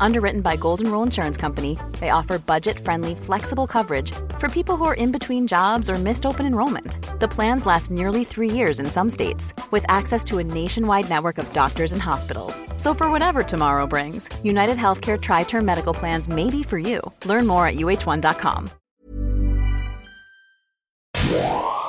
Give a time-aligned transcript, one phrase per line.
[0.00, 4.84] Underwritten by Golden Rule Insurance Company, they offer budget friendly, flexible coverage for people who
[4.84, 6.98] are in between jobs or missed open enrollment.
[7.20, 11.38] The plans last nearly three years in some states, with access to a nationwide network
[11.38, 12.62] of doctors and hospitals.
[12.76, 17.00] So, for whatever tomorrow brings, United Healthcare Tri Term Medical Plans may be for you.
[17.24, 18.70] Learn more at uh1.com.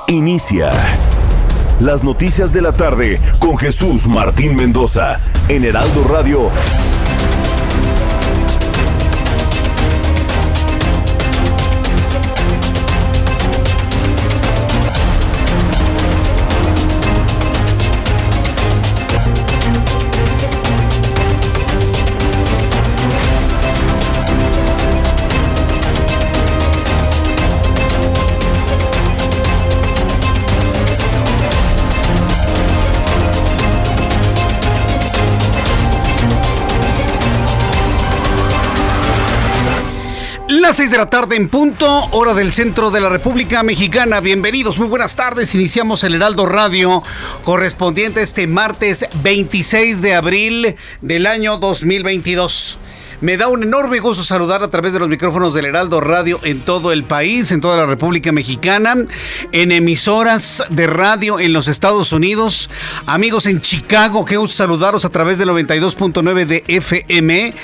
[0.10, 0.72] Inicia
[1.82, 6.50] las noticias de la tarde con Jesús Martín Mendoza en Heraldo Radio.
[40.78, 44.20] Las 6 de la tarde en punto, hora del centro de la República Mexicana.
[44.20, 45.56] Bienvenidos, muy buenas tardes.
[45.56, 47.02] Iniciamos el Heraldo Radio
[47.44, 52.78] correspondiente este martes 26 de abril del año 2022.
[53.20, 56.60] Me da un enorme gusto saludar a través de los micrófonos del Heraldo Radio en
[56.60, 58.96] todo el país, en toda la República Mexicana,
[59.52, 62.70] en emisoras de radio en los Estados Unidos,
[63.08, 67.56] amigos en Chicago, qué gusto saludaros a través del 92.9 de FM,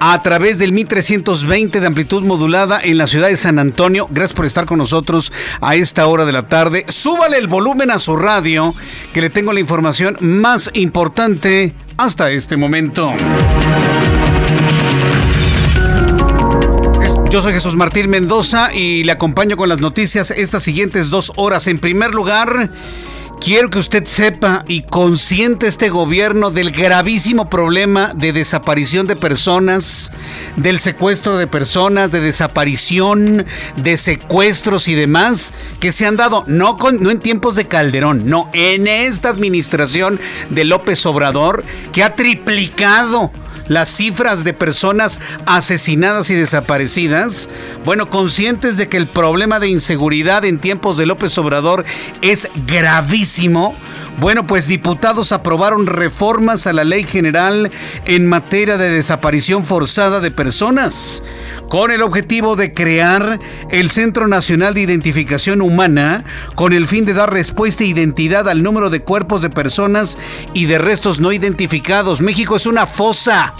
[0.00, 4.06] a través del 1320 de amplitud modulada en la ciudad de San Antonio.
[4.08, 6.86] Gracias por estar con nosotros a esta hora de la tarde.
[6.88, 8.74] Súbale el volumen a su radio,
[9.12, 13.12] que le tengo la información más importante hasta este momento.
[17.32, 21.66] Yo soy Jesús Martín Mendoza y le acompaño con las noticias estas siguientes dos horas.
[21.66, 22.68] En primer lugar,
[23.40, 30.12] quiero que usted sepa y consiente este gobierno del gravísimo problema de desaparición de personas,
[30.56, 36.76] del secuestro de personas, de desaparición, de secuestros y demás que se han dado, no
[36.90, 40.20] en tiempos de Calderón, no, en esta administración
[40.50, 43.32] de López Obrador, que ha triplicado
[43.68, 47.48] las cifras de personas asesinadas y desaparecidas?
[47.84, 51.84] Bueno, conscientes de que el problema de inseguridad en tiempos de López Obrador
[52.20, 53.74] es gravísimo.
[54.18, 57.70] Bueno, pues diputados aprobaron reformas a la ley general
[58.04, 61.24] en materia de desaparición forzada de personas,
[61.68, 63.40] con el objetivo de crear
[63.70, 66.24] el Centro Nacional de Identificación Humana,
[66.54, 70.18] con el fin de dar respuesta e identidad al número de cuerpos de personas
[70.54, 72.20] y de restos no identificados.
[72.20, 73.54] México es una fosa.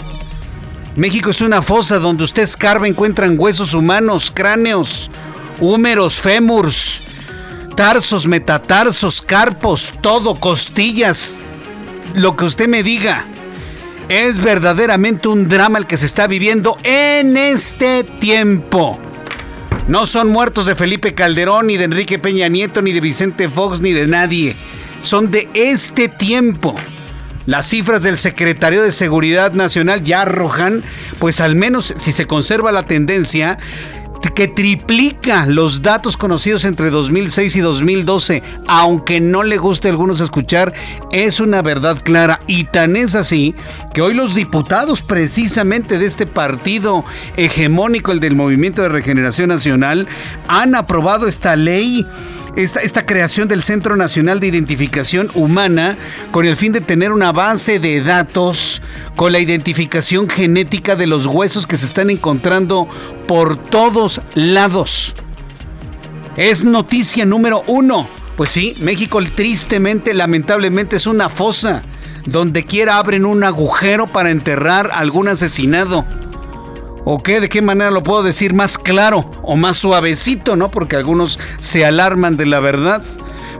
[0.95, 5.09] México es una fosa donde usted escarba encuentran huesos humanos, cráneos,
[5.59, 7.01] húmeros, fémurs
[7.75, 11.35] tarsos, metatarsos, carpos, todo, costillas,
[12.15, 13.25] lo que usted me diga.
[14.09, 18.99] Es verdaderamente un drama el que se está viviendo en este tiempo.
[19.87, 23.81] No son muertos de Felipe Calderón, ni de Enrique Peña Nieto, ni de Vicente Fox,
[23.81, 24.55] ni de nadie.
[25.01, 26.75] Son de este tiempo.
[27.45, 30.83] Las cifras del Secretario de Seguridad Nacional ya arrojan,
[31.19, 33.57] pues al menos si se conserva la tendencia,
[34.31, 40.21] que triplica los datos conocidos entre 2006 y 2012, aunque no le guste a algunos
[40.21, 40.73] escuchar,
[41.11, 42.39] es una verdad clara.
[42.47, 43.53] Y tan es así
[43.93, 47.03] que hoy los diputados precisamente de este partido
[47.35, 50.07] hegemónico, el del Movimiento de Regeneración Nacional,
[50.47, 52.05] han aprobado esta ley
[52.55, 55.97] esta, creación del Centro Nacional de Identificación Humana
[56.31, 58.81] con el fin de tener una base de datos
[59.15, 62.87] con la identificación genética de los huesos que se están encontrando
[63.27, 65.15] por todos lados.
[66.37, 68.07] Es noticia número uno.
[68.37, 71.83] Pues sí, México tristemente, lamentablemente es una fosa.
[72.25, 76.05] Donde quiera abren un agujero para enterrar algún asesinado.
[77.05, 77.41] ¿O qué?
[77.41, 80.71] ¿De qué manera lo puedo decir más claro o más suavecito, no?
[80.71, 83.01] Porque algunos se alarman de la verdad.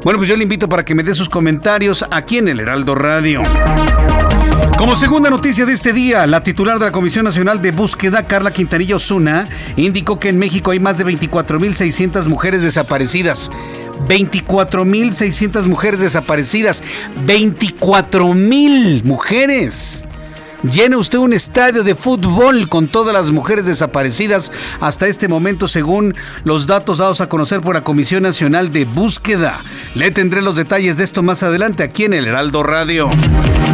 [0.04, 2.96] Bueno, pues yo le invito para que me dé sus comentarios aquí en el Heraldo
[2.96, 3.44] Radio.
[4.78, 8.52] Como segunda noticia de este día, la titular de la Comisión Nacional de Búsqueda, Carla
[8.52, 9.48] Quintanillo Zuna,
[9.78, 13.50] indicó que en México hay más de 24.600 mujeres desaparecidas.
[14.08, 16.84] 24.600 mujeres desaparecidas.
[17.26, 20.06] 24.000 mujeres.
[20.64, 24.50] Llene usted un estadio de fútbol con todas las mujeres desaparecidas
[24.80, 26.16] hasta este momento según
[26.46, 29.60] los datos dados a conocer por la Comisión Nacional de Búsqueda.
[29.94, 33.10] Le tendré los detalles de esto más adelante aquí en el Heraldo Radio.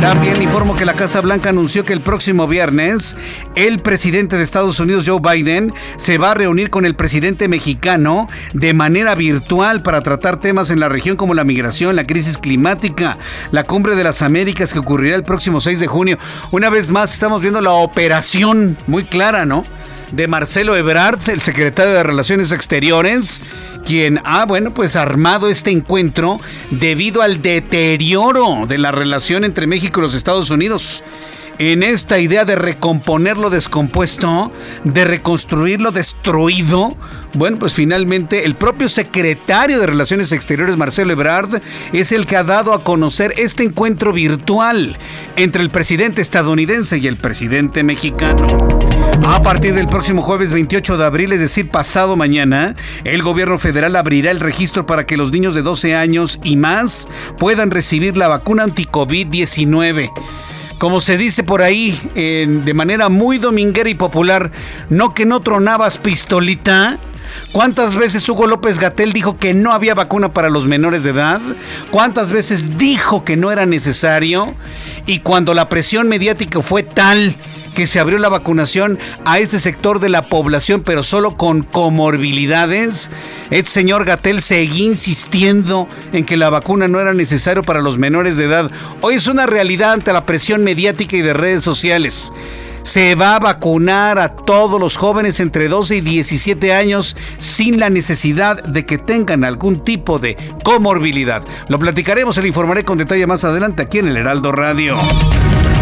[0.01, 3.17] También informo que la Casa Blanca anunció que el próximo viernes
[3.55, 8.29] el presidente de Estados Unidos, Joe Biden, se va a reunir con el presidente mexicano
[8.53, 13.17] de manera virtual para tratar temas en la región como la migración, la crisis climática,
[13.51, 16.17] la cumbre de las Américas que ocurrirá el próximo 6 de junio.
[16.51, 19.65] Una vez más estamos viendo la operación muy clara, ¿no?
[20.13, 23.41] de Marcelo Ebrard, el secretario de Relaciones Exteriores,
[23.85, 26.39] quien ha, bueno, pues armado este encuentro
[26.71, 31.03] debido al deterioro de la relación entre México y los Estados Unidos
[31.59, 34.51] en esta idea de recomponer lo descompuesto,
[34.85, 36.95] de reconstruir lo destruido,
[37.33, 41.61] bueno, pues finalmente el propio secretario de Relaciones Exteriores, Marcelo Ebrard,
[41.91, 44.97] es el que ha dado a conocer este encuentro virtual
[45.35, 48.47] entre el presidente estadounidense y el presidente mexicano.
[49.27, 52.73] A partir del próximo jueves 28 de abril, es decir, pasado mañana,
[53.03, 57.09] el gobierno federal abrirá el registro para que los niños de 12 años y más
[57.37, 60.09] puedan recibir la vacuna anti-COVID-19
[60.79, 64.51] como se dice por ahí, de manera muy dominguera y popular,
[64.89, 66.97] no que no tronabas pistolita.
[67.51, 71.41] ¿Cuántas veces Hugo López Gatel dijo que no había vacuna para los menores de edad?
[71.91, 74.53] ¿Cuántas veces dijo que no era necesario?
[75.05, 77.35] Y cuando la presión mediática fue tal
[77.73, 83.09] que se abrió la vacunación a este sector de la población, pero solo con comorbilidades.
[83.51, 88.37] El señor Gatel seguía insistiendo en que la vacuna no era necesario para los menores
[88.37, 88.69] de edad.
[89.01, 92.31] Hoy es una realidad ante la presión mediática y de redes sociales.
[92.83, 97.89] Se va a vacunar a todos los jóvenes entre 12 y 17 años sin la
[97.89, 101.43] necesidad de que tengan algún tipo de comorbilidad.
[101.67, 104.97] Lo platicaremos, se le informaré con detalle más adelante aquí en el Heraldo Radio.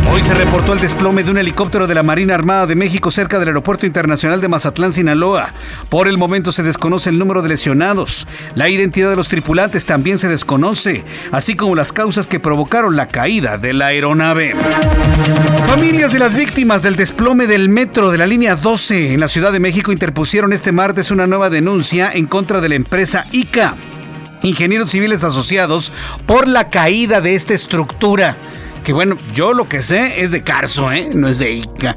[0.10, 3.40] Hoy se reportó el desplome de un helicóptero de la Marina Armada de México cerca
[3.40, 5.54] del Aeropuerto Internacional de Mazatlán, Sinaloa.
[5.90, 8.28] Por el momento se desconoce el número de lesionados.
[8.56, 13.08] La identidad de los tripulantes también se desconoce, así como las causas que provocaron la
[13.08, 14.56] caída de la aeronave.
[15.68, 19.52] Familias de las víctimas del desplome del metro de la línea 12 en la Ciudad
[19.52, 23.76] de México interpusieron este martes una nueva denuncia en contra de la empresa ICA.
[24.42, 25.92] Ingenieros Civiles Asociados
[26.26, 28.38] por la caída de esta estructura
[28.88, 31.10] que bueno, yo lo que sé es de Carso, ¿eh?
[31.14, 31.94] No es de Ica.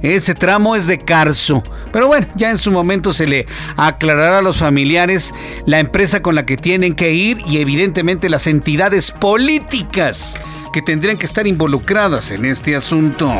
[0.00, 1.62] Ese tramo es de Carso.
[1.92, 3.46] Pero bueno, ya en su momento se le
[3.76, 5.34] aclarará a los familiares
[5.66, 10.40] la empresa con la que tienen que ir y evidentemente las entidades políticas
[10.72, 13.30] que tendrían que estar involucradas en este asunto.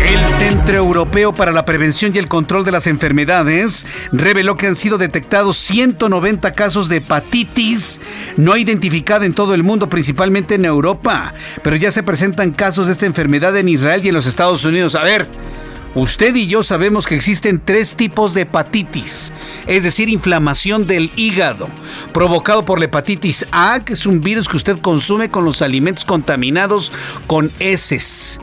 [0.00, 4.76] El Centro Europeo para la Prevención y el Control de las Enfermedades reveló que han
[4.76, 8.00] sido detectados 190 casos de hepatitis
[8.36, 12.92] no identificada en todo el mundo, principalmente en Europa, pero ya se presentan casos de
[12.92, 14.94] esta enfermedad en Israel y en los Estados Unidos.
[14.94, 15.26] A ver,
[15.96, 19.32] Usted y yo sabemos que existen tres tipos de hepatitis,
[19.66, 21.70] es decir, inflamación del hígado,
[22.12, 26.04] provocado por la hepatitis A, que es un virus que usted consume con los alimentos
[26.04, 26.92] contaminados
[27.26, 28.38] con heces.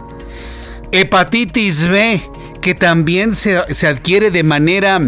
[0.91, 2.27] Hepatitis B,
[2.59, 4.99] que también se, se adquiere de manera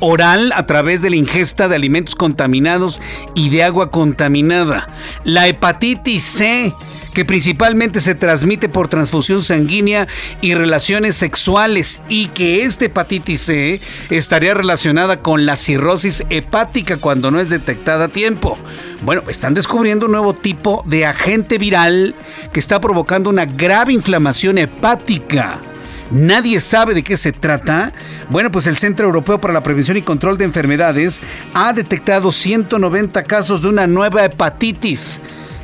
[0.00, 3.00] oral a través de la ingesta de alimentos contaminados
[3.36, 4.88] y de agua contaminada.
[5.22, 6.74] La hepatitis C,
[7.12, 10.06] que principalmente se transmite por transfusión sanguínea
[10.40, 13.80] y relaciones sexuales y que esta hepatitis C
[14.10, 18.58] estaría relacionada con la cirrosis hepática cuando no es detectada a tiempo.
[19.02, 22.14] Bueno, están descubriendo un nuevo tipo de agente viral
[22.52, 25.60] que está provocando una grave inflamación hepática.
[26.10, 27.92] Nadie sabe de qué se trata.
[28.30, 31.22] Bueno, pues el Centro Europeo para la Prevención y Control de Enfermedades
[31.54, 35.20] ha detectado 190 casos de una nueva hepatitis.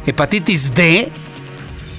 [0.07, 1.11] Hepatitis D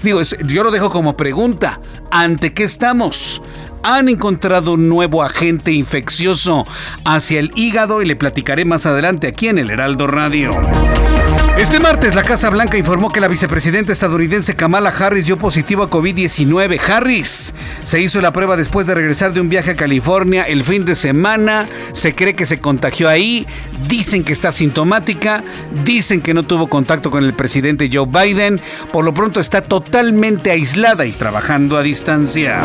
[0.03, 1.79] Digo, yo lo dejo como pregunta.
[2.11, 3.41] ¿Ante qué estamos?
[3.83, 6.65] Han encontrado un nuevo agente infeccioso
[7.05, 10.51] hacia el hígado y le platicaré más adelante aquí en el Heraldo Radio.
[11.57, 15.89] Este martes, la Casa Blanca informó que la vicepresidenta estadounidense Kamala Harris dio positivo a
[15.89, 16.79] COVID-19.
[16.87, 20.85] Harris se hizo la prueba después de regresar de un viaje a California el fin
[20.85, 21.65] de semana.
[21.93, 23.47] Se cree que se contagió ahí.
[23.87, 25.43] Dicen que está sintomática.
[25.83, 28.61] Dicen que no tuvo contacto con el presidente Joe Biden.
[28.91, 32.61] Por lo pronto está totalmente aislada y trabajando a distancia.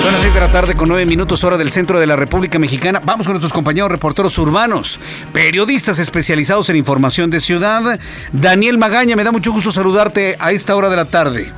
[0.00, 2.58] Son las 6 de la tarde con 9 minutos hora del centro de la República
[2.58, 3.02] Mexicana.
[3.04, 5.00] Vamos con nuestros compañeros reporteros urbanos,
[5.32, 7.97] periodistas especializados en información de ciudad
[8.32, 11.52] Daniel Magaña, me da mucho gusto saludarte a esta hora de la tarde.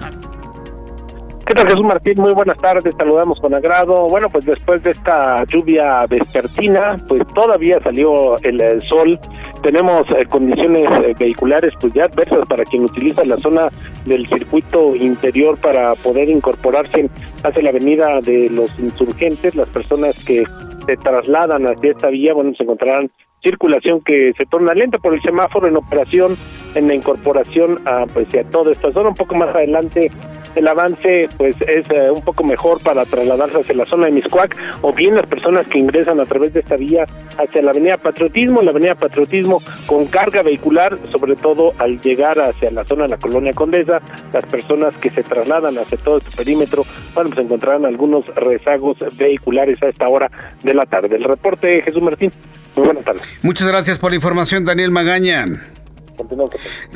[1.51, 2.15] ¿Qué tal Jesús Martín?
[2.19, 4.09] Muy buenas tardes, saludamos con agrado.
[4.09, 9.19] Bueno, pues después de esta lluvia vespertina, pues todavía salió el, sol.
[9.61, 13.69] Tenemos eh, condiciones eh, vehiculares pues ya adversas para quien utiliza la zona
[14.07, 17.11] del circuito interior para poder incorporarse
[17.43, 20.45] hacia la avenida de los insurgentes, las personas que
[20.87, 23.11] se trasladan hacia esta vía, bueno, se encontrarán
[23.43, 26.37] circulación que se torna lenta por el semáforo en operación
[26.75, 30.11] en la incorporación a pues a toda esta zona un poco más adelante
[30.55, 34.57] el avance pues es eh, un poco mejor para trasladarse hacia la zona de Miscuac
[34.83, 37.05] o bien las personas que ingresan a través de esta vía
[37.39, 42.71] hacia la avenida Patriotismo, la avenida Patriotismo con carga vehicular, sobre todo al llegar hacia
[42.71, 44.01] la zona de la colonia Condesa,
[44.33, 49.83] las personas que se trasladan hacia todo este perímetro, bueno, pues encontrarán algunos rezagos vehiculares
[49.83, 50.31] a esta hora
[50.63, 51.17] de la tarde.
[51.17, 52.31] El reporte Jesús Martín.
[52.77, 53.23] Muy buenas tardes.
[53.43, 55.47] Muchas gracias por la información, Daniel Magaña.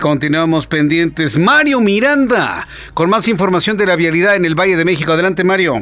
[0.01, 1.39] Continuamos pendientes.
[1.39, 5.13] Mario Miranda, con más información de la vialidad en el Valle de México.
[5.13, 5.75] Adelante, Mario.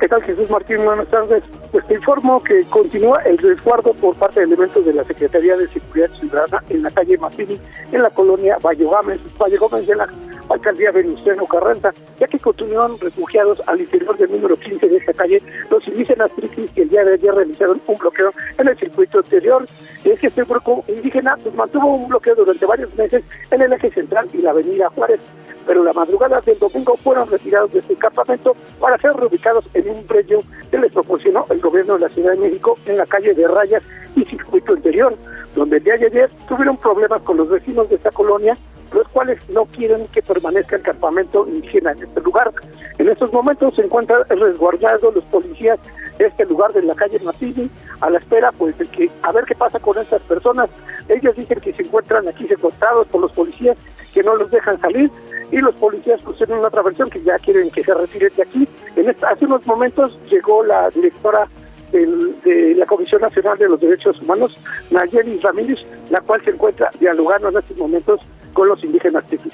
[0.00, 0.78] ¿Qué tal, Jesús Martín?
[0.82, 1.42] Buenas tardes.
[1.72, 5.68] Pues te informo que continúa el resguardo por parte de elementos de la Secretaría de
[5.68, 7.60] Seguridad Ciudadana en la calle Mapini,
[7.92, 10.08] en la colonia Valle Gómez, Valle Gómez de la
[10.50, 15.42] alcaldía Venustiano Carranza, ya que continúan refugiados al interior del número 15 de esta calle
[15.70, 19.66] los indígenas triquis que el día de ayer realizaron un bloqueo en el circuito exterior.
[20.04, 23.72] Y es que este grupo indígena pues, mantuvo un bloqueo durante varios meses en el
[23.72, 25.20] eje central y la avenida Juárez,
[25.66, 30.04] pero la madrugada del domingo fueron retirados de este campamento para ser reubicados en un
[30.04, 33.46] predio que les proporcionó el gobierno de la Ciudad de México en la calle de
[33.46, 33.82] Rayas
[34.16, 35.14] y Circuito Interior,
[35.54, 38.56] donde el día de ayer tuvieron problemas con los vecinos de esta colonia,
[38.92, 42.52] los cuales no quieren que permanezca el campamento indígena en este lugar.
[42.98, 45.78] En estos momentos se encuentran resguardados los policías
[46.18, 49.44] de este lugar de la calle Matini, a la espera pues de que a ver
[49.44, 50.70] qué pasa con estas personas.
[51.08, 53.76] Ellos dicen que se encuentran aquí secuestrados por los policías
[54.12, 55.10] que no los dejan salir
[55.52, 58.68] y los policías tienen otra versión que ya quieren que se retiren de aquí.
[58.96, 61.48] En hace unos momentos llegó la directora
[61.90, 64.56] de la Comisión Nacional de los Derechos Humanos,
[64.90, 65.78] Nayeli Ramírez,
[66.10, 68.20] la cual se encuentra dialogando en estos momentos
[68.52, 69.52] con los indígenas tiquis.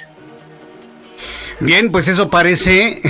[1.61, 3.01] Bien, pues eso parece,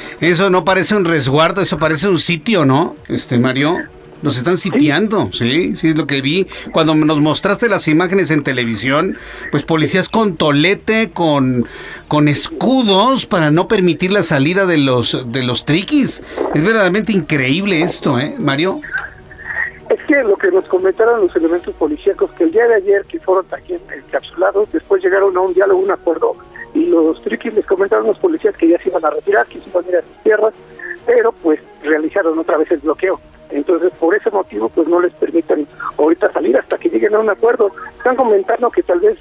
[0.20, 2.96] eso no parece un resguardo, eso parece un sitio, ¿no?
[3.08, 3.76] Este Mario.
[4.22, 5.76] Nos están sitiando, ¿Sí?
[5.76, 5.88] ¿sí?
[5.88, 6.46] es lo que vi.
[6.72, 9.18] Cuando nos mostraste las imágenes en televisión,
[9.50, 11.66] pues policías con tolete, con,
[12.08, 16.22] con escudos para no permitir la salida de los, de los triquis.
[16.54, 18.80] Es verdaderamente increíble esto, ¿eh, Mario?
[19.90, 23.20] Es que lo que nos comentaron los elementos policíacos, que el día de ayer que
[23.20, 26.36] fueron también encapsulados, después llegaron a un diálogo, un acuerdo,
[26.74, 29.60] y los triquis les comentaron a los policías que ya se iban a retirar, que
[29.60, 30.54] se iban a ir a sus tierras,
[31.04, 33.20] pero pues realizaron otra vez el bloqueo.
[33.52, 35.66] Entonces, por ese motivo, pues no les permiten
[35.98, 37.70] ahorita salir hasta que lleguen a un acuerdo.
[37.98, 39.18] Están comentando que tal vez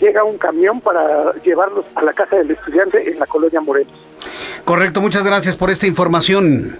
[0.00, 3.92] llega un camión para llevarlos a la casa del estudiante en la colonia Morelos.
[4.64, 6.78] Correcto, muchas gracias por esta información.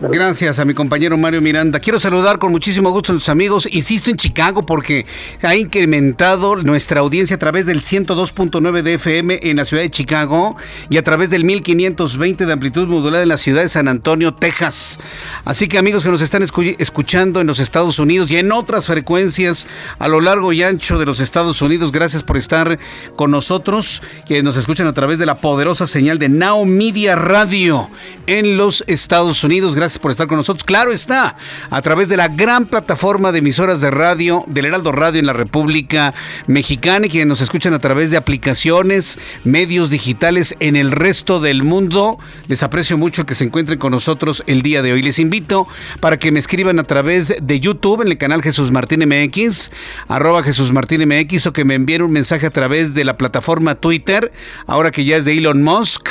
[0.00, 1.80] Gracias a mi compañero Mario Miranda.
[1.80, 5.06] Quiero saludar con muchísimo gusto a los amigos, insisto, en Chicago, porque
[5.42, 10.56] ha incrementado nuestra audiencia a través del 102.9 de FM en la ciudad de Chicago
[10.90, 14.98] y a través del 1520 de amplitud modulada en la ciudad de San Antonio, Texas.
[15.44, 19.66] Así que amigos que nos están escuchando en los Estados Unidos y en otras frecuencias
[19.98, 22.78] a lo largo y ancho de los Estados Unidos, gracias por estar
[23.16, 27.88] con nosotros, que nos escuchan a través de la poderosa señal de Now Media Radio
[28.26, 29.74] en los Estados Unidos.
[29.74, 30.64] Gracias por estar con nosotros.
[30.64, 31.36] Claro está,
[31.70, 35.32] a través de la gran plataforma de emisoras de radio del Heraldo Radio en la
[35.32, 36.14] República
[36.46, 41.62] Mexicana y quienes nos escuchan a través de aplicaciones, medios digitales en el resto del
[41.62, 42.18] mundo.
[42.48, 45.02] Les aprecio mucho que se encuentren con nosotros el día de hoy.
[45.02, 45.66] Les invito
[46.00, 49.70] para que me escriban a través de YouTube en el canal Jesús Martín MX,
[50.08, 53.74] arroba Jesús Martín MX o que me envíen un mensaje a través de la plataforma
[53.74, 54.32] Twitter,
[54.66, 56.08] ahora que ya es de Elon Musk,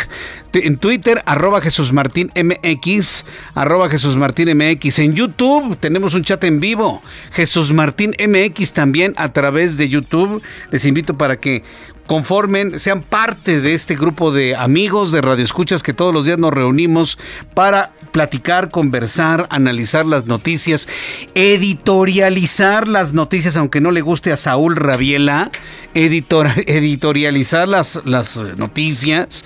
[0.53, 2.66] en Twitter, arroba Jesús Martín MX,
[3.53, 5.00] arroba Jesús Martín MX.
[5.00, 10.41] En YouTube tenemos un chat en vivo, Jesús Martín MX también a través de YouTube.
[10.71, 11.63] Les invito para que
[12.08, 16.40] conformen, sean parte de este grupo de amigos de Radio Escuchas que todos los días
[16.40, 17.20] nos reunimos
[17.54, 20.88] para platicar, conversar, analizar las noticias,
[21.36, 25.52] editorializar las noticias, aunque no le guste a Saúl Rabiela,
[25.94, 29.46] editorializar las, las noticias,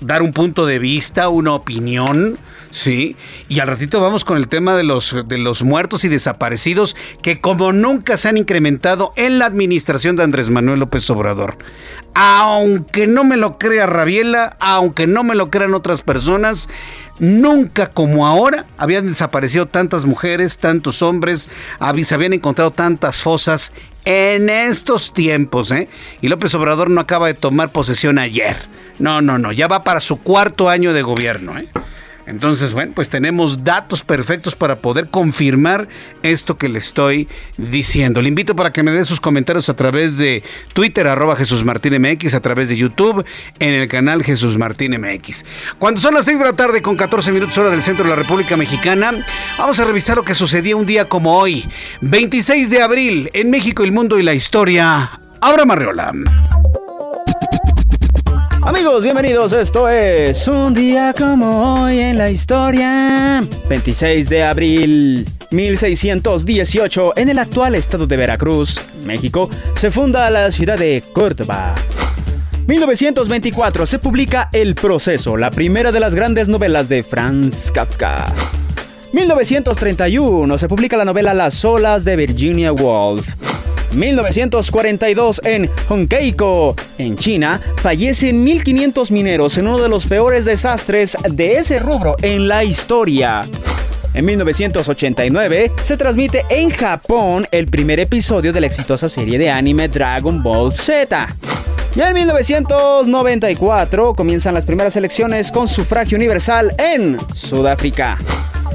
[0.00, 2.38] dar un punto de vista, una opinión
[2.70, 3.16] Sí,
[3.48, 7.40] y al ratito vamos con el tema de los, de los muertos y desaparecidos que
[7.40, 11.58] como nunca se han incrementado en la administración de Andrés Manuel López Obrador.
[12.14, 16.68] Aunque no me lo crea Rabiela, aunque no me lo crean otras personas,
[17.18, 21.48] nunca como ahora habían desaparecido tantas mujeres, tantos hombres,
[22.04, 23.72] se habían encontrado tantas fosas
[24.04, 25.88] en estos tiempos, ¿eh?
[26.20, 28.56] Y López Obrador no acaba de tomar posesión ayer.
[28.98, 31.68] No, no, no, ya va para su cuarto año de gobierno, ¿eh?
[32.26, 35.88] Entonces, bueno, pues tenemos datos perfectos para poder confirmar
[36.22, 38.22] esto que le estoy diciendo.
[38.22, 42.00] Le invito para que me dé sus comentarios a través de Twitter, arroba Jesús Martín
[42.00, 43.24] MX, a través de YouTube,
[43.58, 45.44] en el canal Jesús Martín MX.
[45.78, 48.16] Cuando son las 6 de la tarde con 14 minutos hora del centro de la
[48.16, 49.24] República Mexicana,
[49.58, 51.68] vamos a revisar lo que sucedía un día como hoy,
[52.00, 55.20] 26 de abril, en México, el mundo y la historia.
[55.40, 56.12] Abra Marriola.
[58.62, 59.54] Amigos, bienvenidos.
[59.54, 63.42] Esto es un día como hoy en la historia.
[63.70, 70.78] 26 de abril 1618, en el actual estado de Veracruz, México, se funda la ciudad
[70.78, 71.74] de Córdoba.
[72.66, 78.26] 1924 se publica El Proceso, la primera de las grandes novelas de Franz Kafka.
[79.12, 83.26] 1931 se publica la novela Las olas de Virginia Woolf.
[83.92, 91.56] 1942 en Honkeiko, en China, fallecen 1500 mineros en uno de los peores desastres de
[91.56, 93.48] ese rubro en la historia.
[94.12, 99.88] En 1989 se transmite en Japón el primer episodio de la exitosa serie de anime
[99.88, 101.28] Dragon Ball Z.
[101.94, 108.18] Y en 1994 comienzan las primeras elecciones con sufragio universal en Sudáfrica.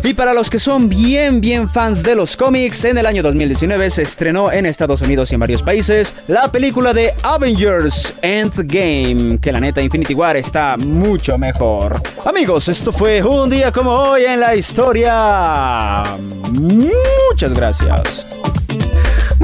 [0.05, 3.89] Y para los que son bien, bien fans de los cómics, en el año 2019
[3.89, 9.51] se estrenó en Estados Unidos y en varios países la película de Avengers Endgame, que
[9.51, 11.99] la neta Infinity War está mucho mejor.
[12.23, 16.03] Amigos, esto fue un día como hoy en la historia.
[16.51, 18.44] Muchas gracias.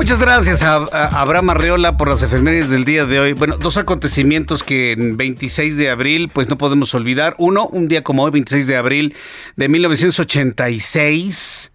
[0.01, 0.77] Muchas gracias a,
[1.21, 3.33] Abraham Arreola por las efemérides del día de hoy.
[3.33, 7.35] Bueno, dos acontecimientos que en 26 de abril pues no podemos olvidar.
[7.37, 9.13] Uno, un día como hoy, 26 de abril
[9.57, 11.71] de 1986,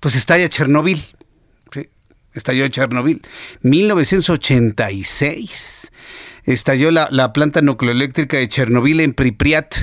[0.00, 1.04] pues estalla Chernobyl.
[1.70, 1.90] Sí,
[2.32, 3.20] estalló Chernobyl.
[3.60, 5.92] 1986
[6.44, 9.74] estalló la, la planta nucleoeléctrica de Chernobyl en Pripyat,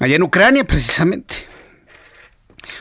[0.00, 1.49] allá en Ucrania precisamente.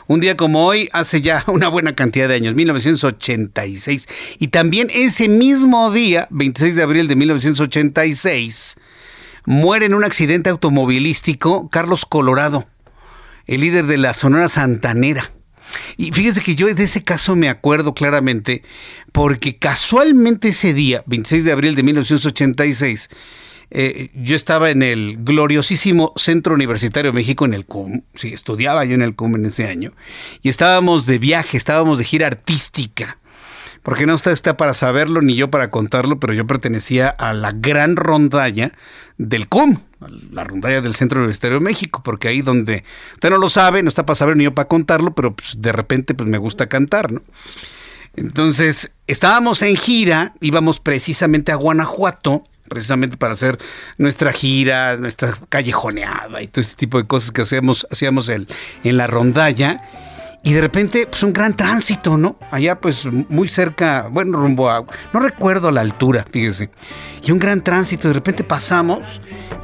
[0.07, 4.07] Un día como hoy, hace ya una buena cantidad de años, 1986.
[4.39, 8.77] Y también ese mismo día, 26 de abril de 1986,
[9.45, 12.67] muere en un accidente automovilístico Carlos Colorado,
[13.47, 15.31] el líder de la Sonora Santanera.
[15.97, 18.63] Y fíjese que yo de ese caso me acuerdo claramente
[19.11, 23.09] porque casualmente ese día, 26 de abril de 1986,
[23.71, 28.85] eh, yo estaba en el gloriosísimo Centro Universitario de México, en el CUM, sí, estudiaba
[28.85, 29.93] yo en el CUM en ese año,
[30.41, 33.19] y estábamos de viaje, estábamos de gira artística,
[33.83, 37.51] porque no usted está para saberlo ni yo para contarlo, pero yo pertenecía a la
[37.51, 38.71] gran rondalla
[39.17, 39.77] del CUM,
[40.31, 43.89] la rondalla del Centro Universitario de México, porque ahí donde usted no lo sabe, no
[43.89, 47.11] está para saber ni yo para contarlo, pero pues, de repente pues me gusta cantar,
[47.11, 47.21] ¿no?
[48.15, 53.59] Entonces, estábamos en gira, íbamos precisamente a Guanajuato precisamente para hacer
[53.97, 58.47] nuestra gira, nuestra callejoneada y todo este tipo de cosas que hacemos, hacíamos el,
[58.83, 59.81] en la rondalla.
[60.41, 62.37] Y de repente, pues un gran tránsito, ¿no?
[62.51, 64.85] Allá, pues muy cerca, bueno, rumbo a.
[65.13, 66.69] No recuerdo la altura, fíjese.
[67.21, 68.07] Y un gran tránsito.
[68.07, 69.01] De repente pasamos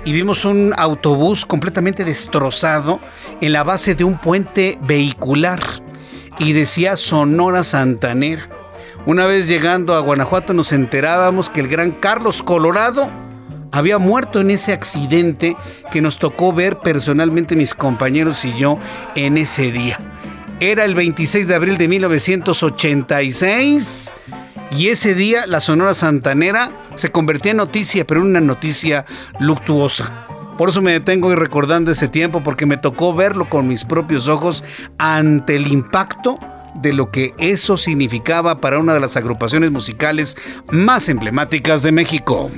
[0.04, 3.00] y vimos un autobús completamente destrozado
[3.40, 5.62] en la base de un puente vehicular.
[6.40, 8.50] Y decía Sonora Santanera.
[9.06, 13.08] Una vez llegando a Guanajuato nos enterábamos que el gran Carlos Colorado
[13.72, 15.56] había muerto en ese accidente
[15.92, 18.80] que nos tocó ver personalmente mis compañeros y yo
[19.14, 20.00] en ese día.
[20.60, 24.12] Era el 26 de abril de 1986
[24.72, 29.06] y ese día la Sonora Santanera se convertía en noticia, pero en una noticia
[29.40, 30.26] luctuosa.
[30.58, 34.30] Por eso me detengo y recordando ese tiempo porque me tocó verlo con mis propios
[34.30, 34.64] ojos
[34.98, 36.40] ante el impacto
[36.76, 40.38] de lo que eso significaba para una de las agrupaciones musicales
[40.70, 42.52] más emblemáticas de México.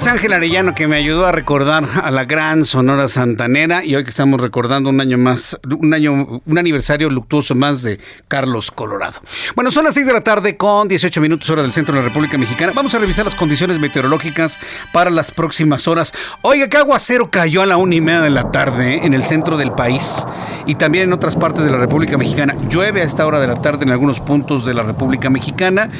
[0.00, 4.02] Gracias Ángel Arellano que me ayudó a recordar a la gran Sonora Santanera y hoy
[4.02, 9.20] que estamos recordando un año más, un año, un aniversario luctuoso más de Carlos Colorado.
[9.54, 12.08] Bueno, son las 6 de la tarde con 18 minutos hora del centro de la
[12.08, 12.72] República Mexicana.
[12.74, 14.58] Vamos a revisar las condiciones meteorológicas
[14.90, 16.14] para las próximas horas.
[16.40, 19.00] Oiga, qué aguacero cayó a la una y media de la tarde ¿eh?
[19.04, 20.26] en el centro del país
[20.64, 22.56] y también en otras partes de la República Mexicana.
[22.70, 25.90] Llueve a esta hora de la tarde en algunos puntos de la República Mexicana.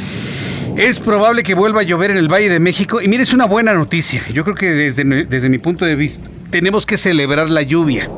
[0.77, 3.03] Es probable que vuelva a llover en el Valle de México.
[3.03, 3.90] Y mire, es una buena noticia.
[4.33, 8.09] Yo creo que desde, desde mi punto de vista tenemos que celebrar la lluvia.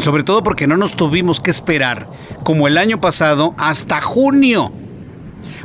[0.00, 2.10] Sobre todo porque no nos tuvimos que esperar,
[2.42, 4.72] como el año pasado, hasta junio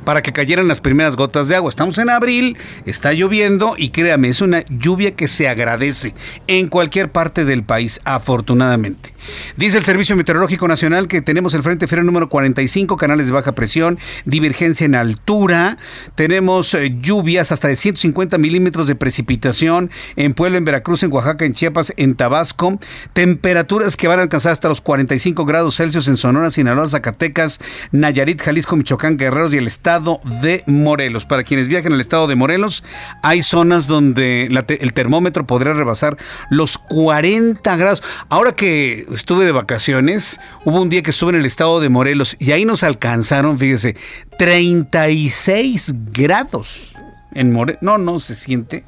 [0.03, 1.69] para que cayeran las primeras gotas de agua.
[1.69, 6.13] Estamos en abril, está lloviendo y créame, es una lluvia que se agradece
[6.47, 9.13] en cualquier parte del país, afortunadamente.
[9.55, 13.53] Dice el Servicio Meteorológico Nacional que tenemos el Frente Frío número 45, canales de baja
[13.53, 15.77] presión, divergencia en altura,
[16.15, 21.45] tenemos eh, lluvias hasta de 150 milímetros de precipitación en Puebla, en Veracruz, en Oaxaca,
[21.45, 22.79] en Chiapas, en Tabasco,
[23.13, 27.59] temperaturas que van a alcanzar hasta los 45 grados Celsius en Sonora, Sinaloa, Zacatecas,
[27.91, 31.25] Nayarit, Jalisco, Michoacán, Guerreros y el estado de Morelos.
[31.25, 32.83] Para quienes viajen al estado de Morelos,
[33.21, 36.17] hay zonas donde el termómetro podría rebasar
[36.49, 38.03] los 40 grados.
[38.29, 42.37] Ahora que estuve de vacaciones, hubo un día que estuve en el estado de Morelos
[42.39, 43.95] y ahí nos alcanzaron, fíjese,
[44.37, 46.93] 36 grados
[47.33, 47.81] en Morelos.
[47.81, 48.85] No, no se siente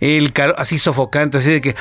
[0.00, 1.76] el calor así sofocante, así de que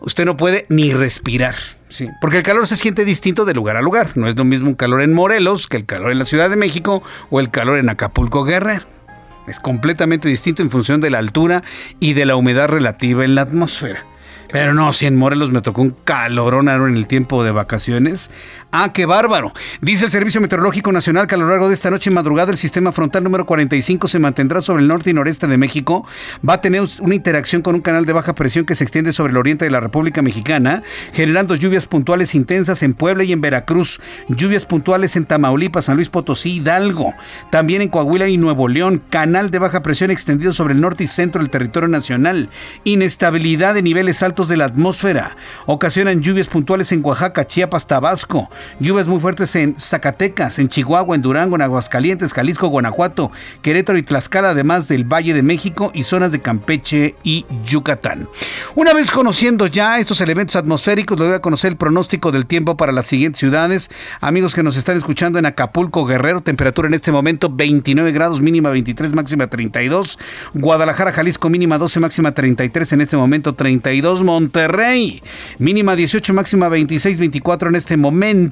[0.00, 1.54] usted no puede ni respirar.
[1.88, 4.16] Sí, porque el calor se siente distinto de lugar a lugar.
[4.16, 6.56] No es lo mismo un calor en Morelos que el calor en la Ciudad de
[6.56, 8.86] México o el calor en Acapulco Guerrero.
[9.46, 11.62] Es completamente distinto en función de la altura
[12.00, 14.04] y de la humedad relativa en la atmósfera.
[14.52, 18.30] Pero no, si en Morelos me tocó un calorón en el tiempo de vacaciones.
[18.74, 19.52] Ah, qué bárbaro.
[19.82, 22.56] Dice el Servicio Meteorológico Nacional que a lo largo de esta noche y madrugada el
[22.56, 26.06] sistema frontal número 45 se mantendrá sobre el norte y noreste de México.
[26.48, 29.32] Va a tener una interacción con un canal de baja presión que se extiende sobre
[29.32, 30.82] el oriente de la República Mexicana,
[31.12, 36.08] generando lluvias puntuales intensas en Puebla y en Veracruz, lluvias puntuales en Tamaulipas, San Luis
[36.08, 37.12] Potosí, Hidalgo,
[37.50, 41.08] también en Coahuila y Nuevo León, canal de baja presión extendido sobre el norte y
[41.08, 42.48] centro del territorio nacional,
[42.84, 45.36] inestabilidad de niveles altos de la atmósfera.
[45.66, 48.48] Ocasionan lluvias puntuales en Oaxaca, Chiapas, Tabasco.
[48.80, 53.30] Lluvias muy fuertes en Zacatecas, en Chihuahua, en Durango, en Aguascalientes, Jalisco, Guanajuato,
[53.62, 58.28] Querétaro y Tlaxcala, además del Valle de México y zonas de Campeche y Yucatán.
[58.74, 62.76] Una vez conociendo ya estos elementos atmosféricos, le voy a conocer el pronóstico del tiempo
[62.76, 63.90] para las siguientes ciudades.
[64.20, 68.70] Amigos que nos están escuchando en Acapulco, Guerrero, temperatura en este momento 29 grados, mínima
[68.70, 70.18] 23, máxima 32.
[70.54, 74.22] Guadalajara, Jalisco, mínima 12, máxima 33, en este momento 32.
[74.22, 75.22] Monterrey.
[75.58, 78.51] Mínima 18, máxima 26, 24 en este momento.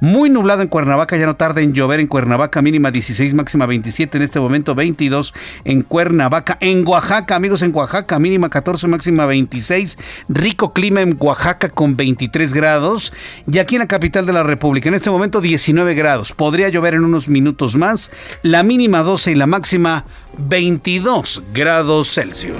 [0.00, 2.62] Muy nublado en Cuernavaca, ya no tarda en llover en Cuernavaca.
[2.62, 5.34] Mínima 16, máxima 27 en este momento 22
[5.64, 6.58] en Cuernavaca.
[6.60, 9.98] En Oaxaca, amigos, en Oaxaca, mínima 14, máxima 26.
[10.28, 13.12] Rico clima en Oaxaca con 23 grados.
[13.50, 16.32] Y aquí en la capital de la República, en este momento 19 grados.
[16.32, 18.10] Podría llover en unos minutos más.
[18.42, 20.04] La mínima 12 y la máxima
[20.38, 22.56] 22 grados Celsius.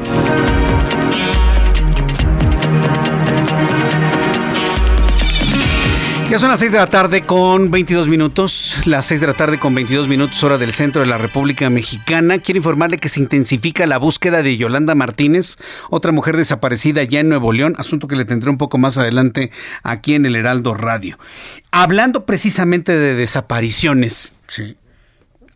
[6.29, 9.61] Ya son las 6 de la tarde con 22 minutos, las 6 de la tarde
[9.61, 12.39] con 22 minutos hora del centro de la República Mexicana.
[12.39, 15.57] Quiero informarle que se intensifica la búsqueda de Yolanda Martínez,
[15.89, 19.53] otra mujer desaparecida ya en Nuevo León, asunto que le tendré un poco más adelante
[19.85, 21.17] aquí en el Heraldo Radio.
[21.71, 24.33] Hablando precisamente de desapariciones,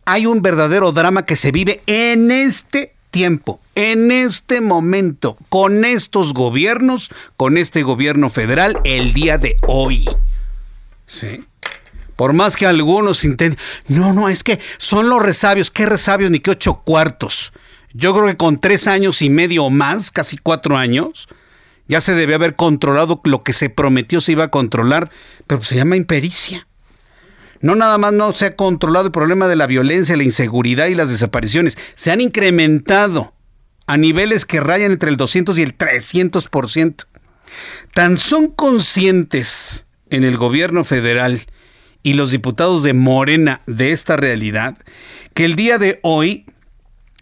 [0.05, 6.33] hay un verdadero drama que se vive en este tiempo, en este momento, con estos
[6.33, 10.07] gobiernos, con este gobierno federal, el día de hoy.
[11.11, 11.43] Sí.
[12.15, 13.59] Por más que algunos intenten.
[13.87, 15.69] No, no, es que son los resabios.
[15.71, 17.51] ¿Qué resabios ni qué ocho cuartos?
[17.93, 21.27] Yo creo que con tres años y medio o más, casi cuatro años,
[21.87, 25.09] ya se debe haber controlado lo que se prometió se iba a controlar,
[25.47, 26.65] pero se llama impericia.
[27.59, 30.95] No nada más no se ha controlado el problema de la violencia, la inseguridad y
[30.95, 31.77] las desapariciones.
[31.95, 33.33] Se han incrementado
[33.87, 37.05] a niveles que rayan entre el 200 y el 300%.
[37.93, 41.41] Tan son conscientes en el gobierno federal
[42.03, 44.77] y los diputados de Morena de esta realidad,
[45.33, 46.45] que el día de hoy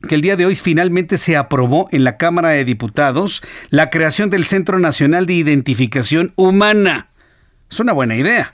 [0.08, 4.30] que el día de hoy finalmente se aprobó en la Cámara de Diputados la creación
[4.30, 7.10] del Centro Nacional de Identificación Humana.
[7.69, 8.54] Es una buena idea.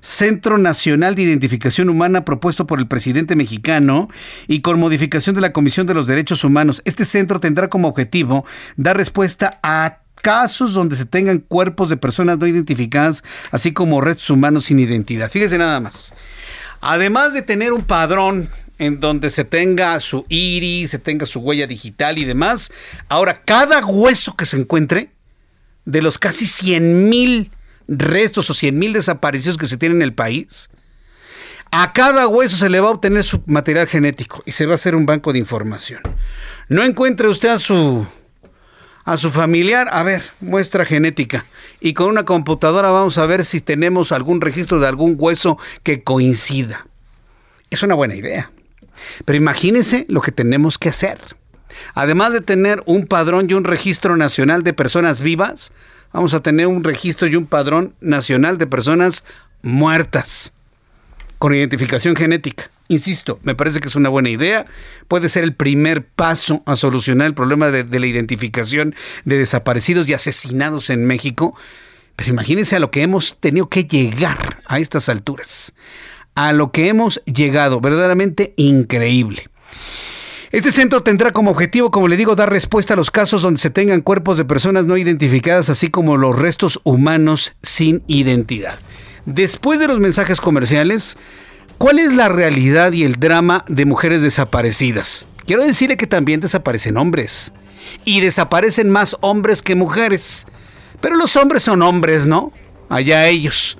[0.00, 4.08] Centro Nacional de Identificación Humana propuesto por el presidente mexicano
[4.46, 6.80] y con modificación de la Comisión de los Derechos Humanos.
[6.84, 8.46] Este centro tendrá como objetivo
[8.76, 14.28] dar respuesta a casos donde se tengan cuerpos de personas no identificadas, así como restos
[14.28, 15.30] humanos sin identidad.
[15.30, 16.12] Fíjese nada más.
[16.80, 21.68] Además de tener un padrón en donde se tenga su iris, se tenga su huella
[21.68, 22.72] digital y demás,
[23.08, 25.10] ahora cada hueso que se encuentre,
[25.84, 27.52] de los casi 100 mil
[27.86, 30.70] restos o 100 mil desaparecidos que se tienen en el país,
[31.70, 34.74] a cada hueso se le va a obtener su material genético y se va a
[34.74, 36.00] hacer un banco de información.
[36.68, 38.08] No encuentre usted a su
[39.06, 41.46] a su familiar, a ver, muestra genética.
[41.80, 46.02] Y con una computadora vamos a ver si tenemos algún registro de algún hueso que
[46.02, 46.88] coincida.
[47.70, 48.50] Es una buena idea.
[49.24, 51.20] Pero imagínense lo que tenemos que hacer.
[51.94, 55.72] Además de tener un padrón y un registro nacional de personas vivas,
[56.12, 59.24] vamos a tener un registro y un padrón nacional de personas
[59.62, 60.52] muertas.
[61.38, 62.70] Con identificación genética.
[62.88, 64.66] Insisto, me parece que es una buena idea.
[65.08, 68.94] Puede ser el primer paso a solucionar el problema de, la identificación
[69.24, 71.56] de desaparecidos y asesinados en México.
[72.14, 75.72] Pero imagínense a lo que hemos tenido que llegar a estas alturas.
[76.34, 79.48] A lo que hemos llegado, verdaderamente increíble.
[80.52, 83.68] Este centro tendrá como objetivo, como le digo, dar respuesta a los casos donde se
[83.68, 88.78] tengan cuerpos de personas no identificadas, así como los restos humanos sin identidad.
[89.26, 91.16] Después de los mensajes comerciales,
[91.78, 95.26] ¿cuál es la realidad y el drama de mujeres desaparecidas?
[95.46, 97.52] Quiero decirle que también desaparecen hombres.
[98.04, 100.46] Y desaparecen más hombres que mujeres.
[101.00, 102.52] Pero los hombres son hombres, ¿no?
[102.88, 103.76] Allá ellos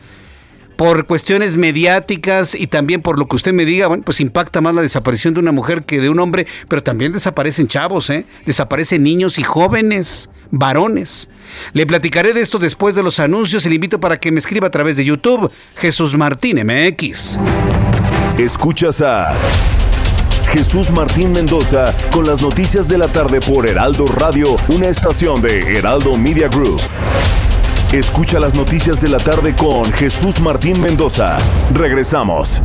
[0.76, 4.74] por cuestiones mediáticas y también por lo que usted me diga, bueno, pues impacta más
[4.74, 8.26] la desaparición de una mujer que de un hombre, pero también desaparecen chavos, ¿eh?
[8.44, 11.28] Desaparecen niños y jóvenes, varones.
[11.72, 14.68] Le platicaré de esto después de los anuncios y le invito para que me escriba
[14.68, 17.38] a través de YouTube, Jesús Martín MX.
[18.38, 19.32] Escuchas a
[20.52, 25.78] Jesús Martín Mendoza con las noticias de la tarde por Heraldo Radio, una estación de
[25.78, 26.80] Heraldo Media Group.
[27.92, 31.38] Escucha las noticias de la tarde con Jesús Martín Mendoza.
[31.72, 32.60] Regresamos.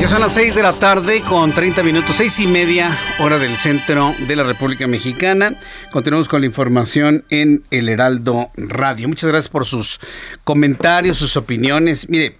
[0.00, 3.58] Ya son las 6 de la tarde con 30 minutos, seis y media hora del
[3.58, 5.60] centro de la República Mexicana.
[5.92, 9.08] Continuamos con la información en el Heraldo Radio.
[9.08, 10.00] Muchas gracias por sus
[10.42, 12.08] comentarios, sus opiniones.
[12.08, 12.39] Mire,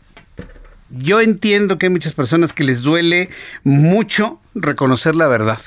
[0.90, 3.30] yo entiendo que hay muchas personas que les duele
[3.64, 5.60] mucho reconocer la verdad.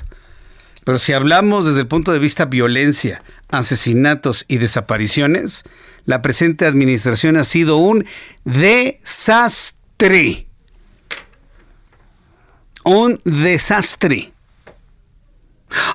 [0.83, 5.63] Pero si hablamos desde el punto de vista violencia, asesinatos y desapariciones,
[6.05, 8.05] la presente administración ha sido un
[8.43, 9.77] desastre.
[12.83, 14.33] Un desastre.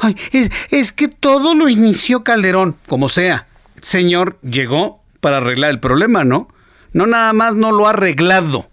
[0.01, 3.47] Ay, es, es, que todo lo inició Calderón, como sea.
[3.83, 6.49] Señor, llegó para arreglar el problema, ¿no?
[6.95, 8.71] No nada más no lo ha arreglado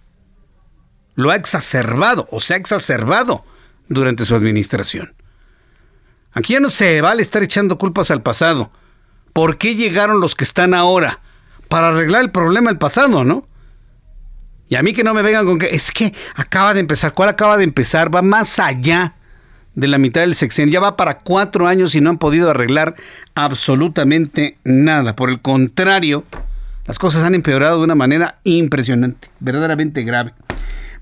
[1.16, 3.44] lo ha exacerbado o se ha exacerbado
[3.88, 5.14] durante su administración.
[6.34, 8.72] Aquí ya no se vale estar echando culpas al pasado.
[9.34, 11.22] ¿Por qué llegaron los que están ahora?
[11.70, 13.48] Para arreglar el problema del pasado, ¿no?
[14.68, 17.14] Y a mí que no me vengan con que es que acaba de empezar.
[17.14, 18.14] ¿Cuál acaba de empezar?
[18.14, 19.16] Va más allá
[19.76, 20.74] de la mitad del sexenio.
[20.74, 22.96] Ya va para cuatro años y no han podido arreglar
[23.36, 25.16] absolutamente nada.
[25.16, 26.24] Por el contrario,
[26.86, 30.34] las cosas han empeorado de una manera impresionante, verdaderamente grave.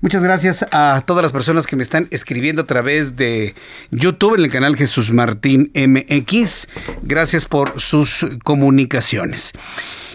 [0.04, 3.54] Muchas gracias a todas las personas que me están escribiendo a través de
[3.90, 6.68] YouTube en el canal Jesús Martín MX.
[7.00, 9.52] Gracias por sus comunicaciones.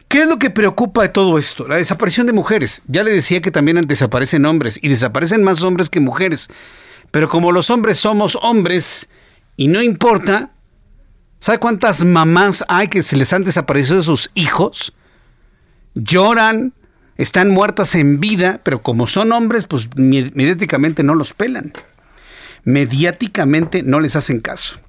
[0.07, 1.67] ¿Qué es lo que preocupa de todo esto?
[1.67, 2.83] La desaparición de mujeres.
[2.87, 6.49] Ya le decía que también desaparecen hombres y desaparecen más hombres que mujeres.
[7.09, 9.09] Pero como los hombres somos hombres
[9.57, 10.51] y no importa,
[11.39, 14.93] ¿sabe cuántas mamás hay que se les han desaparecido sus hijos?
[15.95, 16.73] Lloran,
[17.19, 21.73] están muertas en vida, pero como son hombres, pues mediáticamente no los pelan.
[22.63, 24.79] Mediáticamente no les hacen caso.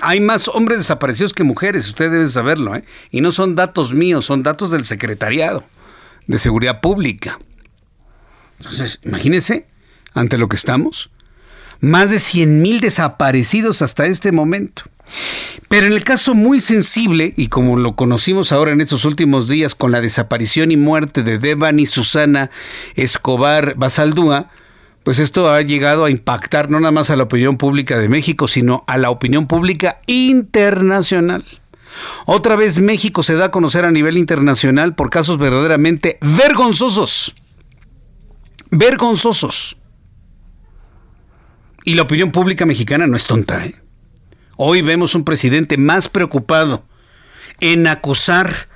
[0.00, 2.84] Hay más hombres desaparecidos que mujeres, usted debe saberlo, ¿eh?
[3.10, 5.62] Y no son datos míos, son datos del Secretariado
[6.26, 7.38] de Seguridad Pública.
[8.58, 9.66] Entonces, imagínense,
[10.14, 11.10] ante lo que estamos,
[11.82, 14.84] más de 100 mil desaparecidos hasta este momento.
[15.68, 19.74] Pero en el caso muy sensible, y como lo conocimos ahora en estos últimos días
[19.74, 22.50] con la desaparición y muerte de Devani Susana
[22.94, 24.50] Escobar Basaldúa,
[25.02, 28.46] pues esto ha llegado a impactar no nada más a la opinión pública de México,
[28.46, 31.44] sino a la opinión pública internacional.
[32.26, 37.34] Otra vez México se da a conocer a nivel internacional por casos verdaderamente vergonzosos.
[38.70, 39.76] Vergonzosos.
[41.84, 43.74] Y la opinión pública mexicana no es tonta, ¿eh?
[44.56, 46.84] Hoy vemos un presidente más preocupado
[47.60, 48.68] en acusar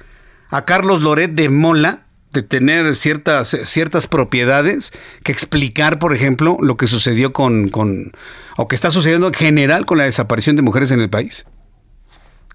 [0.48, 4.92] a Carlos Loret de Mola de tener ciertas, ciertas propiedades
[5.22, 8.12] que explicar, por ejemplo, lo que sucedió con, con,
[8.56, 11.46] o que está sucediendo en general con la desaparición de mujeres en el país.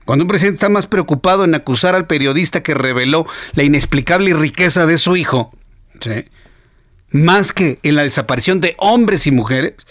[0.06, 4.86] Cuando un presidente está más preocupado en acusar al periodista que reveló la inexplicable riqueza
[4.86, 5.52] de su hijo,
[7.12, 9.88] más que en la desaparición de hombres y mujeres,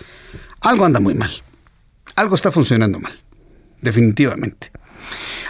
[0.61, 1.33] algo anda muy mal.
[2.17, 3.19] Algo está funcionando mal
[3.81, 4.71] definitivamente.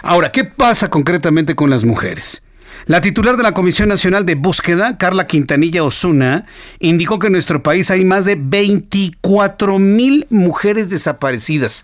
[0.01, 2.41] Ahora, ¿qué pasa concretamente con las mujeres?
[2.85, 6.45] La titular de la Comisión Nacional de Búsqueda, Carla Quintanilla Osuna,
[6.79, 11.83] indicó que en nuestro país hay más de 24 mil mujeres desaparecidas.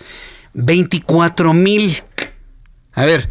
[0.54, 2.02] 24 mil.
[2.94, 3.30] A ver,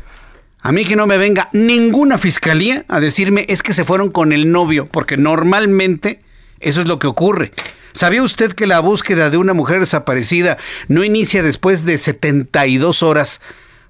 [0.61, 4.32] a mí que no me venga ninguna fiscalía a decirme es que se fueron con
[4.32, 6.20] el novio, porque normalmente
[6.61, 7.52] eso es lo que ocurre.
[7.96, 13.40] ¿Sabía usted que la búsqueda de una mujer desaparecida no inicia después de 72 horas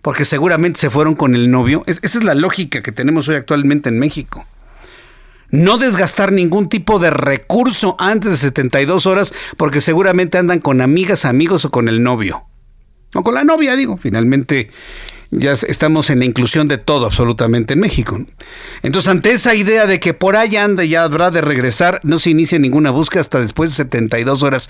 [0.01, 1.83] porque seguramente se fueron con el novio.
[1.88, 4.47] esa es la lógica que tenemos hoy actualmente en México.
[5.51, 11.25] No desgastar ningún tipo de recurso antes de 72 horas porque seguramente andan con amigas,
[11.25, 12.45] amigos o con el novio.
[13.12, 13.97] O con la novia, digo.
[13.97, 14.71] Finalmente
[15.31, 18.25] ya estamos en la inclusión de todo absolutamente en México.
[18.83, 22.19] Entonces, ante esa idea de que por ahí anda y ya habrá de regresar, no
[22.19, 24.69] se inicia ninguna búsqueda hasta después de 72 horas.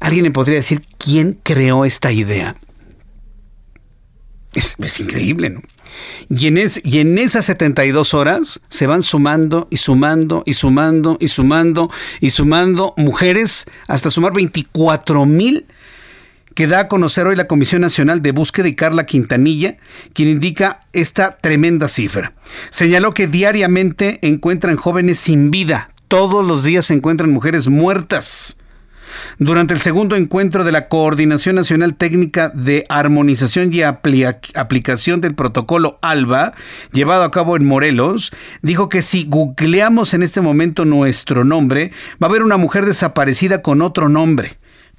[0.00, 2.56] ¿Alguien me podría decir quién creó esta idea?
[4.54, 5.60] Es, increíble, ¿no?
[6.30, 11.28] Y en, y en esas 72 horas se van sumando y sumando y sumando y
[11.28, 15.66] sumando y sumando mujeres hasta sumar 24 mil
[16.58, 19.76] que da a conocer hoy la Comisión Nacional de Búsqueda y Carla Quintanilla,
[20.12, 22.32] quien indica esta tremenda cifra.
[22.70, 28.56] Señaló que diariamente encuentran jóvenes sin vida, todos los días se encuentran mujeres muertas.
[29.38, 36.00] Durante el segundo encuentro de la Coordinación Nacional Técnica de Armonización y Aplicación del Protocolo
[36.02, 36.54] ALBA,
[36.90, 42.26] llevado a cabo en Morelos, dijo que si googleamos en este momento nuestro nombre, va
[42.26, 44.58] a haber una mujer desaparecida con otro nombre.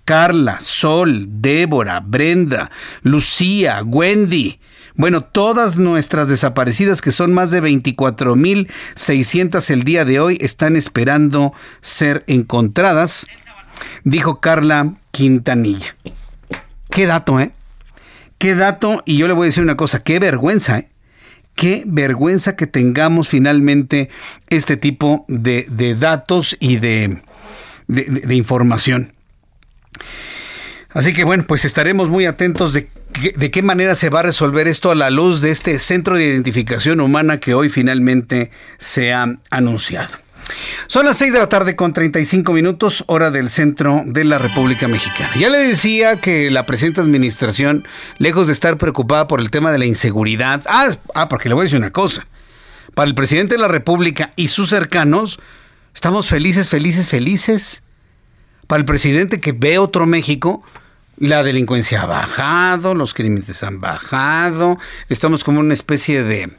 [0.10, 2.72] Carla, Sol, Débora, Brenda,
[3.04, 4.60] Lucía, Wendy.
[4.96, 11.54] Bueno, todas nuestras desaparecidas, que son más de 24.600 el día de hoy, están esperando
[11.80, 13.28] ser encontradas
[14.04, 15.96] dijo Carla Quintanilla.
[16.90, 17.52] Qué dato, ¿eh?
[18.40, 20.90] Qué dato, y yo le voy a decir una cosa, qué vergüenza, ¿eh?
[21.54, 24.10] Qué vergüenza que tengamos finalmente
[24.50, 25.68] este tipo de,
[26.00, 27.22] datos y de,
[27.88, 29.14] de, información.
[30.92, 32.90] Así que bueno, pues estaremos muy atentos de,
[33.36, 36.26] de qué manera se va a resolver esto a la luz de este centro de
[36.26, 40.18] identificación humana que hoy finalmente se ha anunciado.
[40.88, 44.88] Son las 6 de la tarde con 35 minutos, hora del centro de la República
[44.88, 45.32] Mexicana.
[45.38, 49.78] Ya le decía que la presente administración, lejos de estar preocupada por el tema de
[49.78, 52.26] la inseguridad, ah, ah, porque le voy a decir una cosa,
[52.96, 55.40] para el presidente de la República y sus cercanos,
[55.94, 57.84] estamos felices, felices, felices.
[58.70, 60.62] Para el presidente que ve otro México,
[61.18, 64.78] la delincuencia ha bajado, los crímenes han bajado,
[65.10, 66.52] estamos como una especie de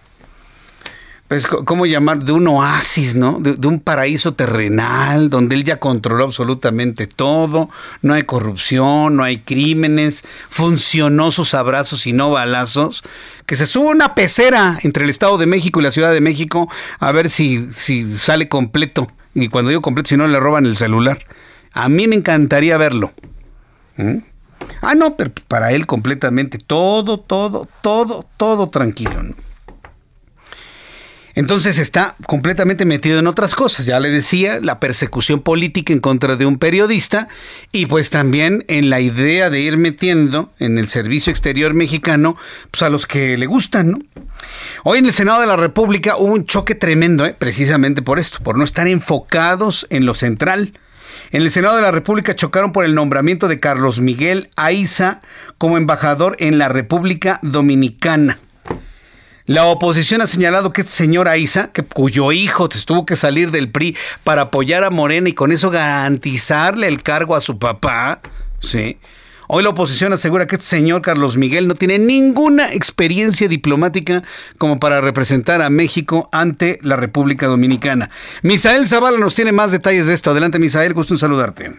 [1.29, 2.25] pues, ¿cómo llamar?
[2.25, 3.39] De un oasis, ¿no?
[3.39, 7.71] De, un paraíso terrenal, donde él ya controló absolutamente todo,
[8.03, 13.05] no hay corrupción, no hay crímenes, funcionó sus abrazos y no balazos,
[13.47, 16.69] que se suba una pecera entre el Estado de México y la Ciudad de México
[16.99, 19.13] a ver si, si sale completo.
[19.33, 21.25] Y cuando digo completo, si no le roban el celular.
[21.73, 23.13] A mí me encantaría verlo.
[23.97, 24.19] ¿Mm?
[24.83, 29.23] Ah, no, pero para él completamente todo, todo, todo, todo tranquilo.
[31.35, 33.87] Entonces está completamente metido en otras cosas.
[33.87, 37.29] Ya le decía, la persecución política en contra de un periodista
[37.73, 42.37] y pues también en la idea de ir metiendo en el servicio exterior mexicano
[42.71, 44.09] pues a los que le gustan.
[44.85, 47.35] Hoy en el Senado de la República hubo un choque tremendo, ¿eh?
[47.39, 50.75] precisamente por esto, por no estar enfocados en lo central.
[51.33, 55.21] En el Senado de la República chocaron por el nombramiento de Carlos Miguel Aiza
[55.59, 58.41] como embajador en la República Dominicana.
[59.47, 63.97] La oposición ha señalado que este señor Aiza, cuyo hijo tuvo que salir del PRI
[64.25, 68.21] para apoyar a Morena y con eso garantizarle el cargo a su papá,
[68.61, 68.99] ¿sí?
[69.53, 74.23] Hoy la oposición asegura que este señor Carlos Miguel no tiene ninguna experiencia diplomática
[74.59, 78.11] como para representar a México ante la República Dominicana.
[78.45, 80.31] Misael Zavala nos tiene más detalles de esto.
[80.31, 81.73] Adelante, Misael, gusto en saludarte.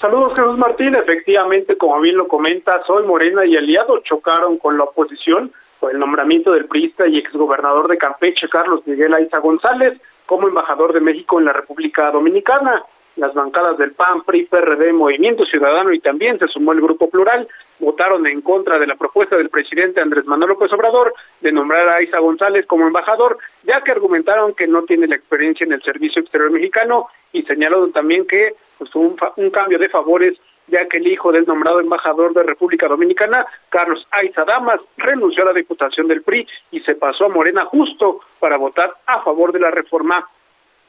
[0.00, 0.94] Saludos, Jesús Martín.
[0.94, 5.50] Efectivamente, como bien lo comentas, hoy Morena y aliados chocaron con la oposición
[5.90, 11.00] el nombramiento del priista y exgobernador de Campeche, Carlos Miguel Aiza González, como embajador de
[11.00, 12.84] México en la República Dominicana.
[13.16, 17.48] Las bancadas del PAN, PRI, PRD, Movimiento Ciudadano y también se sumó el Grupo Plural
[17.78, 21.96] votaron en contra de la propuesta del presidente Andrés Manuel López Obrador de nombrar a
[21.96, 26.22] Aiza González como embajador, ya que argumentaron que no tiene la experiencia en el servicio
[26.22, 31.06] exterior mexicano y señalaron también que pues, un, un cambio de favores ya que el
[31.06, 36.22] hijo del nombrado embajador de República Dominicana, Carlos Aiza Damas, renunció a la diputación del
[36.22, 40.28] PRI y se pasó a Morena justo para votar a favor de la reforma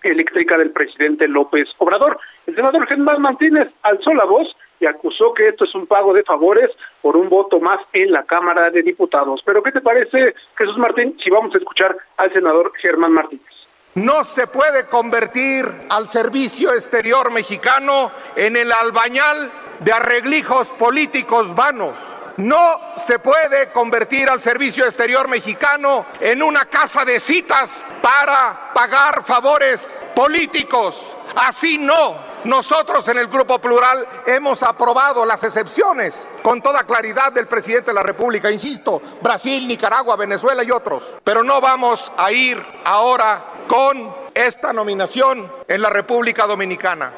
[0.03, 2.19] eléctrica del presidente López Obrador.
[2.45, 6.23] El senador Germán Martínez alzó la voz y acusó que esto es un pago de
[6.23, 6.69] favores
[7.01, 9.41] por un voto más en la Cámara de Diputados.
[9.45, 13.56] Pero ¿qué te parece, Jesús Martín, si vamos a escuchar al senador Germán Martínez?
[13.97, 22.19] No se puede convertir al servicio exterior mexicano en el albañal de arreglijos políticos vanos.
[22.37, 29.25] No se puede convertir al servicio exterior mexicano en una casa de citas para pagar
[29.25, 32.27] favores políticos así no.
[32.43, 37.95] Nosotros en el Grupo Plural hemos aprobado las excepciones con toda claridad del presidente de
[37.95, 41.15] la República, insisto, Brasil, Nicaragua, Venezuela y otros.
[41.23, 47.11] Pero no vamos a ir ahora con esta nominación en la República Dominicana.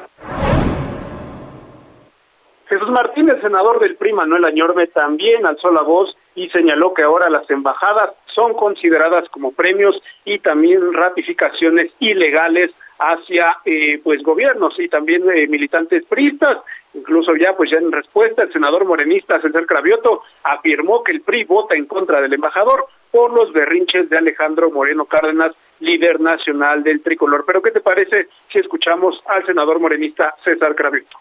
[2.68, 7.28] Jesús Martínez, senador del PRI Manuel Añorbe, también alzó la voz y señaló que ahora
[7.28, 12.70] las embajadas son consideradas como premios y también ratificaciones ilegales
[13.00, 16.58] hacia eh, pues gobiernos y también eh, militantes priistas.
[16.94, 21.44] Incluso ya pues ya en respuesta el senador morenista César Cravioto afirmó que el PRI
[21.44, 27.02] vota en contra del embajador por los berrinches de Alejandro Moreno Cárdenas, líder nacional del
[27.02, 27.44] tricolor.
[27.46, 31.18] Pero ¿qué te parece si escuchamos al senador morenista César Cravioto?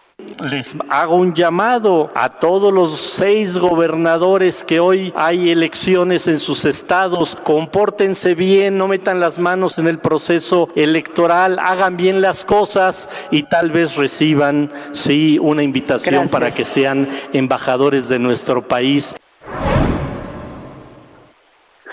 [0.52, 6.66] Les hago un llamado a todos los seis gobernadores que hoy hay elecciones en sus
[6.66, 7.38] estados.
[7.38, 13.44] Compórtense bien, no metan las manos en el proceso electoral, hagan bien las cosas y
[13.44, 19.16] tal vez reciban, sí, una invitación para que sean embajadores de nuestro país.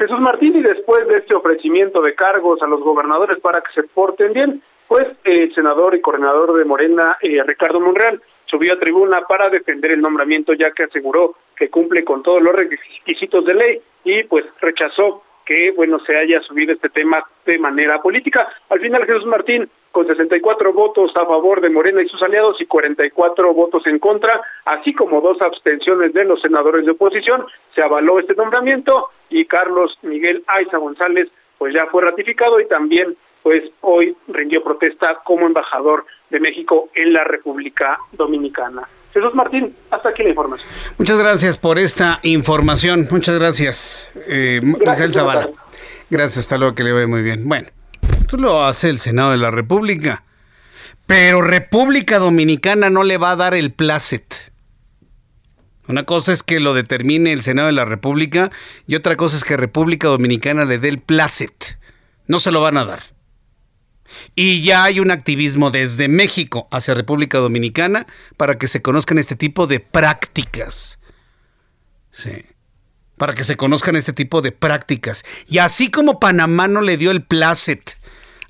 [0.07, 3.83] Jesús Martín, y después de este ofrecimiento de cargos a los gobernadores para que se
[3.83, 9.23] porten bien, pues el senador y coordinador de Morena, eh, Ricardo Monreal, subió a tribuna
[9.23, 13.81] para defender el nombramiento, ya que aseguró que cumple con todos los requisitos de ley
[14.05, 18.47] y pues rechazó que bueno se haya subido este tema de manera política.
[18.69, 22.67] Al final Jesús Martín con 64 votos a favor de Morena y sus aliados y
[22.67, 28.19] 44 votos en contra, así como dos abstenciones de los senadores de oposición, se avaló
[28.19, 34.15] este nombramiento y Carlos Miguel Aiza González pues ya fue ratificado y también pues hoy
[34.29, 38.87] rindió protesta como embajador de México en la República Dominicana.
[39.17, 40.69] Jesús Martín, hasta aquí la información.
[40.99, 43.09] Muchas gracias por esta información.
[43.11, 45.49] Muchas gracias, eh, gracias Zavala.
[46.11, 47.49] Gracias, hasta luego, que le vaya muy bien.
[47.49, 47.69] Bueno,
[48.21, 50.23] esto lo hace el Senado de la República.
[51.07, 54.53] Pero República Dominicana no le va a dar el placet.
[55.89, 58.51] Una cosa es que lo determine el Senado de la República
[58.87, 61.79] y otra cosa es que República Dominicana le dé el placet.
[62.27, 63.16] No se lo van a dar.
[64.35, 68.07] Y ya hay un activismo desde México hacia República Dominicana
[68.37, 70.99] para que se conozcan este tipo de prácticas.
[72.11, 72.45] Sí.
[73.17, 75.25] Para que se conozcan este tipo de prácticas.
[75.47, 77.99] Y así como Panamá no le dio el placet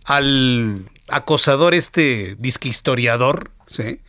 [0.05, 4.01] al acosador este disque historiador, ¿sí?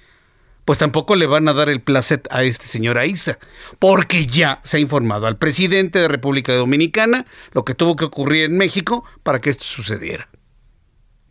[0.68, 3.40] pues tampoco le van a dar el placet a este señor Aiza,
[3.80, 8.44] porque ya se ha informado al presidente de República Dominicana lo que tuvo que ocurrir
[8.44, 10.28] en México para que esto sucediera.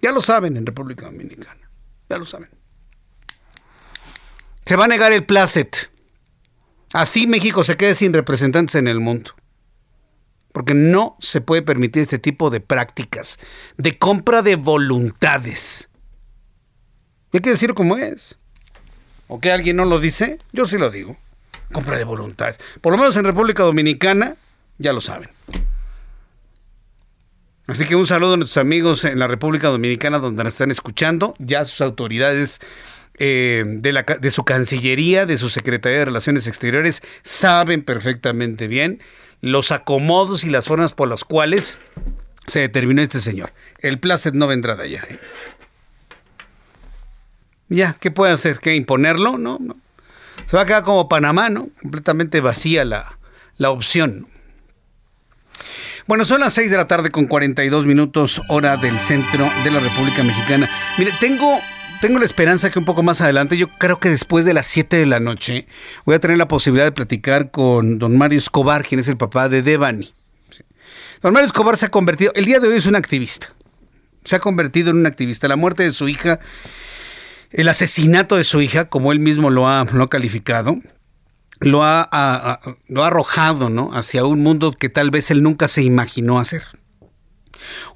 [0.06, 1.68] Ya lo saben en República Dominicana.
[2.08, 2.48] Ya lo saben.
[4.64, 5.90] Se va a negar el placet.
[6.92, 9.32] Así México se quede sin representantes en el mundo.
[10.52, 13.40] Porque no se puede permitir este tipo de prácticas,
[13.78, 15.90] de compra de voluntades.
[17.32, 18.38] hay que decir cómo es.
[19.26, 20.38] ¿O que alguien no lo dice?
[20.52, 21.16] Yo sí lo digo.
[21.72, 22.60] Compra de voluntades.
[22.80, 24.36] Por lo menos en República Dominicana,
[24.78, 25.30] ya lo saben.
[27.66, 31.34] Así que un saludo a nuestros amigos en la República Dominicana donde nos están escuchando.
[31.38, 32.60] Ya sus autoridades
[33.18, 39.00] eh, de, su Cancillería, de su Secretaría de Relaciones Exteriores, saben perfectamente bien
[39.40, 41.76] los acomodos y las formas por las cuales
[42.46, 43.52] se determinó este señor.
[43.80, 45.04] El placet no vendrá de allá.
[45.08, 45.18] ¿eh?
[47.68, 48.60] Ya, ¿qué puede hacer?
[48.60, 48.76] ¿Qué?
[48.76, 49.38] ¿Imponerlo?
[49.38, 49.76] No, no.
[50.46, 51.68] Se va a quedar como Panamá, ¿no?
[51.82, 53.18] Completamente vacía la,
[53.56, 54.28] la opción.
[56.06, 59.80] Bueno, son las 6 de la tarde con 42 minutos hora del centro de la
[59.80, 60.70] República Mexicana.
[60.98, 61.58] Mire, tengo,
[62.00, 64.98] tengo la esperanza que un poco más adelante, yo creo que después de las 7
[64.98, 65.66] de la noche,
[66.04, 69.48] voy a tener la posibilidad de platicar con don Mario Escobar, quien es el papá
[69.48, 70.14] de Devani.
[71.22, 73.52] Don Mario Escobar se ha convertido, el día de hoy es un activista.
[74.24, 75.48] Se ha convertido en un activista.
[75.48, 76.38] La muerte de su hija,
[77.50, 80.78] el asesinato de su hija, como él mismo lo ha, lo ha calificado,
[81.60, 83.90] lo ha, lo ha arrojado ¿no?
[83.92, 86.62] hacia un mundo que tal vez él nunca se imaginó hacer.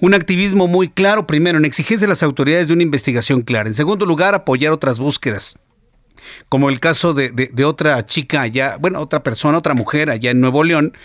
[0.00, 3.68] Un activismo muy claro, primero, en exigirse a las autoridades de una investigación clara.
[3.68, 5.56] En segundo lugar, apoyar otras búsquedas,
[6.48, 10.64] como el caso de, otra chica allá, bueno, otra persona, otra mujer allá en Nuevo
[10.64, 10.96] León,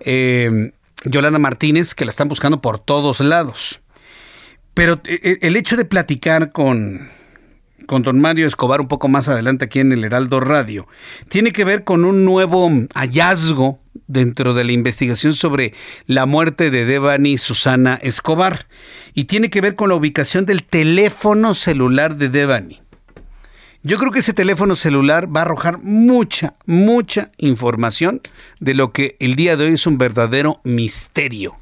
[0.00, 0.72] eh,
[1.04, 3.80] Yolanda Martínez, que la están buscando por todos lados.
[4.74, 7.10] Pero eh, el hecho de platicar con,
[7.86, 10.86] con don Mario Escobar un poco más adelante aquí en el Heraldo Radio,
[11.28, 15.72] tiene que ver con un nuevo hallazgo dentro de la investigación sobre
[16.06, 18.66] la muerte de Devani Susana Escobar
[19.14, 22.82] y tiene que ver con la ubicación del teléfono celular de Devani.
[23.82, 28.20] Yo creo que ese teléfono celular va a arrojar mucha, mucha información
[28.58, 31.56] de lo que el día de hoy es un verdadero misterio.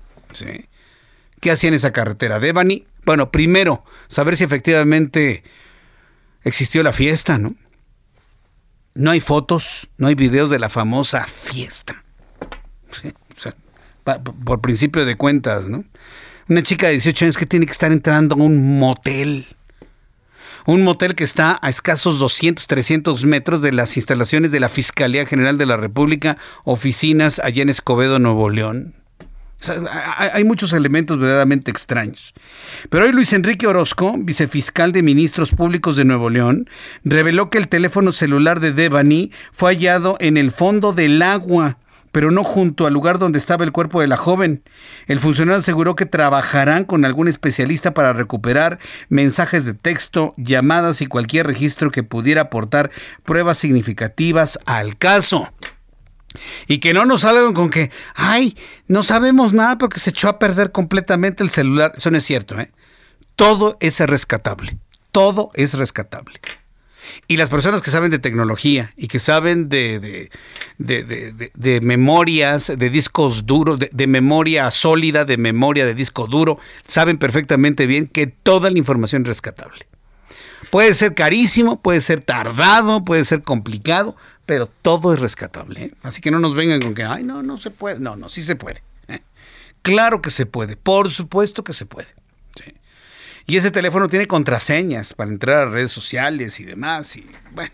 [1.41, 2.41] ¿Qué hacía en esa carretera?
[2.41, 5.45] Devani, bueno, primero, saber si efectivamente
[6.45, 7.55] existió la fiesta, ¿no?
[8.95, 12.05] No hay fotos, no hay videos de la famosa fiesta.
[14.45, 15.85] por principio de cuentas, ¿no?
[16.49, 19.47] Una chica de 18 años que tiene que estar entrando a un motel.
[20.67, 25.27] Un motel que está a escasos 200, 300 metros de las instalaciones de la Fiscalía
[25.27, 28.95] General de la República, oficinas allá en Escobedo, Nuevo León.
[30.17, 32.35] Hay muchos elementos verdaderamente extraños.
[32.91, 36.69] Pero hoy Luis Enrique Orozco, vicefiscal de Ministros Públicos de Nuevo León,
[37.05, 41.79] reveló que el teléfono celular de Devani fue hallado en el fondo del agua
[42.15, 44.63] pero no junto al lugar donde estaba el cuerpo de la joven.
[45.09, 51.07] El funcionario aseguró que trabajarán con algún especialista para recuperar mensajes de texto, llamadas y
[51.07, 52.93] cualquier registro que pudiera aportar
[53.25, 55.53] pruebas significativas al caso.
[56.67, 58.57] Y que no nos salgan con que, ay,
[58.89, 61.93] no sabemos nada porque se echó a perder completamente el celular.
[61.97, 62.71] Eso no es cierto, ¿eh?
[63.37, 64.79] Todo es rescatable.
[65.13, 66.41] Todo es rescatable.
[67.29, 70.31] Y las personas que saben de tecnología y que saben de,
[70.79, 77.87] de, memorias, de discos duros, de, memoria sólida, de memoria de disco duro, saben perfectamente
[77.87, 79.87] bien que toda la información es rescatable.
[80.75, 85.85] Puede ser carísimo, puede ser tardado, puede ser complicado, pero todo es rescatable.
[85.85, 85.95] ¿eh?
[86.03, 88.01] Así que no nos vengan con que, ay, no, no se puede.
[88.01, 88.83] No, no, sí se puede.
[89.07, 89.21] ¿eh?
[89.83, 92.09] Claro que se puede, por supuesto que se puede.
[93.47, 97.15] Y ese teléfono tiene contraseñas para entrar a redes sociales y demás.
[97.15, 97.71] Y bueno,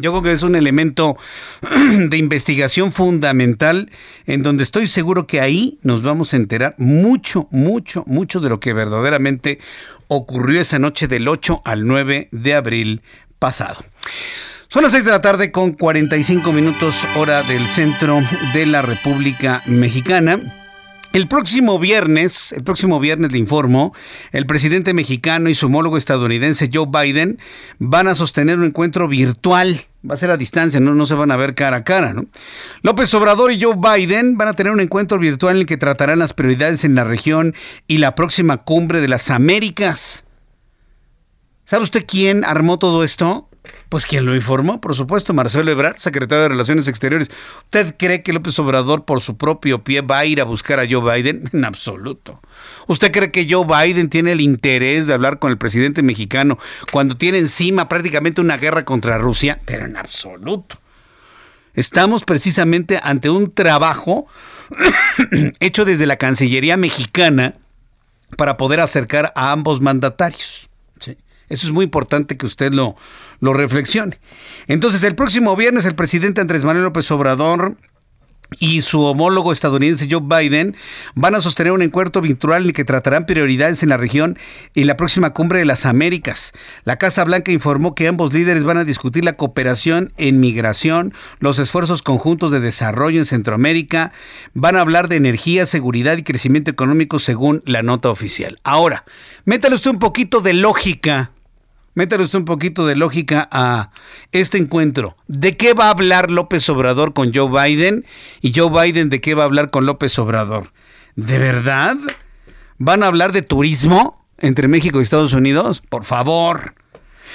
[0.00, 1.16] yo creo que es un elemento
[2.08, 3.90] de investigación fundamental
[4.26, 8.60] en donde estoy seguro que ahí nos vamos a enterar mucho, mucho, mucho de lo
[8.60, 9.58] que verdaderamente
[10.08, 13.02] ocurrió esa noche del 8 al 9 de abril
[13.38, 13.84] pasado.
[14.68, 18.20] Son las 6 de la tarde con 45 minutos hora del centro
[18.52, 20.57] de la República Mexicana.
[21.14, 23.94] El próximo viernes, el próximo viernes le informo,
[24.30, 27.38] el presidente mexicano y su homólogo estadounidense Joe Biden
[27.78, 29.80] van a sostener un encuentro virtual.
[30.08, 32.26] Va a ser a distancia, no, no se van a ver cara a cara, ¿no?
[32.82, 36.18] López Obrador y Joe Biden van a tener un encuentro virtual en el que tratarán
[36.18, 37.54] las prioridades en la región
[37.86, 40.24] y la próxima cumbre de las Américas.
[41.64, 43.47] ¿Sabe usted quién armó todo esto?
[43.88, 47.30] Pues quien lo informó, por supuesto, Marcelo Ebrard, secretario de Relaciones Exteriores.
[47.64, 50.86] ¿Usted cree que López Obrador por su propio pie va a ir a buscar a
[50.88, 51.48] Joe Biden?
[51.58, 52.40] En absoluto.
[52.86, 56.58] ¿Usted cree que Joe Biden tiene el interés de hablar con el presidente mexicano
[56.92, 59.60] cuando tiene encima prácticamente una guerra contra Rusia?
[59.64, 60.76] Pero en absoluto.
[61.72, 64.26] Estamos precisamente ante un trabajo
[65.60, 67.54] hecho desde la Cancillería mexicana
[68.36, 70.67] para poder acercar a ambos mandatarios.
[71.48, 72.96] Eso es muy importante que usted lo,
[73.40, 74.18] lo reflexione.
[74.66, 77.76] Entonces, el próximo viernes el presidente Andrés Manuel López Obrador
[78.58, 80.74] y su homólogo estadounidense Joe Biden
[81.14, 84.38] van a sostener un encuentro virtual en el que tratarán prioridades en la región
[84.74, 86.52] y la próxima cumbre de las Américas.
[86.84, 91.58] La Casa Blanca informó que ambos líderes van a discutir la cooperación en migración, los
[91.58, 94.12] esfuerzos conjuntos de desarrollo en Centroamérica,
[94.54, 98.58] van a hablar de energía, seguridad y crecimiento económico según la nota oficial.
[98.64, 99.04] Ahora,
[99.44, 101.32] métale usted un poquito de lógica
[102.00, 103.90] Usted un poquito de lógica a
[104.30, 105.16] este encuentro.
[105.26, 108.06] ¿De qué va a hablar López Obrador con Joe Biden?
[108.40, 110.72] Y Joe Biden de qué va a hablar con López Obrador.
[111.16, 111.96] ¿De verdad?
[112.78, 115.82] ¿Van a hablar de turismo entre México y Estados Unidos?
[115.88, 116.74] Por favor.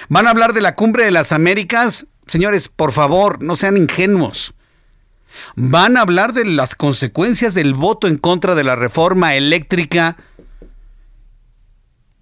[0.08, 2.08] ¿Van a hablar de la cumbre de las Américas?
[2.28, 4.54] Señores, por favor, no sean ingenuos.
[5.56, 10.16] ¿Van a hablar de las consecuencias del voto en contra de la reforma eléctrica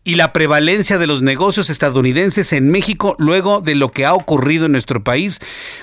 [0.03, 4.65] y la prevalencia de los negocios estadounidenses en México luego de lo que ha ocurrido
[4.65, 5.39] en nuestro país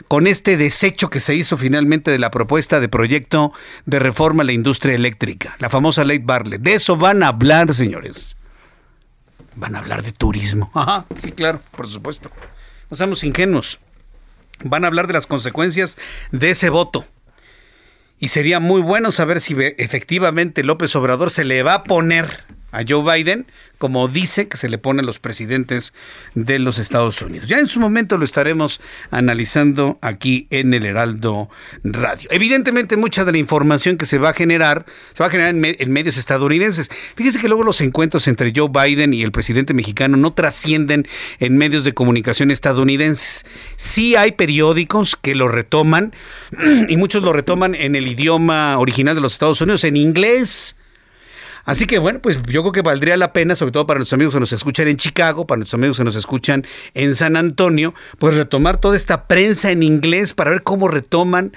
[0.08, 3.52] con este desecho que se hizo finalmente de la propuesta de proyecto
[3.86, 6.58] de reforma a la industria eléctrica, la famosa ley Barley.
[6.58, 8.36] De eso van a hablar, señores.
[9.54, 10.70] Van a hablar de turismo.
[10.74, 12.30] Ajá, sí, claro, por supuesto.
[12.90, 13.78] No seamos ingenuos.
[14.64, 15.96] Van a hablar de las consecuencias
[16.32, 17.06] de ese voto.
[18.18, 22.82] Y sería muy bueno saber si efectivamente López Obrador se le va a poner a
[22.86, 23.46] Joe Biden
[23.78, 25.94] como dice que se le pone a los presidentes
[26.34, 27.48] de los Estados Unidos.
[27.48, 31.48] Ya en su momento lo estaremos analizando aquí en el Heraldo
[31.84, 32.28] Radio.
[32.32, 35.92] Evidentemente mucha de la información que se va a generar se va a generar en,
[35.92, 36.90] medios estadounidenses.
[37.14, 41.06] Fíjese que luego los encuentros entre Joe Biden y el presidente mexicano no trascienden
[41.38, 43.46] en medios de comunicación estadounidenses.
[43.76, 46.12] Sí hay periódicos que lo retoman
[46.88, 50.77] y muchos lo retoman en el idioma original de los Estados Unidos, en inglés
[51.64, 54.34] Así que bueno, pues yo creo que valdría la pena, sobre todo para nuestros amigos
[54.34, 58.34] que nos escuchan en Chicago, para nuestros amigos que nos escuchan en San Antonio, pues
[58.34, 61.52] retomar toda esta prensa en inglés para ver cómo retoman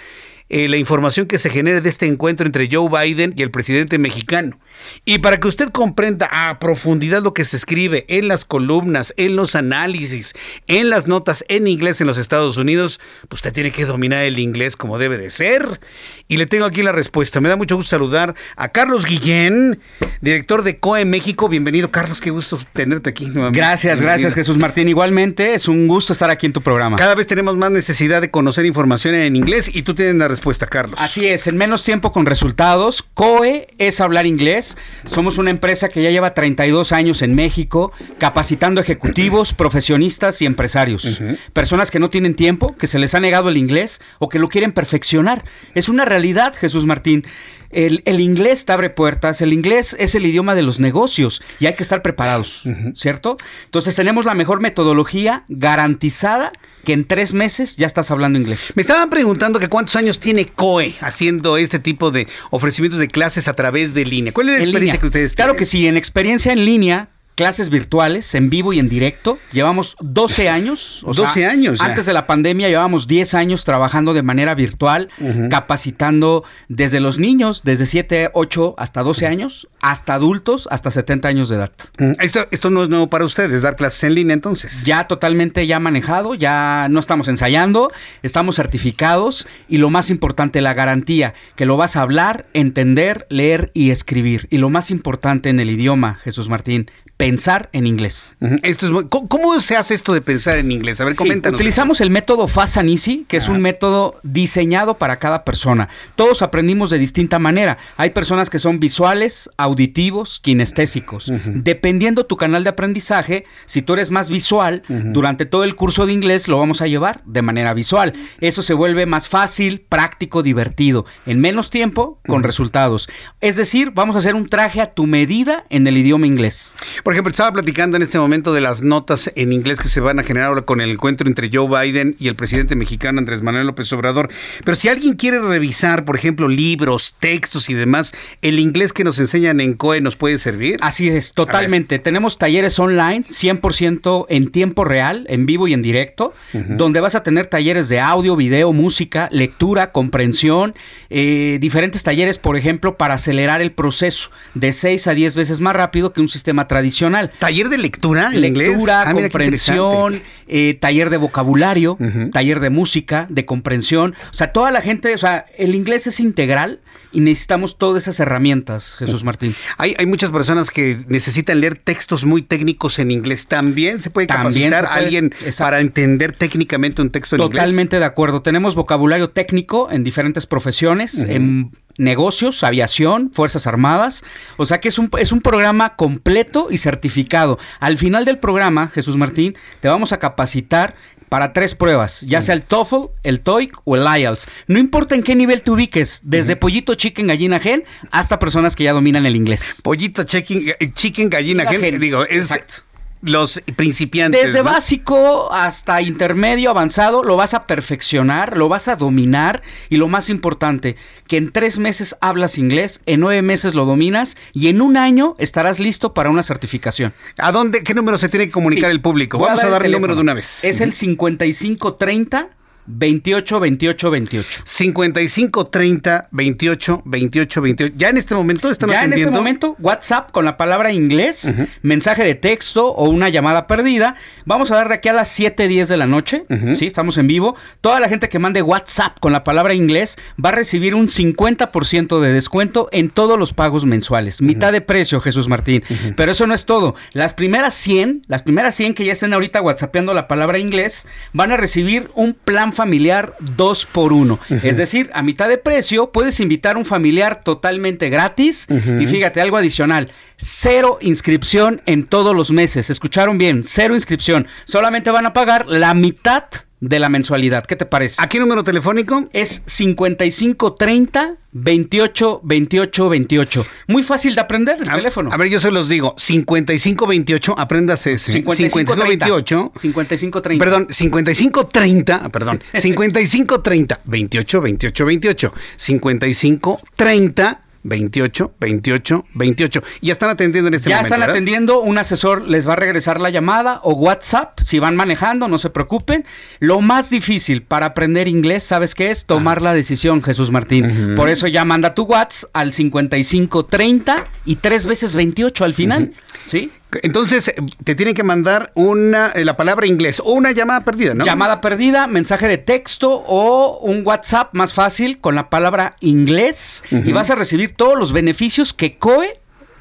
[0.54, 3.97] eh, la información que se genere de este encuentro entre Joe Biden y el presidente
[3.97, 4.60] mexicano.
[5.06, 9.38] Y para que usted comprenda a profundidad lo que se escribe en las columnas, en
[9.38, 10.34] los análisis,
[10.68, 12.99] en las notas en inglés en los Estados Unidos,
[13.30, 15.80] pues usted tiene que dominar el inglés como debe de ser.
[16.28, 17.39] Y le tengo aquí la respuesta.
[17.39, 19.80] Me da mucho gusto saludar a Carlos Guillén,
[20.20, 21.47] director de COE México.
[21.47, 22.20] Bienvenido, Carlos.
[22.20, 23.58] Qué gusto tenerte aquí nuevamente.
[23.58, 24.89] Gracias, gracias, Jesús Martín.
[24.89, 26.97] Igualmente, es un gusto estar aquí en tu programa.
[26.97, 30.41] Cada vez tenemos más necesidad de conocer información en inglés y tú tienes la respuesta,
[30.70, 31.00] Carlos.
[31.02, 33.04] Así es, en menos tiempo con resultados.
[33.14, 34.78] COE es hablar inglés.
[35.06, 41.22] Somos una empresa que ya lleva 32 años en México, capacitando ejecutivos, profesionistas y empresarios.
[41.54, 44.50] Personas que no tienen tiempo, que se les ha negado el inglés o que lo
[44.50, 45.46] quieren perfeccionar.
[45.76, 47.26] Es una realidad, Jesús Martín.
[47.72, 51.74] El, inglés te abre puertas, el inglés es el idioma de los negocios y hay
[51.76, 52.64] que estar preparados,
[52.96, 53.38] ¿cierto?
[53.64, 56.52] Entonces tenemos la mejor metodología garantizada
[56.84, 58.74] que en tres meses ya estás hablando inglés.
[58.76, 63.48] Me estaban preguntando que cuántos años tiene COE haciendo este tipo de ofrecimientos de clases
[63.48, 64.34] a través de línea.
[64.34, 65.48] ¿Cuál es la experiencia que ustedes tienen?
[65.48, 67.10] Claro que sí, en experiencia en línea
[67.42, 69.39] clases virtuales en vivo y en directo.
[69.52, 71.02] Llevamos 12 años.
[71.04, 71.82] O 12 años.
[71.82, 75.10] Antes de la pandemia llevamos 10 años trabajando de manera virtual,
[75.50, 81.50] capacitando desde los niños, desde 7, 8 hasta 12 años, hasta adultos, hasta 70 años
[81.50, 81.72] de edad.
[82.20, 84.84] Esto, esto no es nuevo para ustedes, dar clases en línea entonces.
[84.86, 90.76] Ya totalmente ya manejado, ya no estamos ensayando, estamos certificados y lo más importante, la
[90.76, 94.48] garantía, que lo vas a hablar, entender, leer y escribir.
[94.52, 96.92] Y lo más importante en el idioma, Jesús Martín,
[97.22, 98.36] pensar en inglés.
[98.64, 101.00] Esto es ¿cómo, se hace esto de pensar en inglés?
[101.02, 101.60] A ver, coméntanos.
[101.60, 105.88] utilizamos el método Fast and Easy, que es un método diseñado para cada persona.
[106.16, 107.78] Todos aprendimos de distinta manera.
[107.96, 111.32] Hay personas que son visuales, auditivos, kinestésicos.
[111.46, 116.14] Dependiendo tu canal de aprendizaje, si tú eres más visual, durante todo el curso de
[116.14, 118.14] inglés lo vamos a llevar de manera visual.
[118.40, 123.08] Eso se vuelve más fácil, práctico, divertido, en menos tiempo, con resultados.
[123.42, 126.76] Es decir, vamos a hacer un traje a tu medida en el idioma inglés.
[127.04, 130.20] Por ejemplo, estaba platicando en este momento de las notas en inglés que se van
[130.20, 133.68] a generar ahora con el encuentro entre Joe Biden y el presidente mexicano Andrés Manuel
[133.68, 134.30] López Obrador.
[134.64, 139.20] Pero si alguien quiere revisar, por ejemplo, libros, textos y demás, ¿el inglés que nos
[139.20, 140.78] enseñan en COE nos puede servir?
[140.82, 141.99] Así es, totalmente.
[141.99, 147.24] Tenemos talleres online, 100% en tiempo real, en vivo y en directo, donde vas a
[147.24, 150.76] tener talleres de audio, video, música, lectura, comprensión,
[151.09, 155.76] eh, diferentes talleres, por ejemplo, para acelerar el proceso de 6 a 10 veces más
[155.76, 157.01] rápido que un sistema tradicional
[157.39, 158.70] ¿Taller de lectura en inglés?
[158.70, 161.97] Lectura, ah, comprensión, eh, taller de vocabulario,
[162.32, 164.16] taller de música, de comprensión.
[164.32, 166.80] O sea, toda la gente, o sea, el inglés es integral
[167.12, 169.56] y necesitamos todas esas herramientas, Jesús Martín.
[169.78, 173.47] Hay, hay muchas personas que necesitan leer textos muy técnicos en inglés.
[173.47, 177.60] ¿También se puede capacitar a alguien para entender técnicamente un texto en inglés?
[177.60, 178.41] Totalmente de acuerdo.
[178.41, 181.72] Tenemos vocabulario técnico en diferentes profesiones, en
[182.02, 184.24] negocios, aviación, Fuerzas Armadas.
[184.58, 187.60] O sea que es un, es un programa completo y certificado.
[187.80, 190.95] Al final del programa, Jesús Martín, te vamos a capacitar
[191.30, 194.49] para tres pruebas, ya sea el TOEFL, el TOEIC o el IELTS.
[194.68, 198.84] No importa en qué nivel te ubiques, desde pollito, chicken, gallina, gen, hasta personas que
[198.84, 199.80] ya dominan el inglés.
[199.82, 202.52] Pollito, chicken, eh, chicken gallina, gen, digo, es...
[202.52, 202.91] Exacto
[203.22, 204.42] los principiantes.
[204.42, 210.08] Desde básico hasta intermedio, avanzado, lo vas a perfeccionar, lo vas a dominar y lo
[210.08, 210.96] más importante,
[211.28, 215.36] que en tres meses hablas inglés, en nueve meses lo dominas y en un año
[215.38, 217.14] estarás listo para una certificación.
[217.38, 219.38] ¿A dónde, qué número se tiene que comunicar el público?
[219.38, 220.64] Vamos a dar, el, número de una vez.
[220.64, 222.50] Es el 5530
[222.86, 224.62] 28 28 28.
[224.64, 227.94] 55 30 28 28 28.
[227.98, 232.24] Ya en este momento están ya en este momento, WhatsApp con la palabra inglés, mensaje
[232.24, 234.16] de texto o una llamada perdida.
[234.46, 236.46] Vamos a dar de aquí a las 7, 10 de la noche.
[236.76, 237.56] Sí, estamos en vivo.
[237.82, 242.20] Toda la gente que mande WhatsApp con la palabra inglés va a recibir un 50%
[242.20, 244.42] de descuento en todos los pagos mensuales.
[244.42, 245.84] Mitad de precio, Jesús Martín.
[246.16, 246.96] Pero eso no es todo.
[247.14, 251.52] Las primeras 100, las primeras 100 que ya estén ahorita WhatsAppeando la palabra inglés, van
[251.52, 256.40] a recibir un plan familiar 2 por 1 Es decir, a mitad de precio puedes
[256.40, 258.68] invitar a un familiar totalmente gratis
[259.00, 262.90] y fíjate, algo adicional, cero inscripción en todos los meses.
[262.90, 263.64] ¿Escucharon bien?
[263.64, 264.48] Cero inscripción.
[264.66, 266.46] Solamente van a pagar la mitad
[266.82, 267.66] de la mensualidad.
[267.66, 268.22] ¿Qué te parece?
[268.22, 269.30] ¿A qué número telefónico?
[269.32, 273.66] Es 5530 28 28 28.
[273.88, 275.32] Muy fácil de aprender el teléfono.
[275.32, 276.16] A ver, yo se los digo.
[276.18, 278.32] 5528, aprendas ese.
[278.32, 279.72] 5528.
[279.76, 280.64] 5530.
[280.66, 282.64] Perdón, 5530, perdón.
[282.74, 285.54] 5530 28 28 28.
[285.78, 289.84] 5530 28 28 28.
[290.02, 291.06] Y ya están atendiendo en este ya momento.
[291.08, 291.36] están ¿verdad?
[291.36, 295.58] atendiendo, un asesor les va a regresar la llamada o WhatsApp, si van manejando, no
[295.58, 296.26] se preocupen.
[296.60, 299.26] Lo más difícil para aprender inglés, ¿sabes qué es?
[299.26, 301.16] Tomar la decisión, Jesús Martín.
[301.16, 306.14] Por eso ya manda tu WhatsApp al 5530 y tres veces 28 al final,
[306.48, 306.72] ¿sí?
[307.04, 311.14] Entonces, eh, te tienen que mandar una eh, la palabra inglés o una llamada perdida,
[311.14, 311.26] ¿no?
[311.26, 317.12] Llamada perdida, mensaje de texto o un WhatsApp más fácil con la palabra inglés y
[317.12, 319.39] vas a recibir todos los beneficios que COE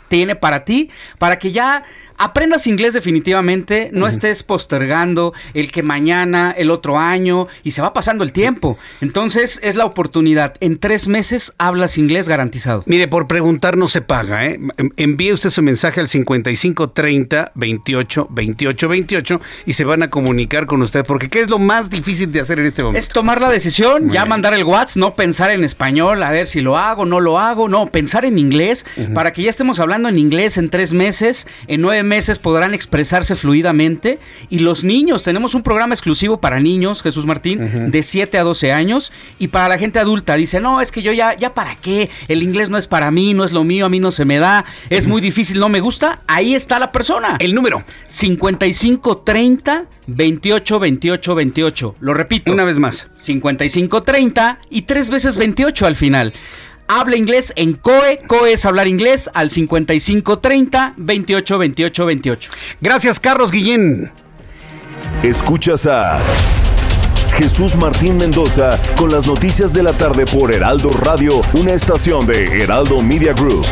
[0.08, 1.84] tiene para ti, para que ya
[2.20, 7.92] aprendas inglés definitivamente, no estés postergando el que mañana, el otro año, y se va
[7.92, 8.78] pasando el tiempo.
[9.00, 10.54] Entonces es la oportunidad.
[10.60, 12.82] En tres meses hablas inglés garantizado.
[12.86, 14.60] Mire, por preguntar no se paga, ¿eh?
[14.76, 20.66] Em- Envíe usted su mensaje al 5530 28 28 28 y se van a comunicar
[20.66, 22.98] con usted, porque ¿qué es lo más difícil de hacer en este momento?
[22.98, 24.28] Es tomar la decisión, Muy ya bien.
[24.30, 27.68] mandar el WhatsApp, no pensar en español, a ver si lo hago, no lo hago,
[27.68, 31.80] no, pensar en inglés, para que ya estemos hablando en inglés en tres meses, en
[31.80, 34.18] nueve meses podrán expresarse fluidamente.
[34.48, 38.72] Y los niños, tenemos un programa exclusivo para niños, Jesús Martín, de 7 a 12
[38.72, 42.10] años, y para la gente adulta, dice, no, es que yo ya, ya para qué,
[42.28, 44.38] el inglés no es para mí, no es lo mío, a mí no se me
[44.38, 47.36] da, es muy difícil, no me gusta, ahí está la persona.
[47.38, 47.82] El número.
[48.06, 51.94] 5530 28 28 28.
[52.00, 52.52] Lo repito.
[52.52, 53.08] Una vez más.
[53.14, 56.32] 5530 y tres veces 28 al final.
[56.92, 58.18] Habla inglés en COE.
[58.26, 62.50] COE es hablar inglés al 5530 28 28 28.
[62.80, 64.10] Gracias, Carlos Guillén.
[65.22, 66.18] Escuchas a
[67.34, 72.60] Jesús Martín Mendoza con las noticias de la tarde por Heraldo Radio, una estación de
[72.60, 73.64] Heraldo Media Group.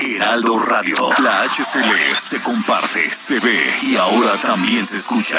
[0.00, 5.38] Heraldo Radio, la HCL se comparte, se ve y ahora también se escucha.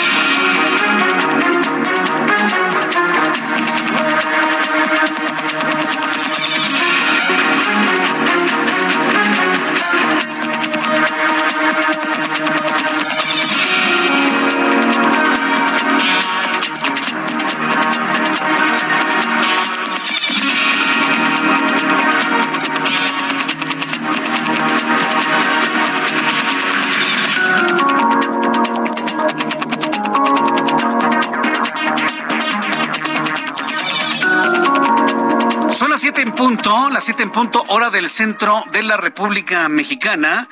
[37.01, 40.47] Las 7 en punto, hora del centro de la República Mexicana.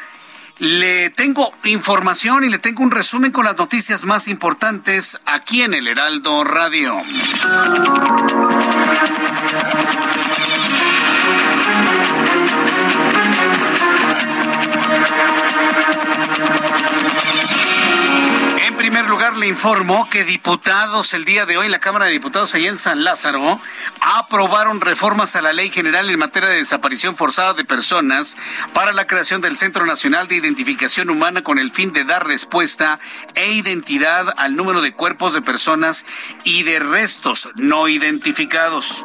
[0.57, 5.75] Le tengo información y le tengo un resumen con las noticias más importantes aquí en
[5.75, 6.97] el Heraldo Radio.
[18.57, 22.11] En primer lugar, le informo que diputados el día de hoy en la Cámara de
[22.11, 23.61] Diputados allá en San Lázaro
[24.29, 28.37] aprobaron reformas a la Ley General en materia de desaparición forzada de personas
[28.75, 32.99] para la creación del Centro Nacional de Identificación Humana con el fin de dar respuesta
[33.33, 36.05] e identidad al número de cuerpos de personas
[36.43, 39.03] y de restos no identificados.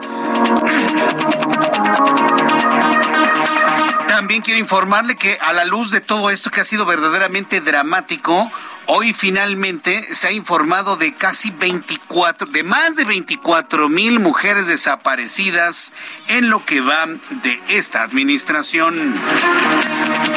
[4.07, 8.53] También quiero informarle que a la luz de todo esto que ha sido verdaderamente dramático,
[8.87, 15.93] hoy finalmente se ha informado de casi 24, de más de 24 mil mujeres desaparecidas
[16.28, 19.14] en lo que va de esta administración.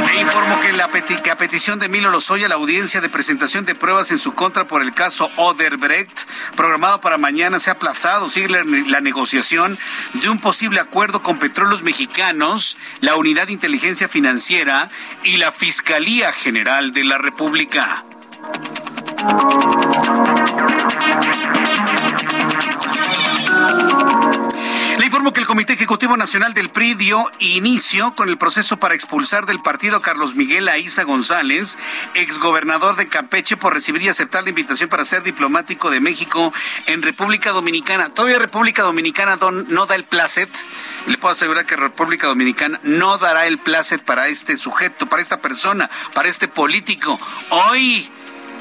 [0.08, 4.12] Le informo que, la a petición de Emilio Lozoya, la audiencia de presentación de pruebas
[4.12, 8.30] en su contra por el caso Oderbrecht, programado para mañana, se ha aplazado.
[8.30, 9.78] Sigue la, la negociación
[10.14, 14.89] de un posible acuerdo con Petróleos Mexicanos, la Unidad de Inteligencia Financiera
[15.24, 18.07] y la Fiscalía General de la República.
[25.00, 28.95] Le informo que el Comité Ejecutivo Nacional del PRI dio inicio con el proceso para
[28.95, 31.78] expulsar del partido Carlos Miguel Aiza González,
[32.16, 36.52] exgobernador de Campeche, por recibir y aceptar la invitación para ser diplomático de México
[36.88, 38.10] en República Dominicana.
[38.10, 40.50] Todavía República Dominicana don- no da el placet.
[41.06, 45.41] Le puedo asegurar que República Dominicana no dará el placet para este sujeto, para esta
[45.41, 47.20] persona, para este político.
[47.50, 48.12] Hoy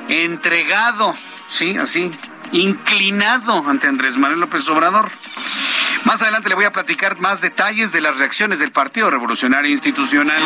[0.09, 1.14] entregado,
[1.48, 2.11] sí, así,
[2.52, 5.11] inclinado ante Andrés Manuel López Obrador.
[6.05, 10.40] Más adelante le voy a platicar más detalles de las reacciones del Partido Revolucionario Institucional.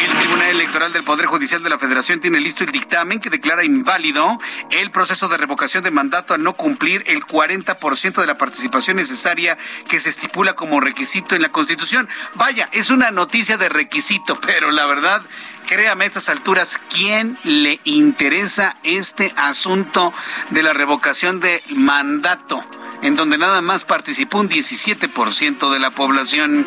[0.00, 3.64] El Tribunal Electoral del Poder Judicial de la Federación tiene listo el dictamen que declara
[3.64, 8.96] inválido el proceso de revocación de mandato al no cumplir el 40% de la participación
[8.96, 9.56] necesaria
[9.88, 12.08] que se estipula como requisito en la Constitución.
[12.34, 15.22] Vaya, es una noticia de requisito, pero la verdad
[15.66, 20.12] créame a estas alturas, ¿quién le interesa este asunto
[20.50, 22.64] de la revocación de mandato?
[23.02, 26.66] En donde nada más participó un 17% de la población.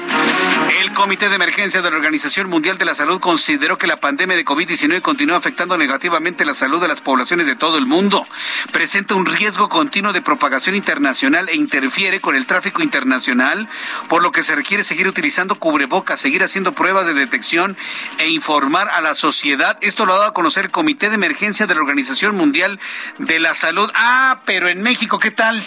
[0.81, 4.35] El Comité de Emergencia de la Organización Mundial de la Salud consideró que la pandemia
[4.35, 8.27] de COVID-19 continúa afectando negativamente la salud de las poblaciones de todo el mundo.
[8.71, 13.69] Presenta un riesgo continuo de propagación internacional e interfiere con el tráfico internacional,
[14.09, 17.77] por lo que se requiere seguir utilizando cubrebocas, seguir haciendo pruebas de detección
[18.17, 19.77] e informar a la sociedad.
[19.81, 22.79] Esto lo ha dado a conocer el Comité de Emergencia de la Organización Mundial
[23.19, 23.89] de la Salud.
[23.95, 25.65] Ah, pero en México, ¿qué tal?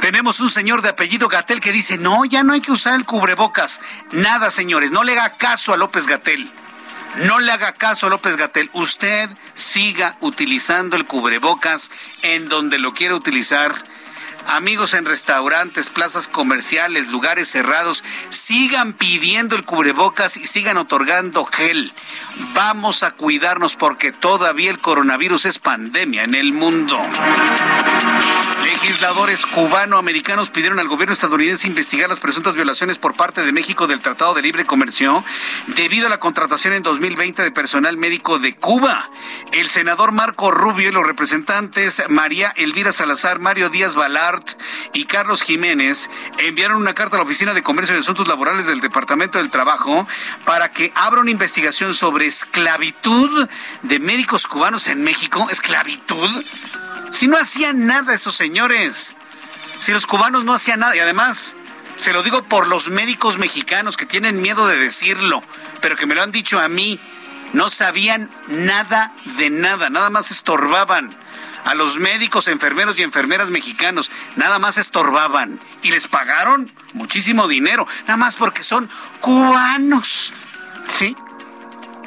[0.00, 3.04] Tenemos un señor de apellido Gatel que dice, no, ya no hay que usar el
[3.04, 3.80] cubrebocas.
[4.12, 6.50] Nada, señores, no le haga caso a López Gatel.
[7.16, 8.70] No le haga caso a López Gatel.
[8.72, 11.90] Usted siga utilizando el cubrebocas
[12.22, 13.74] en donde lo quiera utilizar.
[14.48, 21.92] Amigos en restaurantes, plazas comerciales, lugares cerrados, sigan pidiendo el cubrebocas y sigan otorgando gel.
[22.54, 27.00] Vamos a cuidarnos porque todavía el coronavirus es pandemia en el mundo.
[28.62, 34.00] Legisladores cubano-americanos pidieron al gobierno estadounidense investigar las presuntas violaciones por parte de México del
[34.00, 35.24] Tratado de Libre Comercio
[35.68, 39.10] debido a la contratación en 2020 de personal médico de Cuba.
[39.52, 43.94] El senador Marco Rubio y los representantes María Elvira Salazar, Mario Díaz
[44.92, 48.80] Y Carlos Jiménez enviaron una carta a la Oficina de Comercio y Asuntos Laborales del
[48.80, 50.06] Departamento del Trabajo
[50.44, 53.48] para que abra una investigación sobre esclavitud
[53.82, 55.48] de médicos cubanos en México.
[55.50, 56.44] ¿Esclavitud?
[57.10, 59.16] Si no hacían nada esos señores,
[59.78, 61.54] si los cubanos no hacían nada, y además,
[61.96, 65.42] se lo digo por los médicos mexicanos que tienen miedo de decirlo,
[65.80, 67.00] pero que me lo han dicho a mí,
[67.52, 71.16] no sabían nada de nada, nada más estorbaban.
[71.66, 75.58] A los médicos, enfermeros y enfermeras mexicanos, nada más estorbaban.
[75.82, 78.88] Y les pagaron muchísimo dinero, nada más porque son
[79.20, 80.32] cubanos.
[80.86, 81.16] ¿Sí?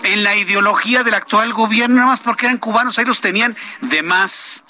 [0.03, 4.01] En la ideología del actual gobierno, nada más porque eran cubanos, ahí los tenían de
[4.01, 4.63] más.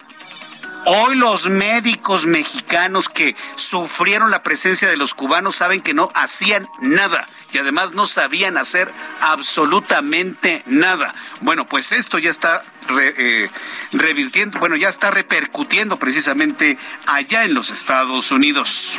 [0.86, 6.67] Hoy los médicos mexicanos que sufrieron la presencia de los cubanos saben que no hacían
[6.80, 11.13] nada y además no sabían hacer absolutamente nada.
[11.41, 13.49] Bueno, pues esto ya está eh,
[13.91, 18.97] revirtiendo, bueno, ya está repercutiendo precisamente allá en los Estados Unidos.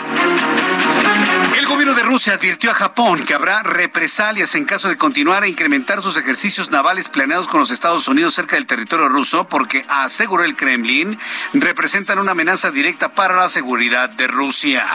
[1.57, 5.49] El gobierno de Rusia advirtió a Japón que habrá represalias en caso de continuar a
[5.49, 10.45] incrementar sus ejercicios navales planeados con los Estados Unidos cerca del territorio ruso porque, aseguró
[10.45, 11.19] el Kremlin,
[11.53, 14.87] representan una amenaza directa para la seguridad de Rusia.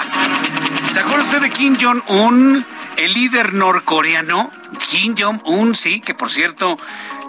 [0.93, 2.65] ¿Se acuerda usted de Kim Jong-un,
[2.97, 4.51] el líder norcoreano?
[4.89, 6.77] Kim Jong-un, sí, que por cierto,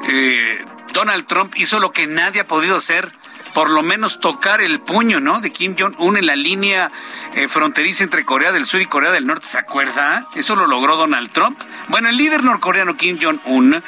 [0.08, 3.12] eh, Donald Trump hizo lo que nadie ha podido hacer
[3.56, 5.40] por lo menos tocar el puño, ¿no?
[5.40, 6.92] De Kim Jong-un en la línea
[7.34, 10.28] eh, fronteriza entre Corea del Sur y Corea del Norte, ¿se acuerda?
[10.34, 11.58] Eso lo logró Donald Trump.
[11.88, 13.82] Bueno, el líder norcoreano Kim Jong-un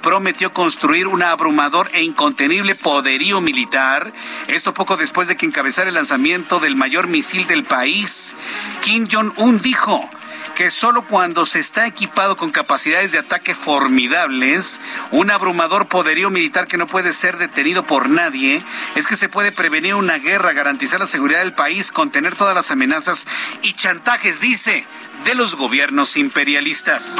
[0.00, 4.12] prometió construir un abrumador e incontenible poderío militar.
[4.46, 8.36] Esto poco después de que encabezara el lanzamiento del mayor misil del país.
[8.82, 10.08] Kim Jong-un dijo,
[10.56, 14.80] que solo cuando se está equipado con capacidades de ataque formidables,
[15.10, 18.62] un abrumador poderío militar que no puede ser detenido por nadie,
[18.94, 22.70] es que se puede prevenir una guerra, garantizar la seguridad del país, contener todas las
[22.70, 23.26] amenazas
[23.62, 24.86] y chantajes, dice,
[25.24, 27.16] de los gobiernos imperialistas.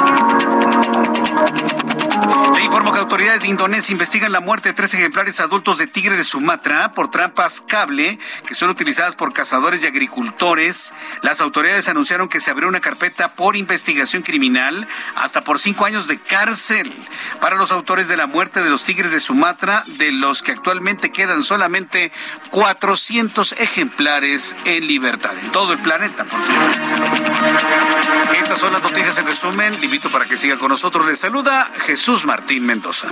[3.41, 7.61] De Indonesia investigan la muerte de tres ejemplares adultos de tigre de Sumatra por trampas
[7.61, 10.95] cable que son utilizadas por cazadores y agricultores.
[11.21, 16.09] Las autoridades anunciaron que se abrió una carpeta por investigación criminal hasta por cinco años
[16.09, 16.91] de cárcel
[17.39, 21.13] para los autores de la muerte de los tigres de Sumatra, de los que actualmente
[21.13, 22.13] quedan solamente
[22.51, 26.83] 400 ejemplares en libertad en todo el planeta, por supuesto.
[28.41, 29.79] Estas son las noticias en resumen.
[29.79, 31.07] Le invito para que siga con nosotros.
[31.07, 33.09] Les saluda Jesús Martín Mendoza.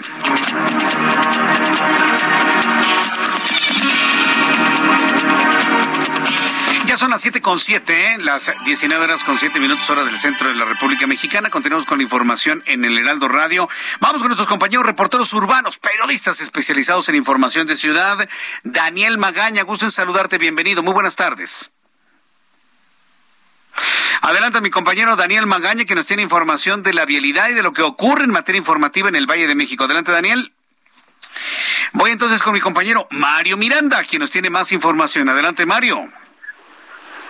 [6.87, 10.49] Ya son las siete con siete, las 19 horas con siete minutos hora del centro
[10.49, 11.51] de la República Mexicana.
[11.51, 13.69] Continuamos con la información en el Heraldo Radio.
[13.99, 18.29] Vamos con nuestros compañeros reporteros urbanos, periodistas especializados en información de ciudad.
[18.63, 20.85] Daniel Magaña, gusto en saludarte, bienvenido.
[20.85, 21.74] Muy buenas tardes.
[24.23, 27.73] Adelante mi compañero Daniel Magaña que nos tiene información de la vialidad y de lo
[27.73, 29.85] que ocurre en materia informativa en el Valle de México.
[29.85, 30.53] Adelante Daniel.
[31.93, 35.29] Voy entonces con mi compañero Mario Miranda, quien nos tiene más información.
[35.29, 36.09] Adelante Mario.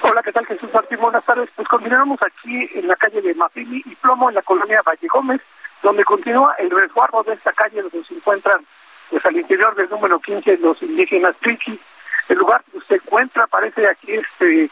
[0.02, 0.98] Hola, ¿qué tal Jesús Martín?
[1.00, 1.48] Buenas tardes.
[1.56, 5.40] Pues continuamos aquí en la calle de Mafini y Plomo, en la colonia Valle Gómez,
[5.82, 8.64] donde continúa el resguardo de esta calle donde se encuentran
[9.10, 11.80] pues al interior del número 15 los indígenas Triqui.
[12.28, 14.70] El lugar que se encuentra, parece aquí este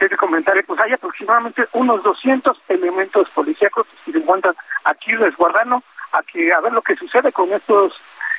[0.00, 5.82] este comentario, pues hay aproximadamente unos 200 elementos policíacos que se encuentran aquí resguardando
[6.12, 7.92] a, que, a ver lo que sucede con estos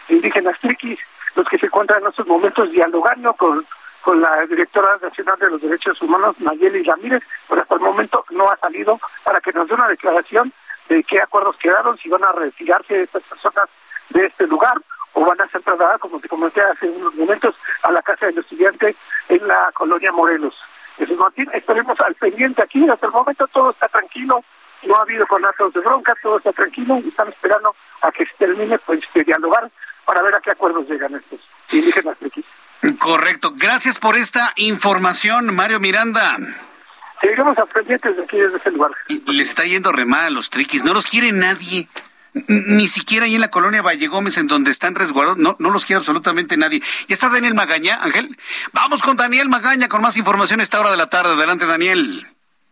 [0.10, 0.99] indígenas triquis,
[1.36, 3.66] los que se encuentran en estos momentos dialogando con,
[4.01, 8.49] con la directora nacional de los derechos humanos, Nayeli Ramírez, pero hasta el momento no
[8.49, 10.53] ha salido para que nos dé una declaración
[10.89, 13.68] de qué acuerdos quedaron, si van a retirarse estas personas
[14.10, 14.78] de este lugar
[15.14, 18.38] o van a ser trasladadas, como te comenté hace unos momentos, a la casa del
[18.38, 18.95] estudiante
[19.30, 20.55] en la colonia Morelos.
[20.97, 24.43] Jesús Martín, estaremos al pendiente aquí, hasta el momento todo está tranquilo,
[24.83, 28.33] no ha habido conatos de bronca, todo está tranquilo y están esperando a que se
[28.37, 29.69] termine pues, de dialogar
[30.05, 31.39] para ver a qué acuerdos llegan estos
[31.71, 32.43] indígenas aquí.
[32.99, 36.37] Correcto, gracias por esta información, Mario Miranda.
[37.21, 38.91] Seguiremos al pendiente de aquí desde ese lugar.
[39.07, 41.87] Les está yendo re mal a los triquis, no los quiere nadie.
[42.47, 45.85] Ni siquiera ahí en la colonia Valle Gómez, en donde están resguardados, no, no los
[45.85, 46.81] quiere absolutamente nadie.
[47.07, 48.38] ¿Y está Daniel Magaña, Ángel?
[48.73, 51.33] Vamos con Daniel Magaña con más información a esta hora de la tarde.
[51.33, 52.25] Adelante, Daniel.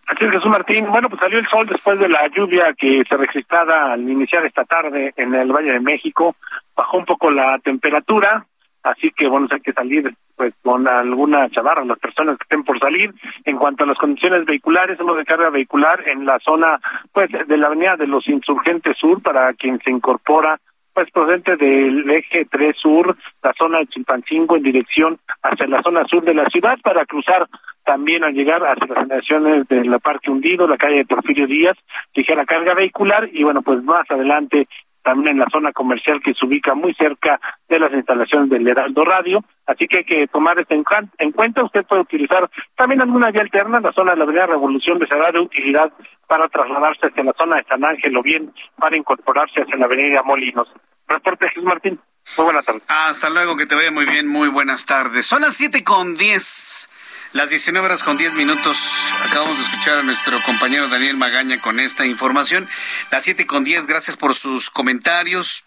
[0.07, 0.88] Así es, Jesús Martín.
[0.88, 4.63] Bueno, pues salió el sol después de la lluvia que se registraba al iniciar esta
[4.63, 6.36] tarde en el Valle de México.
[6.76, 8.45] Bajó un poco la temperatura,
[8.86, 12.80] así que bueno, hay que salir pues con alguna chavarra las personas que estén por
[12.80, 13.14] salir.
[13.44, 16.80] En cuanto a las condiciones vehiculares, hemos de carga vehicular en la zona
[17.12, 20.60] pues de la avenida de los Insurgentes Sur para quien se incorpora
[20.94, 26.06] pues procedente del eje 3 sur, la zona de Chimpancingo en dirección hacia la zona
[26.06, 27.48] sur de la ciudad para cruzar
[27.84, 31.78] también al llegar hacia las generaciones de la Parque Hundido, la calle de Porfirio Díaz,
[32.14, 34.68] ligera carga vehicular y bueno, pues más adelante
[35.06, 37.39] también en la zona comercial que se ubica muy cerca
[37.70, 39.45] de las instalaciones del Heraldo Radio.
[39.68, 41.64] Así que hay que tomar esto en, cuenta.
[41.64, 43.80] Usted puede utilizar también alguna vía alterna.
[43.80, 45.93] La zona de la Avenida Revolución de será de utilidad
[46.28, 50.24] para trasladarse hacia la zona de San Ángel o bien para incorporarse hacia la Avenida
[50.24, 50.68] Molinos.
[51.06, 51.99] Transporte Jesús Martín.
[52.38, 52.84] Muy buenas tardes.
[52.88, 54.28] Hasta luego, que te vaya muy bien.
[54.28, 55.28] Muy buenas tardes.
[55.28, 56.89] Son las siete con diez.
[57.36, 58.78] Las 19 horas con 10 minutos.
[59.26, 62.70] Acabamos de escuchar a nuestro compañero Daniel Magaña con esta información.
[63.12, 65.66] Las 7 con 10, gracias por sus comentarios,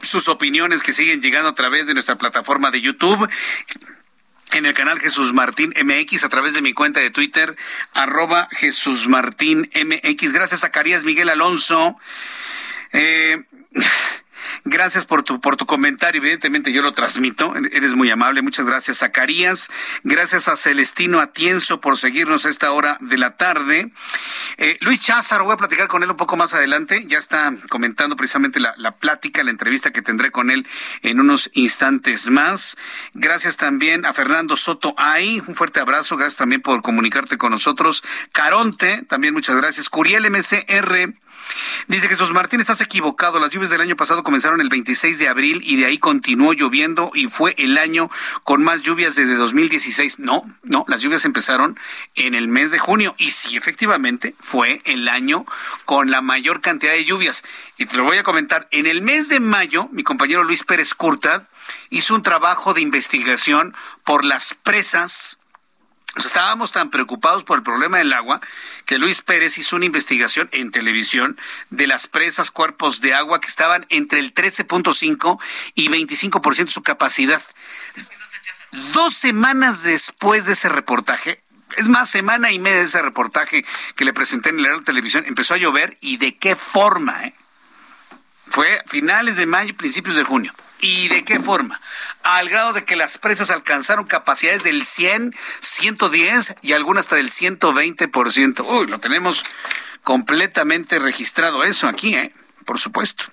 [0.00, 3.28] sus opiniones que siguen llegando a través de nuestra plataforma de YouTube
[4.52, 7.54] en el canal Jesús Martín MX a través de mi cuenta de Twitter,
[7.92, 10.32] arroba Jesús Martín MX.
[10.32, 10.72] Gracias a
[11.04, 11.98] Miguel Alonso.
[12.94, 13.44] Eh,
[14.64, 16.20] Gracias por tu, por tu comentario.
[16.20, 17.54] Evidentemente yo lo transmito.
[17.72, 18.42] Eres muy amable.
[18.42, 19.70] Muchas gracias, Zacarías.
[20.04, 23.90] Gracias a Celestino Atienzo por seguirnos a esta hora de la tarde.
[24.58, 27.04] Eh, Luis Cházaro, voy a platicar con él un poco más adelante.
[27.06, 30.66] Ya está comentando precisamente la, la plática, la entrevista que tendré con él
[31.02, 32.76] en unos instantes más.
[33.14, 35.42] Gracias también a Fernando Soto Ay.
[35.46, 36.16] Un fuerte abrazo.
[36.16, 38.02] Gracias también por comunicarte con nosotros.
[38.32, 39.88] Caronte, también muchas gracias.
[39.88, 41.14] Curiel MCR.
[41.88, 43.38] Dice Jesús Martín, estás equivocado.
[43.40, 47.10] Las lluvias del año pasado comenzaron el 26 de abril y de ahí continuó lloviendo
[47.14, 48.10] y fue el año
[48.44, 50.18] con más lluvias desde 2016.
[50.18, 51.78] No, no, las lluvias empezaron
[52.14, 55.44] en el mes de junio y sí, efectivamente, fue el año
[55.84, 57.42] con la mayor cantidad de lluvias.
[57.76, 58.68] Y te lo voy a comentar.
[58.70, 61.42] En el mes de mayo, mi compañero Luis Pérez Curtad
[61.88, 63.74] hizo un trabajo de investigación
[64.04, 65.39] por las presas
[66.16, 68.40] estábamos tan preocupados por el problema del agua
[68.86, 71.38] que Luis Pérez hizo una investigación en televisión
[71.70, 75.38] de las presas, cuerpos de agua que estaban entre el 13.5
[75.74, 77.42] y 25% de su capacidad.
[78.92, 81.42] Dos semanas después de ese reportaje,
[81.76, 83.64] es más, semana y media de ese reportaje
[83.96, 87.24] que le presenté en el Televisión, empezó a llover y de qué forma.
[87.24, 87.34] Eh?
[88.48, 90.52] Fue finales de mayo, principios de junio.
[90.80, 91.80] ¿Y de qué forma?
[92.22, 97.30] Al grado de que las presas alcanzaron capacidades del 100, 110 y algunas hasta del
[97.30, 98.64] 120%.
[98.66, 99.42] Uy, lo tenemos
[100.02, 102.32] completamente registrado eso aquí, ¿eh?
[102.64, 103.24] Por supuesto.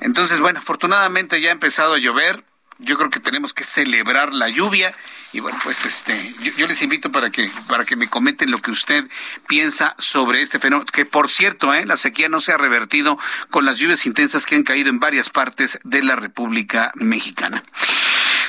[0.00, 2.42] Entonces, bueno, afortunadamente ya ha empezado a llover
[2.78, 4.92] yo creo que tenemos que celebrar la lluvia
[5.32, 8.70] y bueno pues este yo, les invito para que para que me comenten lo que
[8.70, 9.04] usted
[9.48, 11.86] piensa sobre este fenómeno que por cierto ¿eh?
[11.86, 13.18] la sequía no se ha revertido
[13.50, 17.62] con las lluvias intensas que han caído en varias partes de la República Mexicana.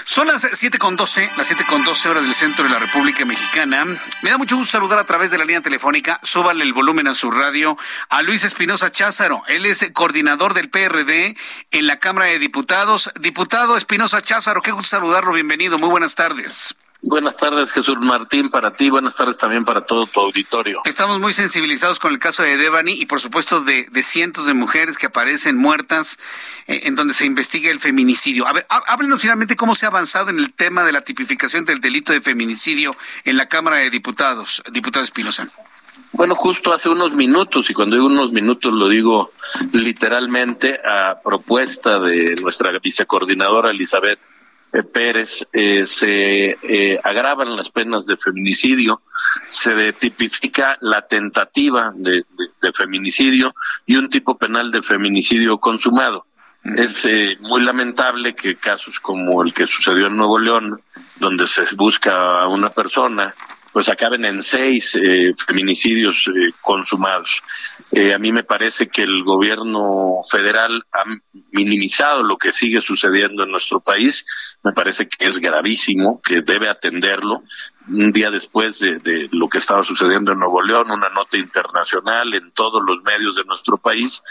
[0.09, 3.25] Son las siete con doce, las siete con doce horas del centro de la República
[3.25, 3.83] Mexicana.
[4.21, 7.13] Me da mucho gusto saludar a través de la línea telefónica, súbale el volumen a
[7.13, 7.77] su radio,
[8.07, 9.43] a Luis Espinosa Cházaro.
[9.49, 11.35] Él es coordinador del PRD
[11.71, 13.11] en la Cámara de Diputados.
[13.19, 16.73] Diputado Espinosa Cházaro, qué gusto saludarlo, bienvenido, muy buenas tardes.
[17.01, 20.81] Buenas tardes, Jesús Martín, para ti, buenas tardes también para todo tu auditorio.
[20.83, 24.97] Estamos muy sensibilizados con el caso de Devani y por supuesto de, cientos de mujeres
[24.97, 26.19] que aparecen muertas
[26.65, 28.47] eh, en donde se investiga el feminicidio.
[28.47, 31.81] A ver, háblenos finalmente cómo se ha avanzado en el tema de la tipificación del
[31.81, 32.95] delito de feminicidio
[33.25, 35.47] en la Cámara de Diputados, diputado Espinosa.
[36.13, 39.31] Bueno, justo hace unos minutos, y cuando digo unos minutos lo digo
[39.71, 44.19] literalmente, a propuesta de nuestra vicecoordinadora Elizabeth
[44.83, 49.01] Pérez, eh, se eh, agravan las penas de feminicidio,
[49.47, 52.23] se tipifica la tentativa de,
[52.73, 53.53] feminicidio
[53.85, 56.25] y un tipo penal de feminicidio consumado.
[56.63, 57.07] Es
[57.39, 60.81] muy lamentable que casos como el que sucedió en Nuevo León,
[61.15, 63.33] donde se busca a una persona
[63.77, 67.43] pues acaben en seis eh, feminicidios eh, consumados.
[67.91, 71.03] Eh, a mí me parece que el gobierno federal ha
[71.51, 74.25] minimizado lo que sigue sucediendo en nuestro país.
[74.63, 77.43] Me parece que es gravísimo, que debe atenderlo.
[77.89, 82.33] Un día después de, de lo que estaba sucediendo en Nuevo León, una nota internacional
[82.33, 84.23] en todos los medios de nuestro país,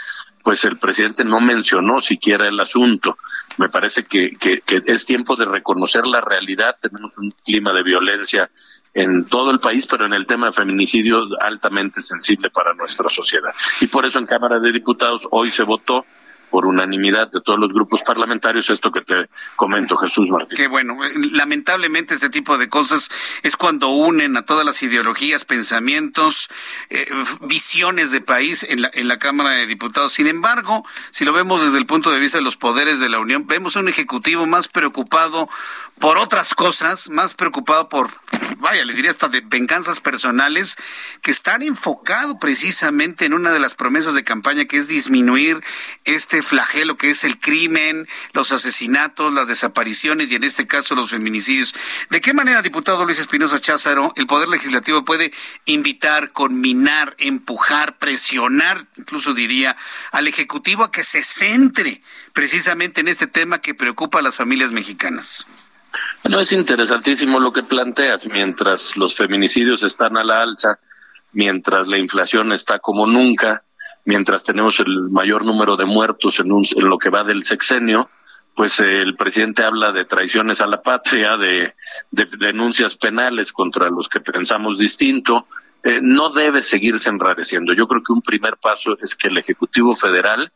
[0.43, 3.17] pues el presidente no mencionó siquiera el asunto.
[3.57, 6.75] Me parece que, que, que es tiempo de reconocer la realidad.
[6.81, 8.49] Tenemos un clima de violencia
[8.97, 13.51] en todo el país, pero en el tema de feminicidio altamente sensible para nuestra sociedad.
[13.79, 16.03] Y por eso en Cámara de Diputados hoy se votó
[16.49, 20.57] por unanimidad de todos los grupos parlamentarios esto que te comento, Jesús Martín.
[20.57, 20.97] Qué bueno.
[21.31, 23.09] Lamentablemente este tipo de cosas
[23.43, 26.49] es cuando unen a todas las ideologías, pensamientos,
[26.89, 27.07] eh,
[27.41, 30.13] visiones de país en la, en la Cámara de Diputados.
[30.13, 33.19] Sin embargo, si lo vemos desde el punto de vista de los poderes de la
[33.19, 35.49] Unión, vemos un Ejecutivo más preocupado
[35.99, 38.09] por otras cosas, más preocupado por,
[38.57, 40.75] vaya, le diría hasta de venganzas personales,
[41.21, 45.63] que están enfocado precisamente en una de las promesas de campaña que es disminuir
[46.05, 51.09] este flagelo que es el crimen, los asesinatos, las desapariciones y en este caso los
[51.09, 51.73] feminicidios.
[52.09, 55.31] ¿De qué manera, diputado Luis Espinosa Cházaro, el Poder Legislativo puede
[55.65, 59.75] invitar, conminar, empujar, presionar, incluso diría,
[60.11, 62.01] al Ejecutivo a que se centre
[62.33, 65.45] precisamente en este tema que preocupa a las familias mexicanas?
[66.23, 68.25] Bueno, es interesantísimo lo que planteas.
[68.25, 70.79] Mientras los feminicidios están a la alza,
[71.31, 73.63] mientras la inflación está como nunca,
[74.07, 78.09] mientras tenemos el mayor número de muertos en, lo que va del sexenio,
[78.55, 81.73] pues el presidente habla de traiciones a la patria, de,
[82.39, 85.45] denuncias penales contra los que pensamos distinto.
[85.83, 87.73] Eh, no debe seguirse enrareciendo.
[87.73, 90.51] Yo creo que un primer paso es que el Ejecutivo Federal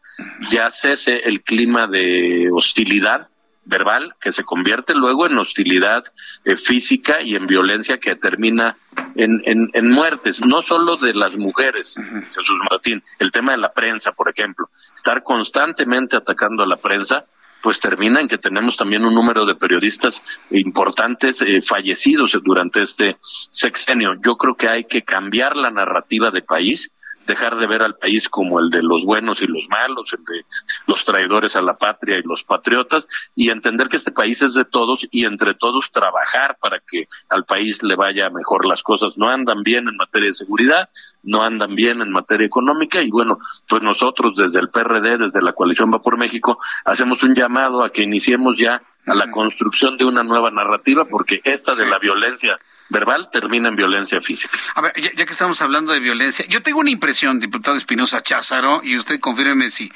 [0.49, 3.28] ya cese el clima de hostilidad
[3.64, 6.03] verbal que se convierte luego en hostilidad
[6.43, 8.76] eh, física y en violencia que termina
[9.16, 11.95] en, en, en, muertes, no solo de las mujeres,
[12.36, 17.26] Jesús Martín, el tema de la prensa, por ejemplo, estar constantemente atacando a la prensa,
[17.62, 23.18] pues termina en que tenemos también un número de periodistas importantes eh, fallecidos durante este
[23.22, 24.16] sexenio.
[24.24, 26.91] Yo creo que hay que cambiar la narrativa de país
[27.26, 30.46] dejar de ver al país como el de los buenos y los malos, el de
[30.88, 34.66] los traidores a la patria y los patriotas, y entender que este país es de
[34.66, 39.18] todos y entre todos trabajar para que al país le vaya mejor las cosas.
[39.18, 40.90] No andan bien en materia de seguridad,
[41.24, 45.54] no andan bien en materia económica, y bueno, pues nosotros desde el PRD, desde la
[45.54, 50.06] coalición Va por México, hacemos un llamado a que iniciemos ya a la construcción de
[50.06, 52.58] una nueva narrativa, porque esta de la violencia
[52.92, 54.56] verbal termina en violencia física.
[54.76, 58.82] A ver, ya, que estamos hablando de violencia, yo tengo una impresión, diputado Espinosa Cházaro,
[58.84, 59.92] y usted confírmeme si,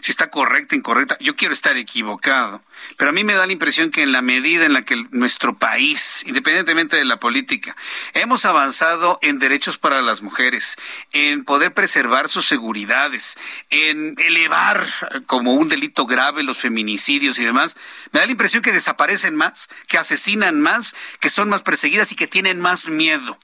[0.00, 1.16] si está correcta, incorrecta.
[1.20, 2.62] Yo quiero estar equivocado,
[2.96, 5.56] pero a mí me da la impresión que en la medida en la que nuestro
[5.56, 7.76] país, independientemente de la política,
[8.14, 10.76] hemos avanzado en derechos para las mujeres,
[11.12, 13.38] en poder preservar sus seguridades,
[13.70, 14.86] en elevar
[15.26, 17.76] como un delito grave los feminicidios y demás,
[18.10, 22.16] me da la impresión que desaparecen más, que asesinan más, que son más perseguidas y
[22.16, 23.38] que tienen más miedo.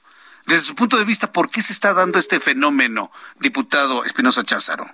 [0.45, 4.89] Desde su punto de vista, ¿por qué se está dando este fenómeno, diputado Espinosa Cházaro?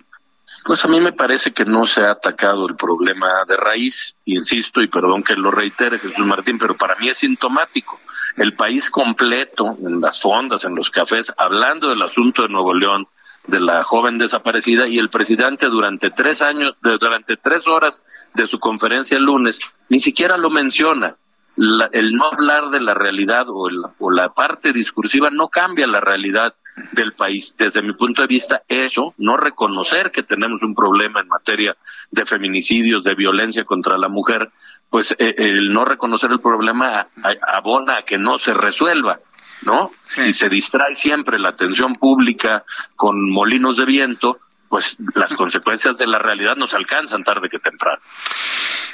[0.65, 4.81] Pues a mí me parece que no se ha atacado el problema de raíz, insisto,
[4.81, 7.99] y perdón que lo reitere Jesús Martín, pero para mí es sintomático.
[8.37, 13.07] El país completo, en las fondas, en los cafés, hablando del asunto de Nuevo León,
[13.45, 18.01] de la joven desaparecida, y el presidente durante tres años, durante tres horas
[18.33, 21.15] de su conferencia el lunes, ni siquiera lo menciona
[21.55, 26.55] el no hablar de la realidad o, o la parte discursiva no cambia la realidad
[26.91, 27.55] del país.
[27.57, 31.75] Desde mi punto de vista, eso, no reconocer que tenemos un problema en materia
[32.11, 34.49] de feminicidios, de violencia contra la mujer,
[34.89, 37.07] pues eh, el no reconocer el problema
[37.47, 39.19] abona a que no se resuelva.
[39.61, 39.91] ¿No?
[40.05, 42.65] Si se distrae siempre la atención pública
[42.97, 44.39] con molinos de viento,
[44.73, 48.01] pues las consecuencias de la realidad nos alcanzan tarde que temprano.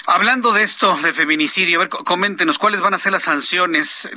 [0.07, 4.09] Hablando de esto, de feminicidio, a ver, coméntenos, ¿cuáles van a ser las sanciones,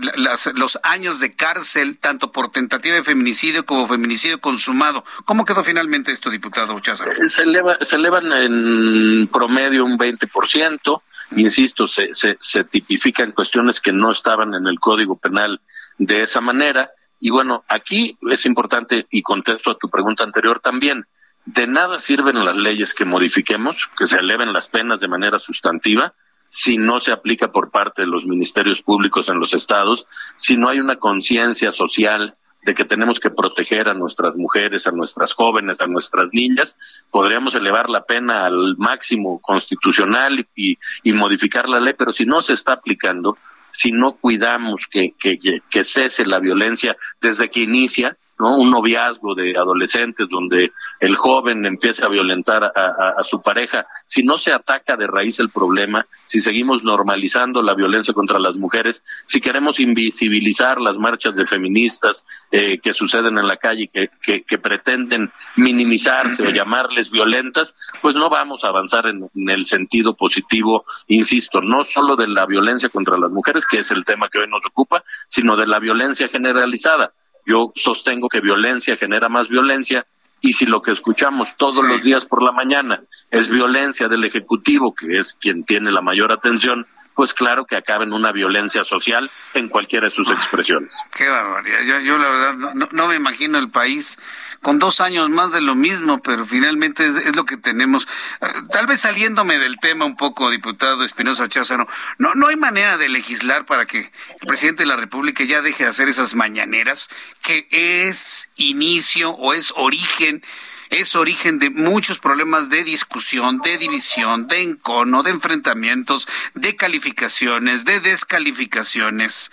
[0.57, 5.05] los años de cárcel, tanto por tentativa de feminicidio como feminicidio consumado?
[5.25, 7.13] ¿Cómo quedó finalmente esto, diputado Cházaro?
[7.13, 11.01] Eh, se, eleva, se elevan en promedio un 20%,
[11.37, 15.61] insisto, se, se, se tipifican cuestiones que no estaban en el Código Penal
[15.99, 21.07] de esa manera Y bueno, aquí es importante, y contesto a tu pregunta anterior también,
[21.45, 26.15] de nada sirven las leyes que modifiquemos, que se eleven las penas de manera sustantiva,
[26.49, 30.07] si no se aplica por parte de los ministerios públicos en los estados,
[30.37, 34.93] si no hay una conciencia social de que tenemos que proteger a nuestras mujeres, a
[34.93, 36.77] nuestras jóvenes, a nuestras niñas,
[37.11, 40.77] podríamos elevar la pena al máximo constitucional y,
[41.13, 43.37] modificar la ley, pero si no se está aplicando,
[43.71, 48.57] si no cuidamos que, que cese la violencia desde que inicia, ¿no?
[48.57, 53.87] Un noviazgo de adolescentes donde el joven empieza a violentar a, su pareja.
[54.05, 58.57] Si no se ataca de raíz el problema, si seguimos normalizando la violencia contra las
[58.57, 64.11] mujeres, si queremos invisibilizar las marchas de feministas eh, que suceden en la calle, que,
[64.21, 70.85] que, pretenden minimizarse o llamarles violentas, pues no vamos a avanzar en el sentido positivo,
[71.07, 74.49] insisto, no solo de la violencia contra las mujeres, que es el tema que hoy
[74.49, 77.13] nos ocupa, sino de la violencia generalizada.
[77.45, 80.07] Yo sostengo que violencia genera más violencia
[80.45, 83.01] y si lo que escuchamos todos los días por la mañana
[83.31, 88.03] es violencia del Ejecutivo, que es quien tiene la mayor atención, pues claro que acaba
[88.03, 90.99] en una violencia social en cualquiera de sus expresiones.
[91.17, 92.03] Qué barbaridad.
[92.03, 92.55] Yo, la verdad
[92.91, 94.19] no, me imagino el país
[94.63, 98.09] con dos años más de lo mismo, pero finalmente es, lo que tenemos.
[98.41, 101.87] Eh, tal vez saliéndome del tema un poco, diputado Espinosa Cházaro,
[102.19, 103.99] no, no hay manera de legislar para que
[104.41, 107.11] el presidente de la República ya deje de hacer esas mañaneras,
[107.43, 110.43] que es inicio o es origen
[110.91, 117.87] es origen de muchos problemas de discusión, de división, de encono, de enfrentamientos, de calificaciones,
[117.87, 119.51] de descalificaciones.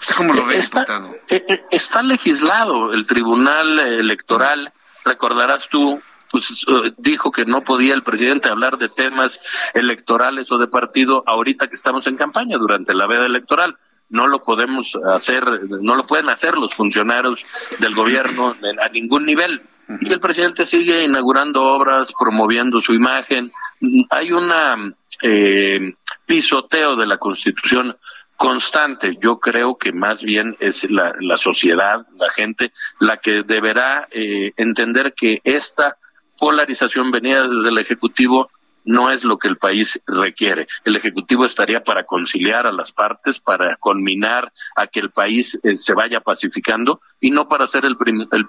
[0.00, 1.14] ¿Usted cómo lo ve, está, diputado?
[1.28, 4.72] Eh, eh, está legislado el Tribunal Electoral,
[5.04, 6.00] recordarás tú,
[6.30, 9.40] pues eh, dijo que no podía el presidente hablar de temas
[9.74, 13.76] electorales o de partido ahorita que estamos en campaña durante la veda electoral.
[14.08, 17.44] No lo podemos hacer, no lo pueden hacer los funcionarios
[17.78, 19.62] del gobierno a ningún nivel
[20.00, 23.52] y el presidente sigue inaugurando obras, promoviendo su imagen.
[24.10, 24.92] Hay una
[25.22, 25.94] eh,
[26.26, 27.96] pisoteo de la Constitución
[28.36, 29.16] constante.
[29.20, 34.52] Yo creo que más bien es la, la sociedad, la gente, la que deberá eh,
[34.56, 35.96] entender que esta
[36.38, 38.48] polarización venida desde el Ejecutivo
[38.86, 40.66] no es lo que el país requiere.
[40.84, 45.76] El Ejecutivo estaría para conciliar a las partes, para conminar a que el país eh,
[45.76, 47.96] se vaya pacificando y no para ser el,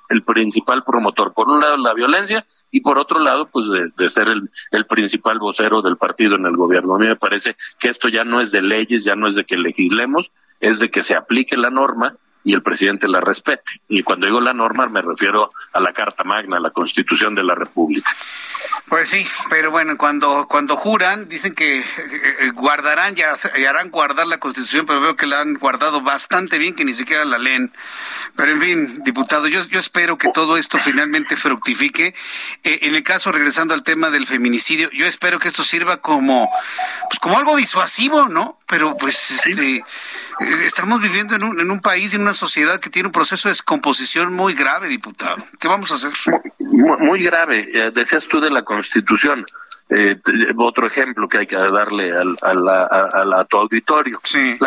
[0.09, 3.65] el, principal promotor, por un lado, la violencia y por otro lado, pues
[3.95, 6.95] de, ser el, el, principal vocero del partido en el gobierno.
[6.95, 9.43] A mí me parece que esto ya no es de leyes, ya no es de
[9.43, 12.15] que legislemos, es de que se aplique la norma
[12.47, 13.81] y el presidente la respete.
[13.89, 17.43] Y cuando digo la norma me refiero a la Carta Magna, a la Constitución de
[17.43, 18.09] la República.
[18.87, 21.83] Pues sí, pero bueno, cuando cuando juran dicen que eh,
[22.39, 23.33] eh, guardarán ya
[23.67, 27.25] harán guardar la Constitución, pero veo que la han guardado bastante bien que ni siquiera
[27.25, 27.73] la leen.
[28.37, 32.15] Pero en fin, diputado, yo yo espero que todo esto finalmente fructifique.
[32.63, 36.49] Eh, en el caso regresando al tema del feminicidio, yo espero que esto sirva como
[37.09, 38.57] pues como algo disuasivo, ¿no?
[38.67, 39.83] Pero pues este
[40.39, 43.51] estamos viviendo en un, en un país, en una sociedad que tiene un proceso de
[43.51, 45.37] descomposición muy grave, diputado.
[45.59, 46.11] ¿Qué vamos a hacer?
[46.59, 47.69] Muy, grave.
[47.73, 49.45] Eh, decías tú de la Constitución.
[49.89, 50.19] Eh,
[50.57, 54.19] otro ejemplo que hay que darle al, a, tu auditorio.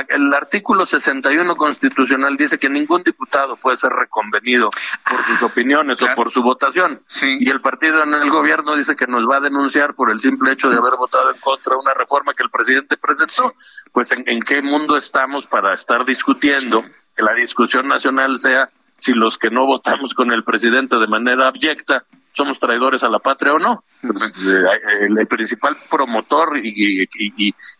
[0.09, 4.71] el artículo 61 constitucional dice que ningún diputado puede ser reconvenido
[5.09, 7.03] por sus opiniones o por su votación.
[7.23, 10.53] Y el partido en el gobierno dice que nos va a denunciar por el simple
[10.53, 13.53] hecho de haber votado en contra de una reforma que el presidente presentó.
[13.93, 16.83] Pues ¿en, en, qué mundo estamos para estar discutiendo
[17.15, 21.49] que la discusión nacional sea si los que no votamos con el presidente de manera
[21.49, 23.85] abyecta somos traidores a la patria o no.
[24.01, 27.07] Pues, eh, el, principal promotor y,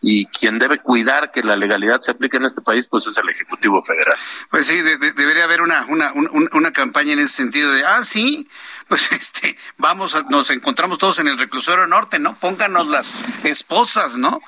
[0.01, 3.27] y, quien debe cuidar que la legalidad se aplique en este país, pues es el
[3.29, 4.15] Ejecutivo Federal.
[4.51, 8.47] Pues sí, debería haber una, una, una, campaña en ese sentido de, ah, sí,
[8.87, 12.35] pues este, vamos, nos encontramos todos en el reclusorio norte, ¿no?
[12.35, 14.41] Pónganos las esposas, ¿no?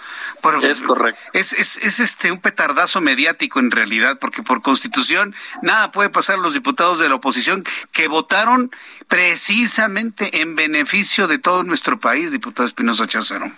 [0.62, 1.22] es correcto.
[1.34, 6.38] Es, es, es este un petardazo mediático en realidad, porque por constitución nada puede pasar
[6.38, 8.72] a los diputados de la oposición que votaron
[9.08, 13.52] precisamente en beneficio de todo nuestro país, diputado Espinosa Cházaro.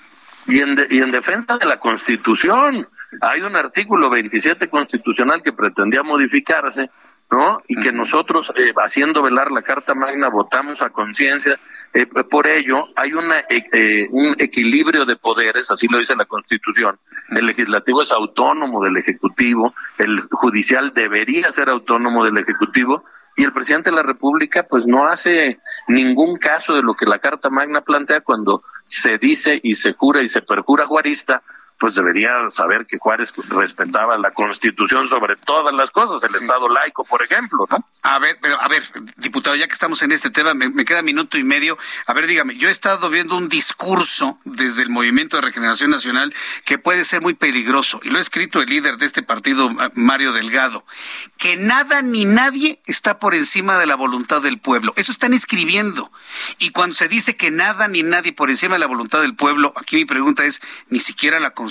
[0.48, 2.88] Y en, y en defensa de la Constitución.
[3.22, 6.90] Hay un artículo 27 constitucional que pretendía modificarse
[7.32, 7.62] ¿no?
[7.68, 11.60] Y que nosotros, eh, haciendo velar la Carta Magna, votamos a conciencia.
[11.94, 17.00] Eh, por ello, hay una, eh, un equilibrio de poderes, así lo dice la Constitución.
[17.30, 23.02] El legislativo es autónomo del Ejecutivo, el judicial debería ser autónomo del Ejecutivo,
[23.36, 27.20] y el presidente de la República, pues no hace ningún caso de lo que la
[27.20, 31.42] Carta Magna plantea cuando se dice y se jura y se perjura juarista
[31.78, 37.04] pues debería saber que Juárez respetaba la Constitución sobre todas las cosas, el Estado laico,
[37.04, 37.86] por ejemplo, ¿no?
[38.04, 38.84] A ver, pero a ver,
[39.18, 41.78] diputado, ya que estamos en este tema, me, queda minuto y medio.
[42.06, 46.34] A ver, dígame, yo he estado viendo un discurso desde el Movimiento de Regeneración Nacional
[46.66, 50.32] que puede ser muy peligroso, y lo ha escrito el líder de este partido, Mario
[50.32, 50.86] Delgado,
[51.38, 54.94] que nada ni nadie está por encima de la voluntad del pueblo.
[54.96, 56.12] Eso están escribiendo.
[56.60, 59.74] Y cuando se dice que nada ni nadie por encima de la voluntad del pueblo,
[59.76, 61.65] aquí mi pregunta es, ¿ni siquiera la Constitución?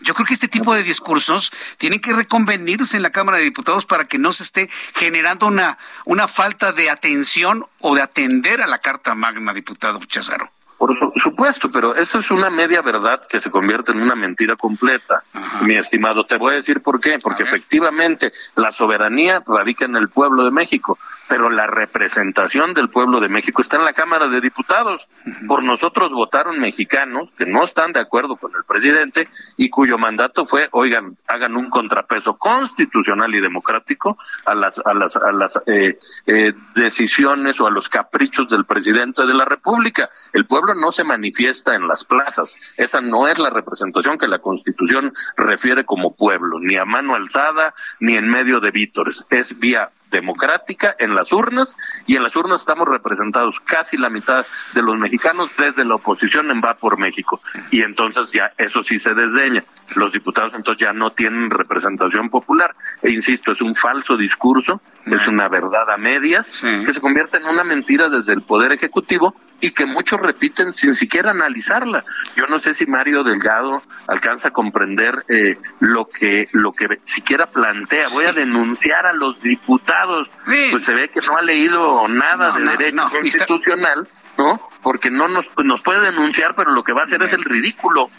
[0.00, 3.84] Yo creo que este tipo de discursos tienen que reconvenirse en la Cámara de Diputados
[3.84, 8.66] para que no se esté generando una, una falta de atención o de atender a
[8.66, 10.52] la Carta Magna, diputado Chazaro.
[10.78, 15.24] Por supuesto, pero eso es una media verdad que se convierte en una mentira completa,
[15.62, 16.24] mi estimado.
[16.24, 17.18] Te voy a decir por qué.
[17.18, 20.96] Porque efectivamente la soberanía radica en el pueblo de México,
[21.28, 25.08] pero la representación del pueblo de México está en la Cámara de Diputados.
[25.48, 30.44] Por nosotros votaron mexicanos que no están de acuerdo con el presidente y cuyo mandato
[30.44, 35.98] fue, oigan, hagan un contrapeso constitucional y democrático a las, a las, a las eh,
[36.26, 40.08] eh, decisiones o a los caprichos del presidente de la República.
[40.32, 42.56] El pueblo no se manifiesta en las plazas.
[42.76, 47.74] Esa no es la representación que la Constitución refiere como pueblo, ni a mano alzada,
[48.00, 49.26] ni en medio de vítores.
[49.30, 51.76] Es vía democrática en las urnas
[52.06, 56.50] y en las urnas estamos representados casi la mitad de los mexicanos desde la oposición
[56.50, 57.40] en Va por México
[57.70, 59.62] y entonces ya eso sí se desdeña.
[59.96, 65.26] Los diputados entonces ya no tienen representación popular e insisto, es un falso discurso, es
[65.28, 69.70] una verdad a medias que se convierte en una mentira desde el poder ejecutivo y
[69.70, 72.04] que muchos repiten sin siquiera analizarla.
[72.36, 77.46] Yo no sé si Mario Delgado alcanza a comprender eh, lo que lo que siquiera
[77.46, 78.08] plantea.
[78.08, 79.97] Voy a denunciar a los diputados
[80.70, 84.60] pues se ve que no ha leído nada de derecho constitucional, ¿no?
[84.82, 88.10] Porque no nos, nos puede denunciar, pero lo que va a hacer es el ridículo.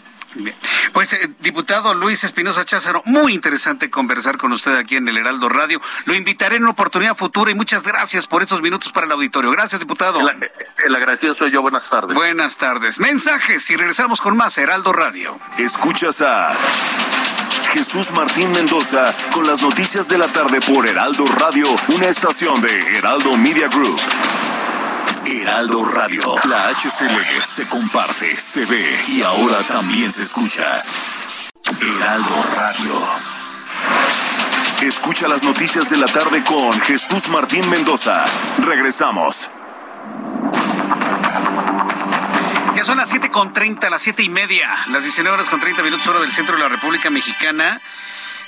[0.92, 5.48] Pues, eh, diputado Luis Espinosa Cházaro, muy interesante conversar con usted aquí en el Heraldo
[5.48, 5.80] Radio.
[6.04, 9.50] Lo invitaré en una oportunidad futura y muchas gracias por estos minutos para el auditorio.
[9.50, 10.20] Gracias, diputado.
[10.28, 10.50] El,
[10.84, 11.62] el agradecido soy yo.
[11.62, 12.14] Buenas tardes.
[12.14, 12.98] Buenas tardes.
[12.98, 15.38] Mensajes y regresamos con más Heraldo Radio.
[15.58, 16.56] Escuchas a
[17.72, 22.98] Jesús Martín Mendoza con las noticias de la tarde por Heraldo Radio, una estación de
[22.98, 24.00] Heraldo Media Group.
[25.24, 26.22] Heraldo Radio.
[26.48, 30.82] La HCL se comparte, se ve y ahora también se escucha.
[31.80, 32.92] Heraldo Radio.
[34.82, 38.24] Escucha las noticias de la tarde con Jesús Martín Mendoza.
[38.58, 39.50] Regresamos.
[42.74, 45.82] Ya son las 7 con 30, las siete y media, las 19 horas con 30
[45.82, 47.80] minutos hora del centro de la República Mexicana.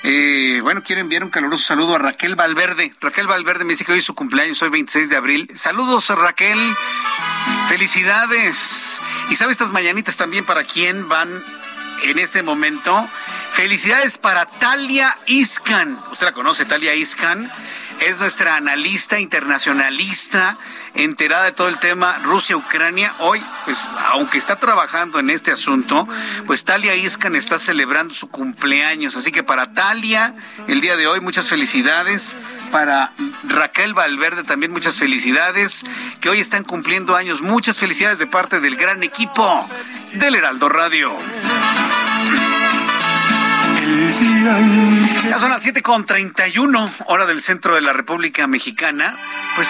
[0.05, 2.93] Eh, bueno, quiero enviar un caluroso saludo a Raquel Valverde.
[2.99, 5.49] Raquel Valverde me dice que hoy es su cumpleaños, hoy 26 de abril.
[5.55, 6.59] Saludos, Raquel.
[7.69, 8.99] Felicidades.
[9.29, 11.29] Y sabe estas mañanitas también para quién van
[12.03, 13.07] en este momento.
[13.53, 15.97] Felicidades para Talia Iscan.
[16.11, 17.49] ¿Usted la conoce, Talia Iscan?
[18.05, 20.57] Es nuestra analista internacionalista,
[20.93, 23.13] enterada de todo el tema Rusia-Ucrania.
[23.19, 23.77] Hoy, pues,
[24.07, 26.07] aunque está trabajando en este asunto,
[26.45, 29.15] pues Talia Iscan está celebrando su cumpleaños.
[29.15, 30.33] Así que para Talia,
[30.67, 32.35] el día de hoy, muchas felicidades.
[32.71, 33.13] Para
[33.43, 35.83] Raquel Valverde también muchas felicidades,
[36.19, 37.41] que hoy están cumpliendo años.
[37.41, 39.69] Muchas felicidades de parte del gran equipo
[40.13, 41.13] del Heraldo Radio.
[44.43, 49.15] Ya son las 7.31, hora del centro de la República Mexicana.
[49.55, 49.69] Pues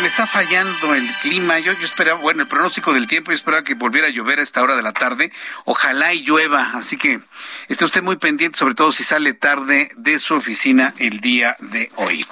[0.00, 1.60] me, está fallando el clima.
[1.60, 4.42] Yo, yo esperaba, bueno, el pronóstico del tiempo, yo esperaba que volviera a llover a
[4.42, 5.30] esta hora de la tarde.
[5.64, 6.72] Ojalá y llueva.
[6.74, 7.20] Así que
[7.68, 11.88] esté usted muy pendiente, sobre todo si sale tarde de su oficina el día de
[11.94, 12.26] hoy.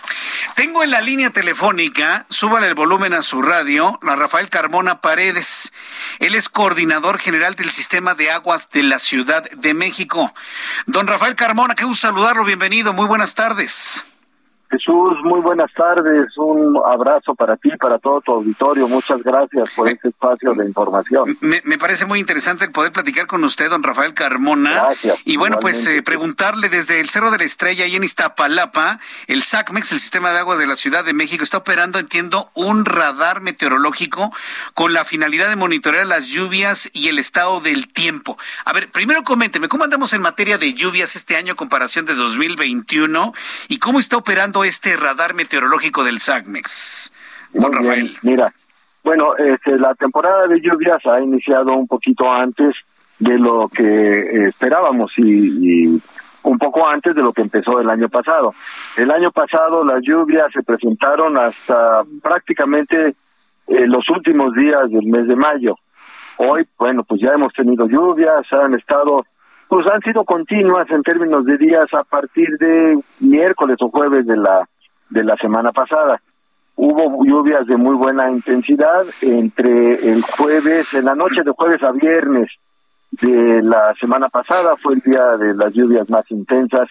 [0.56, 5.73] Tengo en la línea telefónica, súbale el volumen a su radio, a Rafael Carmona Paredes.
[6.18, 10.35] Él es coordinador general del sistema de aguas de la Ciudad de México.
[10.86, 14.04] Don Rafael Carmona, qué gusto saludarlo, bienvenido, muy buenas tardes.
[14.70, 16.36] Jesús, muy buenas tardes.
[16.36, 18.88] Un abrazo para ti, para todo tu auditorio.
[18.88, 21.38] Muchas gracias por este espacio de información.
[21.40, 24.72] Me, parece muy interesante el poder platicar con usted, don Rafael Carmona.
[24.72, 25.18] Gracias.
[25.24, 28.98] Y bueno, pues eh, preguntarle desde el Cerro de la Estrella y en Iztapalapa,
[29.28, 32.84] el SACMEX, el Sistema de Agua de la Ciudad de México, está operando, entiendo, un
[32.84, 34.32] radar meteorológico
[34.74, 38.36] con la finalidad de monitorear las lluvias y el estado del tiempo.
[38.64, 42.14] A ver, primero coménteme, ¿cómo andamos en materia de lluvias este año a comparación de
[42.14, 43.32] 2021?
[43.68, 47.12] ¿Y cómo está operando este radar meteorológico del SACMEX?
[47.52, 48.12] Juan Rafael.
[48.22, 48.52] Mira,
[49.02, 52.74] bueno, este, la temporada de lluvias ha iniciado un poquito antes
[53.18, 56.02] de lo que eh, esperábamos y,
[56.42, 58.54] un poco antes de lo que empezó el año pasado.
[58.96, 63.14] El año pasado las lluvias se presentaron hasta prácticamente
[63.66, 65.76] eh, los últimos días del mes de mayo.
[66.38, 69.24] Hoy, bueno, pues ya hemos tenido lluvias, han estado,
[69.68, 74.36] pues han sido continuas en términos de días a partir de miércoles o jueves de
[74.36, 74.68] la
[75.10, 76.20] de la semana pasada.
[76.74, 81.93] Hubo lluvias de muy buena intensidad entre el jueves, en la noche de jueves a
[81.93, 82.51] viernes
[83.10, 86.88] de la semana pasada fue el día de las lluvias más intensas.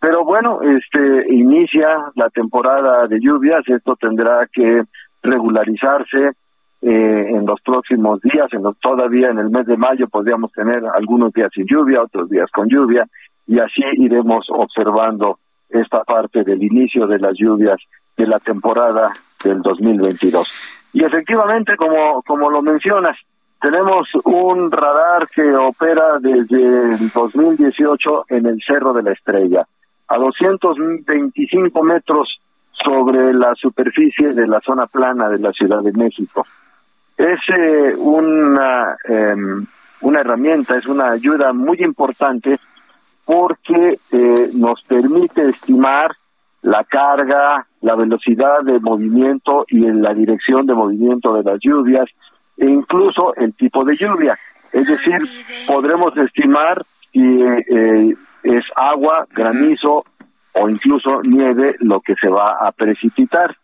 [0.00, 4.82] Pero bueno, este inicia la temporada de lluvias, esto tendrá que
[5.22, 6.32] regularizarse
[6.80, 10.82] eh, en los próximos días, en los, todavía en el mes de mayo podríamos tener
[10.94, 13.06] algunos días sin lluvia, otros días con lluvia,
[13.46, 15.38] y así iremos observando
[15.68, 17.78] esta parte del inicio de las lluvias
[18.16, 20.48] de la temporada del 2022.
[20.92, 23.16] Y efectivamente, como, como lo mencionas,
[23.60, 29.66] tenemos un radar que opera desde el 2018 en el Cerro de la Estrella,
[30.08, 32.40] a 225 metros
[32.72, 36.46] sobre la superficie de la zona plana de la Ciudad de México.
[37.18, 39.66] Es eh, una, em,
[40.02, 42.58] una herramienta, es una ayuda muy importante
[43.24, 46.12] porque eh, nos permite estimar
[46.62, 52.06] la carga, la velocidad de movimiento y en la dirección de movimiento de las lluvias
[52.56, 54.38] e incluso el tipo de lluvia.
[54.72, 55.18] Es decir,
[55.66, 60.04] podremos estimar si eh, es agua, granizo
[60.52, 63.56] o incluso nieve lo que se va a precipitar.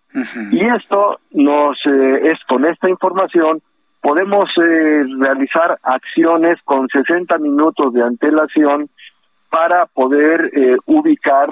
[0.52, 3.60] Y esto nos eh, es con esta información
[4.04, 8.90] podemos realizar acciones con 60 minutos de antelación
[9.48, 11.48] para poder eh, ubicar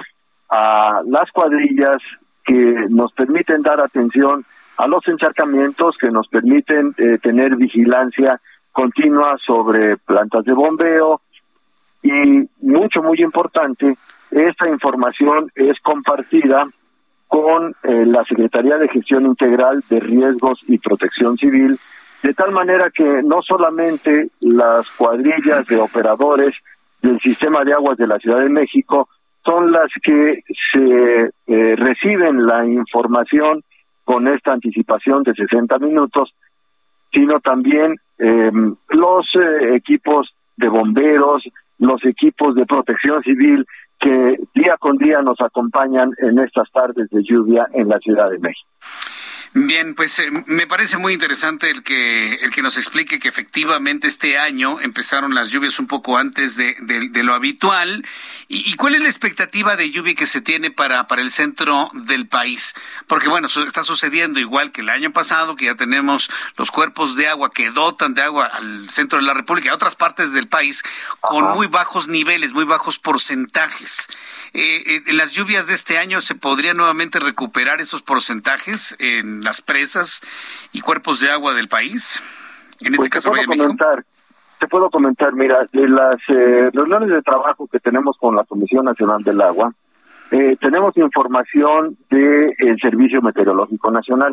[0.51, 2.02] a las cuadrillas
[2.44, 4.44] que nos permiten dar atención
[4.76, 8.39] a los encharcamientos, que nos permiten eh, tener vigilancia
[8.70, 11.22] continua sobre plantas de bombeo.
[12.02, 13.97] Y mucho, muy importante,
[14.30, 16.66] esta información es compartida
[17.32, 21.80] con eh, la Secretaría de Gestión Integral de Riesgos y Protección Civil,
[22.22, 26.52] de tal manera que no solamente las cuadrillas de operadores
[27.00, 29.09] del sistema de aguas de la Ciudad de México
[29.42, 30.44] son las que
[30.74, 33.64] se eh, reciben la información
[34.04, 36.34] con esta anticipación de 60 minutos,
[37.14, 41.44] sino también em, los eh, equipos de bomberos,
[41.78, 43.66] los equipos de protección civil
[44.02, 48.38] que día con día nos acompañan en estas tardes de lluvia en la Ciudad de
[48.40, 48.68] México.
[49.54, 54.08] Bien, pues eh, me parece muy interesante el que el que nos explique que efectivamente
[54.08, 56.74] este año empezaron las lluvias un poco antes de,
[57.22, 58.02] lo habitual.
[58.48, 62.26] ¿Y, cuál es la expectativa de lluvia que se tiene para, para el centro del
[62.28, 62.72] país?
[63.06, 67.28] Porque bueno, está sucediendo igual que el año pasado, que ya tenemos los cuerpos de
[67.28, 70.48] agua que dotan de agua al centro de la República y a otras partes del
[70.48, 70.82] país
[71.20, 74.08] con muy bajos niveles, muy bajos porcentajes.
[74.54, 79.41] Eh, eh, ¿En las lluvias de este año se podría nuevamente recuperar esos porcentajes en
[79.43, 80.20] las presas
[80.73, 82.23] y cuerpos de agua del país?
[82.81, 84.05] En este pues caso, te puedo comentar,
[84.59, 88.85] te puedo comentar, mira, de las eh, reuniones de trabajo que tenemos con la Comisión
[88.85, 89.73] Nacional del Agua,
[90.32, 94.32] eh, tenemos información del Servicio Meteorológico Nacional.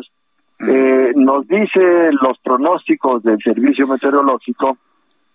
[0.66, 4.78] Eh, nos dice los pronósticos del Servicio Meteorológico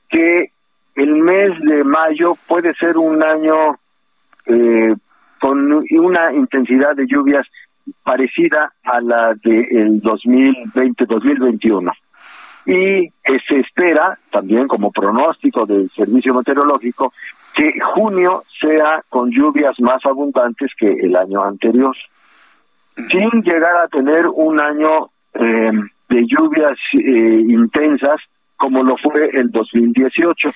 [0.09, 0.51] que
[0.95, 3.77] el mes de mayo puede ser un año
[4.47, 4.95] eh,
[5.39, 7.45] con una intensidad de lluvias
[8.03, 11.91] parecida a la del 2020-2021.
[12.67, 13.11] Y
[13.47, 17.13] se espera, también como pronóstico del Servicio Meteorológico,
[17.53, 21.95] que junio sea con lluvias más abundantes que el año anterior,
[23.09, 25.71] sin llegar a tener un año eh,
[26.09, 28.19] de lluvias eh, intensas
[28.57, 30.49] como lo fue el 2018.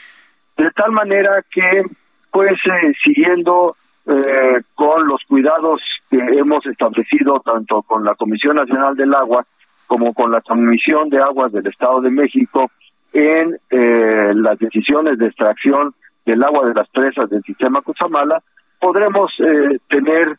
[0.58, 1.84] De tal manera que,
[2.32, 3.76] pues, eh, siguiendo
[4.10, 9.46] eh, con los cuidados que hemos establecido tanto con la Comisión Nacional del Agua
[9.86, 12.72] como con la Comisión de Aguas del Estado de México
[13.14, 15.94] en eh, las decisiones de extracción
[16.26, 18.42] del agua de las presas del sistema Cuchamala,
[18.80, 20.38] podremos eh, tener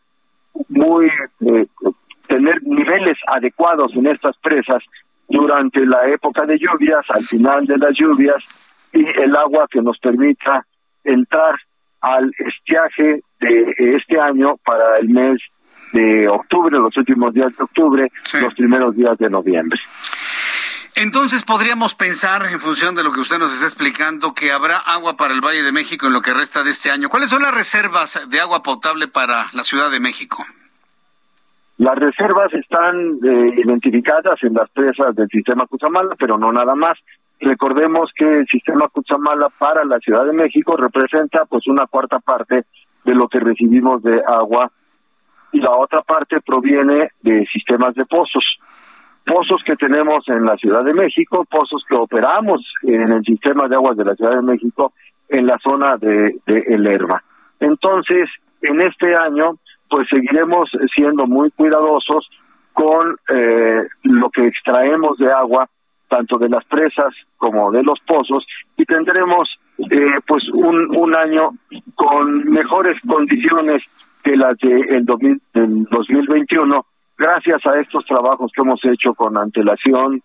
[0.68, 1.10] muy
[2.26, 4.82] tener niveles adecuados en estas presas
[5.28, 8.42] durante la época de lluvias, al final de las lluvias
[8.92, 10.66] y el agua que nos permita
[11.04, 11.54] entrar
[12.00, 15.38] al estiaje de este año para el mes
[15.92, 19.80] de octubre, los últimos días de octubre, los primeros días de noviembre.
[20.96, 25.16] Entonces podríamos pensar, en función de lo que usted nos está explicando, que habrá agua
[25.16, 27.08] para el Valle de México en lo que resta de este año.
[27.08, 30.44] ¿Cuáles son las reservas de agua potable para la Ciudad de México?
[31.78, 36.98] Las reservas están eh, identificadas en las presas del sistema Cuchamala, pero no nada más.
[37.40, 42.64] Recordemos que el sistema Cuchamala para la Ciudad de México representa pues una cuarta parte
[43.04, 44.70] de lo que recibimos de agua
[45.52, 48.58] y la otra parte proviene de sistemas de pozos.
[49.24, 53.76] pozos que tenemos en la Ciudad de México, pozos que operamos en el sistema de
[53.76, 54.92] aguas de la Ciudad de México
[55.28, 57.22] en la zona de, de El Herba.
[57.60, 58.28] Entonces,
[58.62, 59.56] en este año,
[59.88, 62.28] pues seguiremos siendo muy cuidadosos
[62.72, 65.68] con eh, lo que extraemos de agua,
[66.08, 68.46] tanto de las presas como de los pozos,
[68.76, 69.59] y tendremos
[69.90, 71.50] eh, pues un, un año
[71.94, 73.82] con mejores condiciones
[74.22, 76.84] que las del de del 2021
[77.20, 80.22] gracias a estos trabajos que hemos hecho con antelación,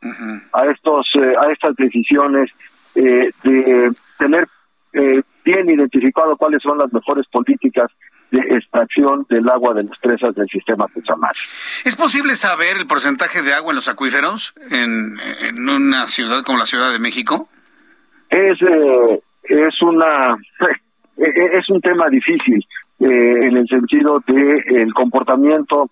[0.54, 2.50] a estos eh, a estas decisiones
[2.96, 4.48] eh, de tener
[4.94, 7.92] eh, bien identificado cuáles son las mejores políticas
[8.32, 11.36] de extracción del agua de las presas del sistema Cuchamar.
[11.84, 16.58] ¿Es posible saber el porcentaje de agua en los acuíferos en, en una ciudad como
[16.58, 17.50] la Ciudad de México?
[18.30, 18.58] Es
[19.48, 20.38] es una
[21.18, 22.66] es un tema difícil
[23.00, 25.90] en el sentido de el comportamiento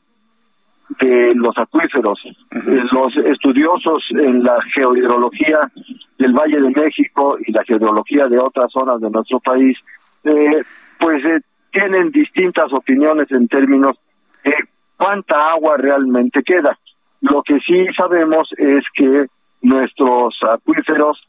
[1.00, 2.20] de los acuíferos.
[2.26, 5.72] Eh, los estudiosos en la geohidrología
[6.18, 9.78] del Valle de México y la geología de otras zonas de nuestro país,
[10.24, 10.64] eh,
[11.00, 13.98] pues eh, tienen distintas opiniones en términos
[14.44, 14.54] de
[14.98, 16.78] cuánta agua realmente queda.
[17.22, 19.26] Lo que sí sabemos es que
[19.62, 21.26] nuestros acuíferos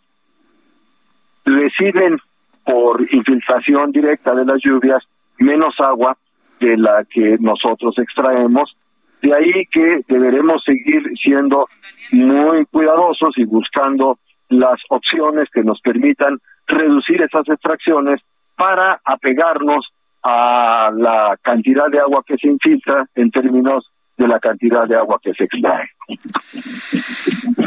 [1.44, 2.18] reciben
[2.64, 5.02] por infiltración directa de las lluvias
[5.38, 6.16] menos agua
[6.60, 8.76] de la que nosotros extraemos.
[9.20, 11.68] De ahí que deberemos seguir siendo
[12.12, 14.18] muy cuidadosos y buscando
[14.48, 18.20] las opciones que nos permitan reducir esas extracciones
[18.56, 19.92] para apegarnos
[20.22, 25.18] a la cantidad de agua que se infiltra en términos de la cantidad de agua
[25.22, 25.90] que se extrae.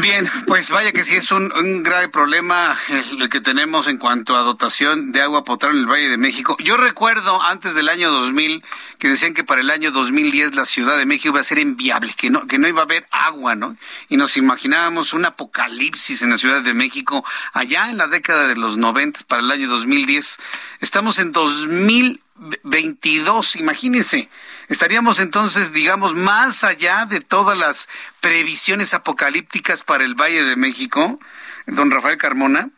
[0.00, 4.42] Bien, pues vaya que sí es un, grave problema el, que tenemos en cuanto a
[4.42, 6.56] dotación de agua potable en el Valle de México.
[6.62, 8.62] Yo recuerdo antes del año 2000
[8.98, 12.14] que decían que para el año 2010 la Ciudad de México iba a ser inviable,
[12.16, 13.76] que no, que no iba a haber agua, ¿no?
[14.08, 18.56] Y nos imaginábamos un apocalipsis en la Ciudad de México allá en la década de
[18.56, 20.38] los 90 para el año 2010.
[20.80, 24.28] Estamos en 2022, imagínense
[24.68, 27.88] Estaríamos entonces, digamos, más allá de todas las
[28.20, 31.18] previsiones apocalípticas para el Valle de México,
[31.66, 32.68] don Rafael Carmona.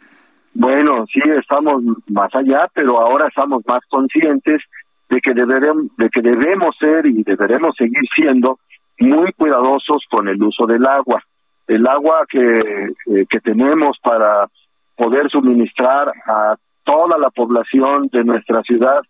[0.54, 4.62] Bueno, sí, estamos más allá, pero ahora estamos más conscientes
[5.08, 8.60] de que deberemos, de que debemos ser y deberemos seguir siendo
[9.00, 11.24] muy cuidadosos con el uso del agua.
[11.66, 14.48] El agua que, eh, que tenemos para
[14.94, 19.00] poder suministrar a toda la población de nuestra ciudad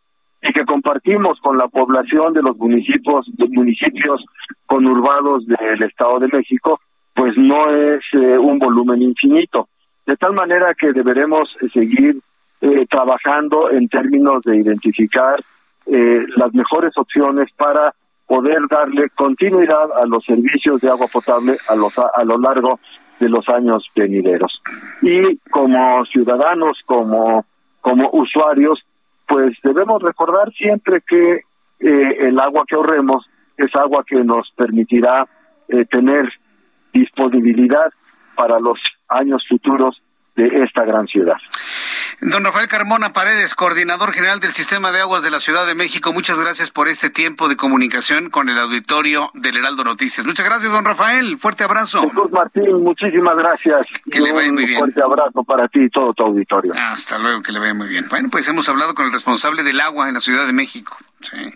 [0.43, 4.25] y que compartimos con la población de los municipios, municipios
[4.67, 6.81] conurbados del Estado de México,
[7.15, 9.69] pues no es eh, un volumen infinito.
[10.07, 12.19] De tal manera que deberemos seguir
[12.63, 15.43] eh, trabajando en términos de identificar
[15.87, 17.95] eh, las mejores opciones para
[18.27, 22.79] poder darle continuidad a los servicios de agua potable a, los, a lo largo
[23.19, 24.63] de los años venideros.
[25.03, 27.45] Y como ciudadanos, como,
[27.81, 28.83] como usuarios,
[29.31, 31.43] pues debemos recordar siempre que
[31.79, 35.25] eh, el agua que ahorremos es agua que nos permitirá
[35.69, 36.29] eh, tener
[36.93, 37.93] disponibilidad
[38.35, 40.03] para los años futuros
[40.35, 41.37] de esta gran ciudad.
[42.23, 46.13] Don Rafael Carmona Paredes, coordinador general del Sistema de Aguas de la Ciudad de México,
[46.13, 50.27] muchas gracias por este tiempo de comunicación con el auditorio del Heraldo Noticias.
[50.27, 51.39] Muchas gracias, don Rafael.
[51.39, 52.03] Fuerte abrazo.
[52.03, 53.87] Jesús Martín, muchísimas gracias.
[54.11, 54.81] Que le vaya muy bien.
[54.81, 56.73] Fuerte abrazo para ti y todo tu auditorio.
[56.77, 58.07] Hasta luego, que le vaya muy bien.
[58.11, 60.99] Bueno, pues hemos hablado con el responsable del agua en la Ciudad de México.
[61.23, 61.55] Sí.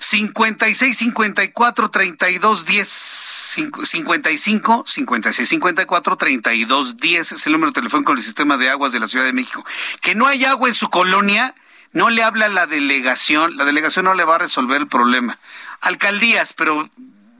[0.00, 8.18] 56 54 32 10 55 56 54 32 10 es el número de teléfono con
[8.18, 9.64] el sistema de aguas de la Ciudad de México.
[10.00, 11.54] Que no hay agua en su colonia,
[11.92, 15.38] no le habla la delegación, la delegación no le va a resolver el problema.
[15.80, 16.90] Alcaldías, pero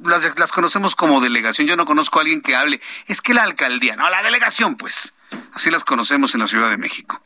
[0.03, 1.67] las, las conocemos como delegación.
[1.67, 2.81] Yo no conozco a alguien que hable.
[3.07, 5.15] Es que la alcaldía, no, la delegación, pues.
[5.53, 7.21] Así las conocemos en la Ciudad de México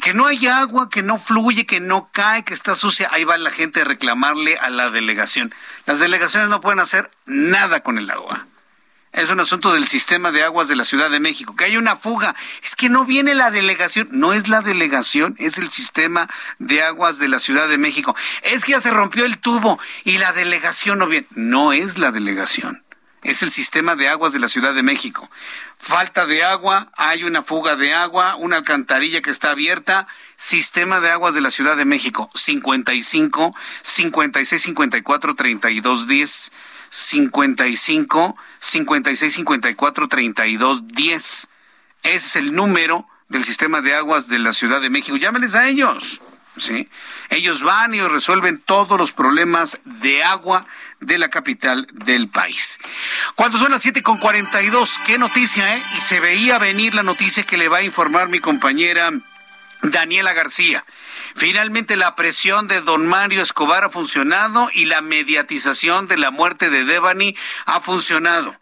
[0.00, 3.38] que no hay agua, que no fluye, que no cae, que está sucia, ahí va
[3.38, 5.54] la gente a reclamarle a la delegación.
[5.86, 8.46] Las delegaciones no pueden hacer nada con el agua.
[9.12, 11.54] Es un asunto del sistema de aguas de la Ciudad de México.
[11.54, 12.34] Que hay una fuga.
[12.64, 14.08] Es que no viene la delegación.
[14.10, 18.16] No es la delegación, es el sistema de aguas de la Ciudad de México.
[18.42, 21.28] Es que ya se rompió el tubo y la delegación no viene.
[21.30, 22.82] No es la delegación.
[23.22, 25.30] Es el sistema de aguas de la Ciudad de México
[25.84, 30.06] falta de agua, hay una fuga de agua, una alcantarilla que está abierta.
[30.34, 36.52] Sistema de aguas de la Ciudad de México, 55 56 54 32 10.
[36.88, 41.48] 55 56 54 32 10.
[42.02, 45.16] Ese es el número del sistema de aguas de la Ciudad de México.
[45.16, 46.22] Llámenes a ellos.
[46.56, 46.88] ¿sí?
[47.30, 50.66] Ellos van y resuelven todos los problemas de agua
[51.00, 52.78] de la capital del país.
[53.34, 55.82] Cuando son las siete con 42, qué noticia, ¿eh?
[55.96, 59.10] Y se veía venir la noticia que le va a informar mi compañera
[59.82, 60.84] Daniela García.
[61.34, 66.70] Finalmente la presión de don Mario Escobar ha funcionado y la mediatización de la muerte
[66.70, 68.56] de Devani ha funcionado.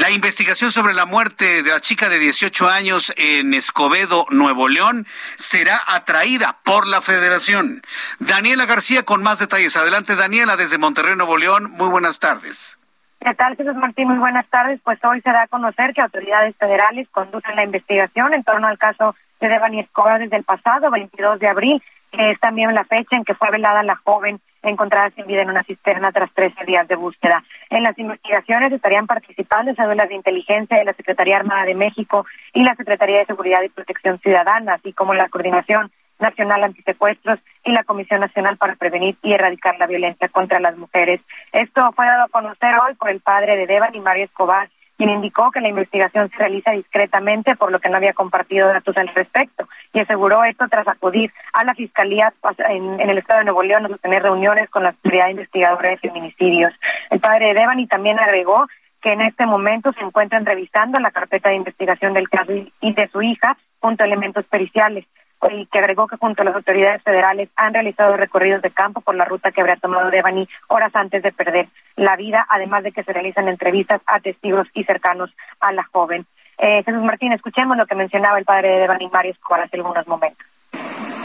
[0.00, 5.06] La investigación sobre la muerte de la chica de 18 años en Escobedo, Nuevo León,
[5.36, 7.82] será atraída por la federación.
[8.18, 9.76] Daniela García con más detalles.
[9.76, 11.70] Adelante, Daniela, desde Monterrey, Nuevo León.
[11.72, 12.78] Muy buenas tardes.
[13.20, 14.08] ¿Qué tal, Jesús Martín?
[14.08, 14.80] Muy buenas tardes.
[14.82, 18.78] Pues hoy se da a conocer que autoridades federales conducen la investigación en torno al
[18.78, 23.16] caso de Devani Escobar desde el pasado 22 de abril, que es también la fecha
[23.16, 26.86] en que fue velada la joven encontrada sin vida en una cisterna tras 13 días
[26.88, 27.42] de búsqueda.
[27.70, 32.62] En las investigaciones estarían participando cédulas de inteligencia de la Secretaría Armada de México y
[32.62, 37.84] la Secretaría de Seguridad y Protección Ciudadana, así como la Coordinación Nacional Antisecuestros y la
[37.84, 41.20] Comisión Nacional para Prevenir y Erradicar la Violencia contra las Mujeres.
[41.52, 44.68] Esto fue dado a conocer hoy por el padre de Devan y María Escobar,
[45.00, 48.94] quien indicó que la investigación se realiza discretamente, por lo que no había compartido datos
[48.98, 52.34] al respecto, y aseguró esto tras acudir a la Fiscalía
[52.68, 56.74] en, el Estado de Nuevo León a sostener reuniones con la Autoridad Investigadora de Feminicidios.
[57.08, 58.66] El padre de Devani también agregó
[59.00, 62.52] que en este momento se encuentran revisando la carpeta de investigación del caso
[62.82, 65.06] y de su hija junto a elementos periciales
[65.48, 69.14] y que agregó que junto a las autoridades federales han realizado recorridos de campo por
[69.14, 73.02] la ruta que habría tomado Devani horas antes de perder la vida, además de que
[73.02, 75.30] se realizan entrevistas a testigos y cercanos
[75.60, 76.26] a la joven.
[76.58, 80.06] Eh, Jesús Martín, escuchemos lo que mencionaba el padre de Devani Mario Escobar hace algunos
[80.06, 80.46] momentos.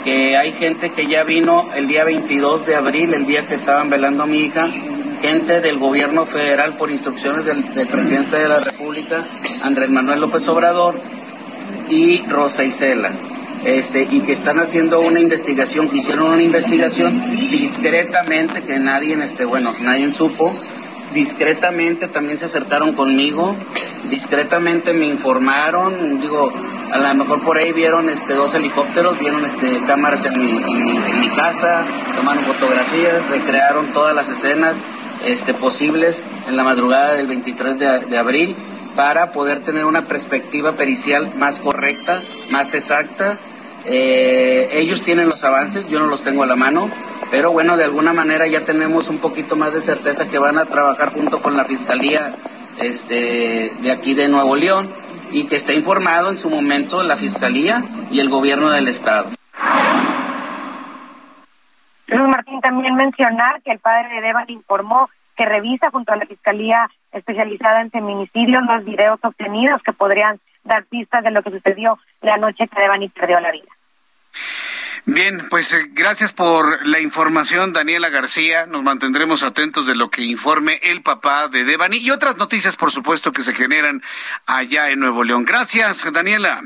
[0.06, 3.90] Que hay gente que ya vino el día 22 de abril, el día que estaban
[3.90, 4.68] velando a mi hija,
[5.22, 9.24] gente del gobierno federal por instrucciones del, del presidente de la República,
[9.64, 10.96] Andrés Manuel López Obrador,
[11.90, 13.12] y Rosa Isela
[13.66, 17.20] este, y que están haciendo una investigación, que hicieron una investigación
[17.50, 20.54] discretamente, que nadie, este, bueno, nadie supo,
[21.16, 23.56] discretamente también se acercaron conmigo,
[24.10, 26.54] discretamente me informaron, digo,
[26.92, 31.84] a lo mejor por ahí vieron este dos helicópteros, vieron este cámaras en mi, casa,
[32.16, 34.84] tomaron fotografías, recrearon todas las escenas
[35.26, 38.56] este, posibles en la madrugada del 23 de, de abril
[38.96, 42.22] para poder tener una perspectiva pericial más correcta,
[42.52, 43.40] más exacta
[43.86, 46.90] eh, ellos tienen los avances, yo no los tengo a la mano,
[47.30, 50.66] pero bueno, de alguna manera ya tenemos un poquito más de certeza que van a
[50.66, 52.36] trabajar junto con la Fiscalía
[52.80, 54.88] este, de aquí de Nuevo León
[55.32, 59.30] y que está informado en su momento la Fiscalía y el Gobierno del Estado.
[62.08, 66.26] Luis Martín también mencionar que el padre de Devan informó que revisa junto a la
[66.26, 71.98] Fiscalía especializada en feminicidios los videos obtenidos que podrían dar pistas de lo que sucedió
[72.22, 73.70] la noche que Devani perdió la vida.
[75.08, 78.66] Bien, pues eh, gracias por la información, Daniela García.
[78.66, 82.92] Nos mantendremos atentos de lo que informe el papá de Devani y otras noticias, por
[82.92, 84.02] supuesto, que se generan
[84.48, 85.46] allá en Nuevo León.
[85.46, 86.64] Gracias, Daniela.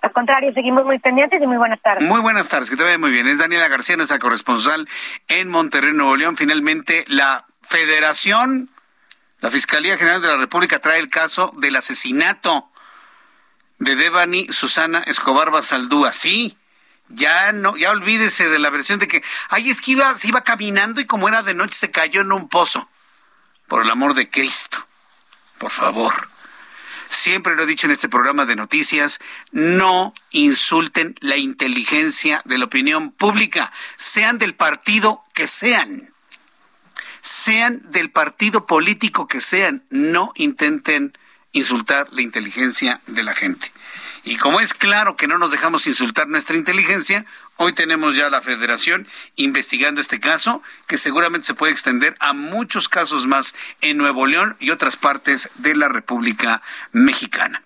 [0.00, 2.02] Al contrario, seguimos muy pendientes y muy buenas tardes.
[2.02, 3.28] Muy buenas tardes, que te vaya muy bien.
[3.28, 4.88] Es Daniela García, nuestra corresponsal
[5.28, 6.36] en Monterrey, Nuevo León.
[6.38, 8.70] Finalmente, la Federación,
[9.40, 12.70] la Fiscalía General de la República trae el caso del asesinato
[13.78, 16.12] de Devani Susana Escobar Basaldúa.
[16.12, 16.56] Sí,
[17.08, 20.42] ya no, ya olvídese de la versión de que, ay, es que iba, se iba
[20.42, 22.88] caminando y como era de noche se cayó en un pozo.
[23.68, 24.78] Por el amor de Cristo,
[25.58, 26.28] por favor.
[27.08, 29.20] Siempre lo he dicho en este programa de noticias,
[29.52, 36.12] no insulten la inteligencia de la opinión pública, sean del partido que sean.
[37.20, 41.16] Sean del partido político que sean, no intenten
[41.56, 43.72] insultar la inteligencia de la gente.
[44.24, 47.24] Y como es claro que no nos dejamos insultar nuestra inteligencia,
[47.56, 49.06] hoy tenemos ya la federación
[49.36, 54.56] investigando este caso, que seguramente se puede extender a muchos casos más en Nuevo León
[54.58, 56.60] y otras partes de la República
[56.92, 57.62] Mexicana.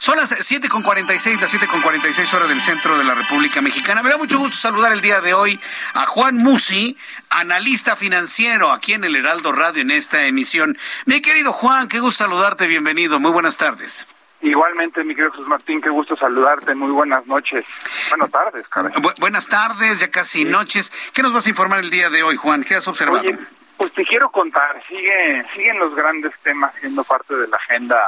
[0.00, 4.02] Son las 7.46, las 7.46 horas del centro de la República Mexicana.
[4.02, 5.60] Me da mucho gusto saludar el día de hoy
[5.92, 6.96] a Juan Musi,
[7.28, 10.78] analista financiero aquí en el Heraldo Radio en esta emisión.
[11.04, 14.06] Mi querido Juan, qué gusto saludarte, bienvenido, muy buenas tardes.
[14.40, 16.74] Igualmente, mi querido Jesús Martín, qué gusto saludarte.
[16.74, 17.66] Muy buenas noches.
[18.08, 18.92] Buenas tardes, caray.
[19.20, 20.90] buenas tardes, ya casi noches.
[21.12, 22.64] ¿Qué nos vas a informar el día de hoy, Juan?
[22.64, 23.20] ¿Qué has observado?
[23.20, 23.36] Oye,
[23.76, 24.82] pues te quiero contar.
[24.88, 27.98] Sigue, siguen los grandes temas siendo parte de la agenda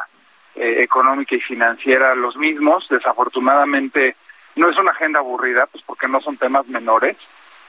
[0.55, 2.87] eh, económica y financiera los mismos.
[2.89, 4.17] Desafortunadamente,
[4.57, 7.17] no es una agenda aburrida, pues porque no son temas menores.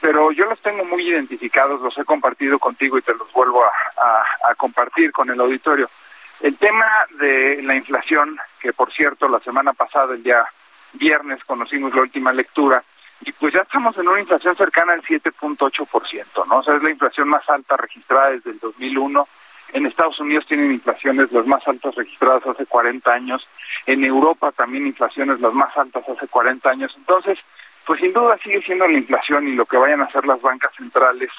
[0.01, 4.55] Pero yo los tengo muy identificados, los he compartido contigo y te los vuelvo a
[4.55, 5.89] compartir con el auditorio.
[6.41, 10.45] El tema de la inflación, que por cierto la semana pasada, el día
[10.91, 12.83] viernes, conocimos la última lectura,
[13.21, 16.57] y pues ya estamos en una inflación cercana al 7.8%, ¿no?
[16.57, 19.27] O sea, es la inflación más alta registrada desde el 2001.
[19.73, 23.47] En Estados Unidos tienen inflaciones las más altas registradas hace 40 años.
[23.87, 26.93] En Europa también inflaciones las más altas hace 40 años.
[26.95, 27.39] Entonces,
[27.85, 30.71] pues sin duda sigue siendo la inflación y lo que vayan a hacer las bancas
[30.75, 31.31] centrales,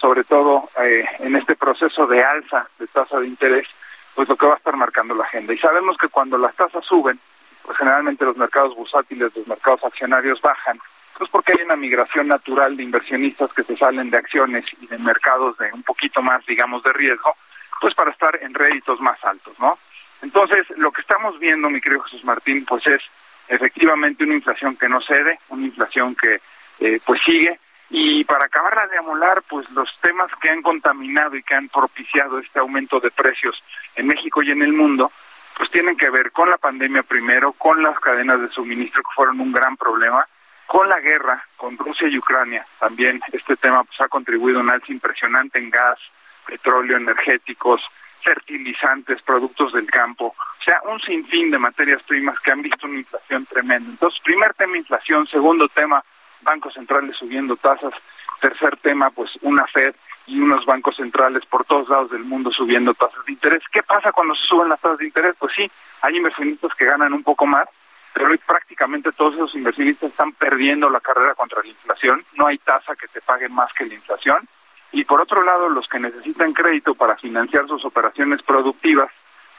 [0.00, 3.68] sobre todo eh, en este proceso de alza de tasa de interés,
[4.14, 5.52] pues lo que va a estar marcando la agenda.
[5.52, 7.20] Y sabemos que cuando las tasas suben,
[7.62, 10.80] pues generalmente los mercados bursátiles, los mercados accionarios bajan,
[11.18, 14.98] pues porque hay una migración natural de inversionistas que se salen de acciones y de
[14.98, 17.36] mercados de un poquito más, digamos, de riesgo,
[17.80, 19.78] pues para estar en réditos más altos, ¿no?
[20.22, 23.02] Entonces, lo que estamos viendo, mi querido Jesús Martín, pues es
[23.48, 26.40] efectivamente una inflación que no cede, una inflación que
[26.78, 27.58] eh, pues sigue,
[27.90, 32.38] y para acabarla de amolar, pues los temas que han contaminado y que han propiciado
[32.38, 33.62] este aumento de precios
[33.94, 35.12] en México y en el mundo,
[35.58, 39.40] pues tienen que ver con la pandemia primero, con las cadenas de suministro que fueron
[39.40, 40.26] un gran problema,
[40.66, 42.64] con la guerra con Rusia y Ucrania.
[42.78, 45.98] También este tema pues, ha contribuido a un alza impresionante en gas,
[46.46, 47.82] petróleo, energéticos,
[48.22, 52.98] fertilizantes, productos del campo, o sea, un sinfín de materias primas que han visto una
[52.98, 53.90] inflación tremenda.
[53.90, 56.04] Entonces, primer tema, inflación, segundo tema,
[56.42, 57.92] bancos centrales subiendo tasas,
[58.40, 59.94] tercer tema, pues una Fed
[60.26, 63.62] y unos bancos centrales por todos lados del mundo subiendo tasas de interés.
[63.72, 65.34] ¿Qué pasa cuando se suben las tasas de interés?
[65.38, 65.70] Pues sí,
[66.00, 67.66] hay inversionistas que ganan un poco más,
[68.12, 72.58] pero hoy prácticamente todos esos inversionistas están perdiendo la carrera contra la inflación, no hay
[72.58, 74.48] tasa que te pague más que la inflación,
[74.92, 79.10] y por otro lado los que necesitan crédito para financiar sus operaciones productivas,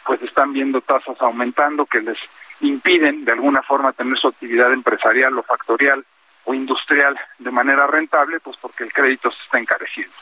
[0.05, 2.18] pues están viendo tasas aumentando que les
[2.61, 6.05] impiden de alguna forma tener su actividad empresarial o factorial
[6.45, 10.14] o industrial de manera rentable, pues porque el crédito se está encareciendo.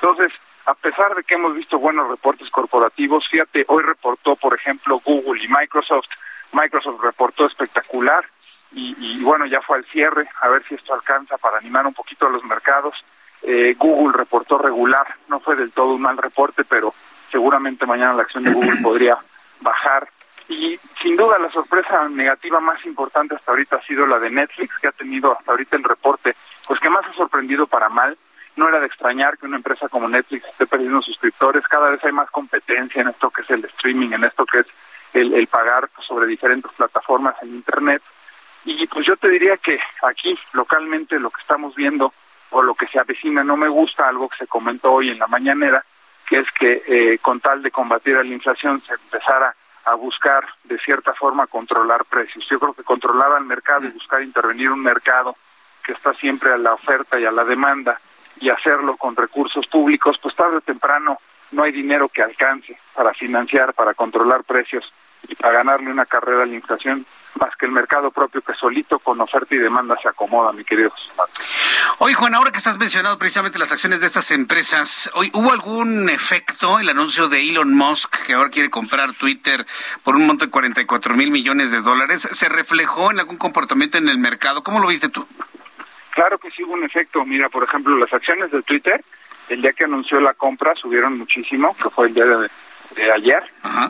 [0.00, 0.32] Entonces,
[0.66, 5.42] a pesar de que hemos visto buenos reportes corporativos, fíjate, hoy reportó, por ejemplo, Google
[5.42, 6.08] y Microsoft,
[6.52, 8.24] Microsoft reportó espectacular
[8.72, 12.26] y, bueno, ya fue al cierre, a ver si esto alcanza para animar un poquito
[12.26, 12.94] a los mercados.
[13.42, 16.94] Eh, Google reportó regular, no fue del todo un mal reporte, pero
[17.30, 19.16] seguramente mañana la acción de Google podría
[19.60, 20.08] bajar.
[20.48, 24.74] Y sin duda la sorpresa negativa más importante hasta ahorita ha sido la de Netflix,
[24.80, 26.34] que ha tenido hasta ahorita el reporte,
[26.66, 28.16] pues que más ha sorprendido para mal.
[28.56, 32.12] No era de extrañar que una empresa como Netflix esté perdiendo suscriptores, cada vez hay
[32.12, 34.66] más competencia en esto que es el streaming, en esto que es
[35.12, 38.02] el, pagar sobre diferentes plataformas en Internet.
[38.64, 42.12] Y pues yo te diría que aquí localmente lo que estamos viendo
[42.50, 43.44] o lo que se avecina.
[43.44, 45.84] No me gusta, algo que se comentó hoy en la mañanera,
[46.26, 49.54] que es que eh, con tal de combatir a la inflación se empezara
[49.84, 52.46] a buscar de cierta forma controlar precios.
[52.50, 55.36] Yo creo que controlar al mercado y buscar intervenir un mercado
[55.82, 57.98] que está siempre a la oferta y a la demanda
[58.40, 61.18] y hacerlo con recursos públicos, pues tarde o temprano
[61.50, 64.92] no hay dinero que alcance para financiar, para controlar precios
[65.26, 68.98] y para ganarle una carrera a la inflación más que el mercado propio que solito
[68.98, 70.92] con oferta y demanda se acomoda, mi querido
[71.98, 76.08] Oye, Juan, ahora que estás mencionando precisamente las acciones de estas empresas, hoy ¿hubo algún
[76.08, 79.66] efecto el anuncio de Elon Musk que ahora quiere comprar Twitter
[80.04, 82.28] por un monto de 44 mil millones de dólares?
[82.30, 84.62] ¿Se reflejó en algún comportamiento en el mercado?
[84.62, 85.26] ¿Cómo lo viste tú?
[86.10, 87.24] Claro que sí hubo un efecto.
[87.24, 89.04] Mira, por ejemplo, las acciones de Twitter,
[89.48, 92.50] el día que anunció la compra subieron muchísimo, que fue el día de
[92.94, 93.42] de ayer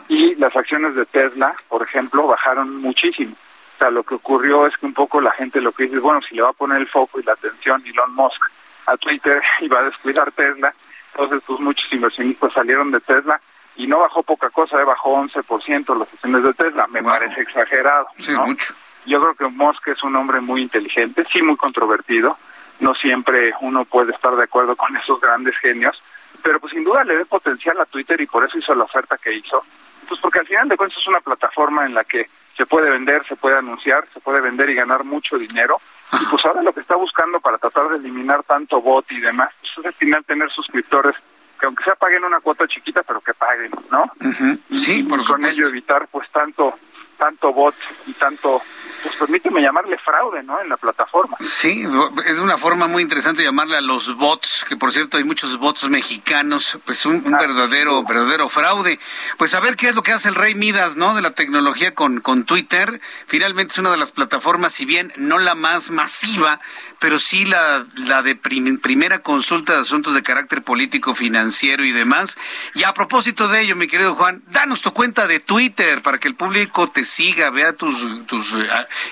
[0.07, 3.33] y las acciones de Tesla, por ejemplo, bajaron muchísimo.
[3.75, 6.19] O sea, lo que ocurrió es que un poco la gente lo que dice, bueno,
[6.21, 8.41] si le va a poner el foco y la atención Elon Musk
[8.87, 10.73] a Twitter y va a descuidar Tesla,
[11.13, 13.39] entonces pues muchos inversionistas salieron de Tesla
[13.75, 18.07] y no bajó poca cosa, eh, bajó 11% las acciones de Tesla, me parece exagerado.
[18.45, 18.73] mucho.
[19.05, 22.37] Yo creo que Musk es un hombre muy inteligente, sí muy controvertido,
[22.81, 26.01] no siempre uno puede estar de acuerdo con esos grandes genios,
[26.43, 29.17] pero pues sin duda le ve potencial a Twitter y por eso hizo la oferta
[29.17, 29.63] que hizo.
[30.07, 33.25] Pues porque al final de cuentas es una plataforma en la que se puede vender,
[33.27, 35.79] se puede anunciar, se puede vender y ganar mucho dinero.
[36.13, 39.53] Y pues ahora lo que está buscando para tratar de eliminar tanto bot y demás,
[39.61, 41.15] pues es al final tener suscriptores
[41.59, 44.09] que aunque sea paguen una cuota chiquita, pero que paguen, ¿no?
[44.77, 46.79] Sí, por y con ello evitar pues tanto
[47.19, 47.75] tanto bot
[48.07, 48.61] y tanto
[49.03, 50.59] pues permíteme llamarle fraude, ¿no?
[50.61, 51.37] En la plataforma.
[51.39, 51.87] Sí,
[52.25, 55.89] es una forma muy interesante llamarle a los bots, que por cierto hay muchos bots
[55.89, 58.99] mexicanos, pues un, ah, verdadero, verdadero fraude.
[59.37, 61.15] Pues a ver qué es lo que hace el Rey Midas, ¿no?
[61.15, 62.99] De la tecnología con, con Twitter.
[63.27, 66.59] Finalmente es una de las plataformas, si bien no la más masiva,
[66.99, 72.37] pero sí la, la de primera consulta de asuntos de carácter político, financiero y demás.
[72.75, 76.27] Y a propósito de ello, mi querido Juan, danos tu cuenta de Twitter para que
[76.27, 78.67] el público te siga, vea tus, tus eh,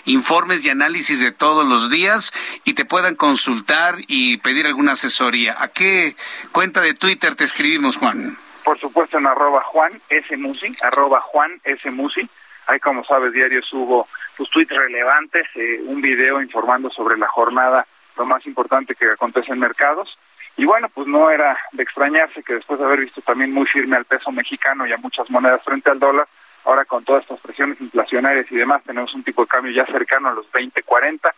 [0.06, 2.34] informes y análisis de todos los días
[2.64, 5.56] y te puedan consultar y pedir alguna asesoría.
[5.58, 6.16] ¿A qué
[6.52, 8.38] cuenta de Twitter te escribimos, Juan?
[8.64, 10.36] Por supuesto en arroba Juan S.
[10.36, 11.90] Musi, arroba Juan S.
[11.90, 12.30] Musi.
[12.68, 17.86] Ahí, como sabes, diario subo tus tweets relevantes, eh, un video informando sobre la jornada
[18.16, 20.18] lo más importante que acontece en mercados.
[20.56, 23.98] Y bueno, pues no era de extrañarse que después de haber visto también muy firme
[23.98, 26.28] al peso mexicano y a muchas monedas frente al dólar,
[26.66, 30.30] ahora con todas estas presiones inflacionarias y demás, tenemos un tipo de cambio ya cercano
[30.30, 31.34] a los 20, 40.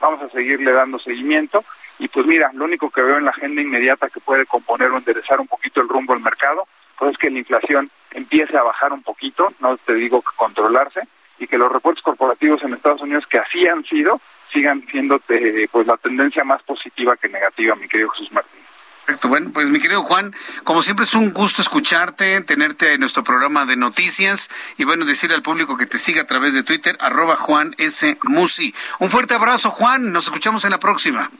[0.00, 1.64] Vamos a seguirle dando seguimiento.
[1.98, 4.98] Y pues mira, lo único que veo en la agenda inmediata que puede componer o
[4.98, 6.66] enderezar un poquito el rumbo del mercado,
[6.98, 11.02] pues es que la inflación empiece a bajar un poquito, no te digo que controlarse,
[11.38, 14.20] y que los reportes corporativos en Estados Unidos, que así han sido,
[14.52, 18.60] sigan siendo eh, pues la tendencia más positiva que negativa, mi querido Jesús Martín.
[19.04, 23.22] Perfecto, bueno, pues mi querido Juan, como siempre es un gusto escucharte, tenerte en nuestro
[23.22, 26.96] programa de noticias y bueno, decirle al público que te siga a través de Twitter,
[27.00, 28.16] arroba Juan S.
[28.22, 28.74] Musi.
[29.00, 31.30] Un fuerte abrazo, Juan, nos escuchamos en la próxima.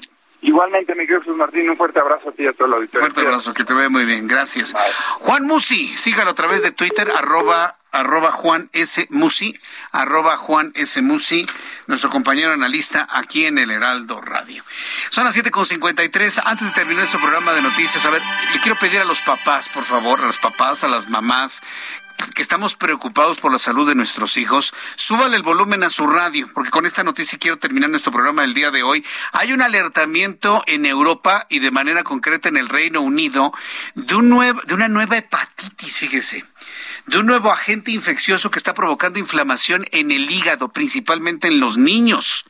[0.43, 3.01] Igualmente, mi querido Jesús Martín, un fuerte abrazo a ti y a todo el auditorio.
[3.01, 4.75] Fuerte abrazo, que te vea muy bien, gracias.
[5.21, 9.07] Juan Musi, sígalo a través de Twitter, arroba arroba Juan S.
[9.11, 9.59] Musi,
[9.93, 11.01] arroba Juan S.
[11.01, 11.47] Musi,
[11.87, 14.65] nuestro compañero analista aquí en el Heraldo Radio.
[15.11, 16.43] Son las 7.53.
[16.45, 18.23] Antes de terminar nuestro programa de noticias, a ver,
[18.53, 21.63] le quiero pedir a los papás, por favor, a los papás, a las mamás,
[22.35, 26.49] que estamos preocupados por la salud de nuestros hijos, súbale el volumen a su radio,
[26.53, 29.05] porque con esta noticia quiero terminar nuestro programa del día de hoy.
[29.33, 33.53] Hay un alertamiento en Europa y de manera concreta en el Reino Unido
[33.95, 36.45] de, un nuevo, de una nueva hepatitis, fíjese
[37.07, 41.77] de un nuevo agente infeccioso que está provocando inflamación en el hígado, principalmente en los
[41.77, 42.45] niños.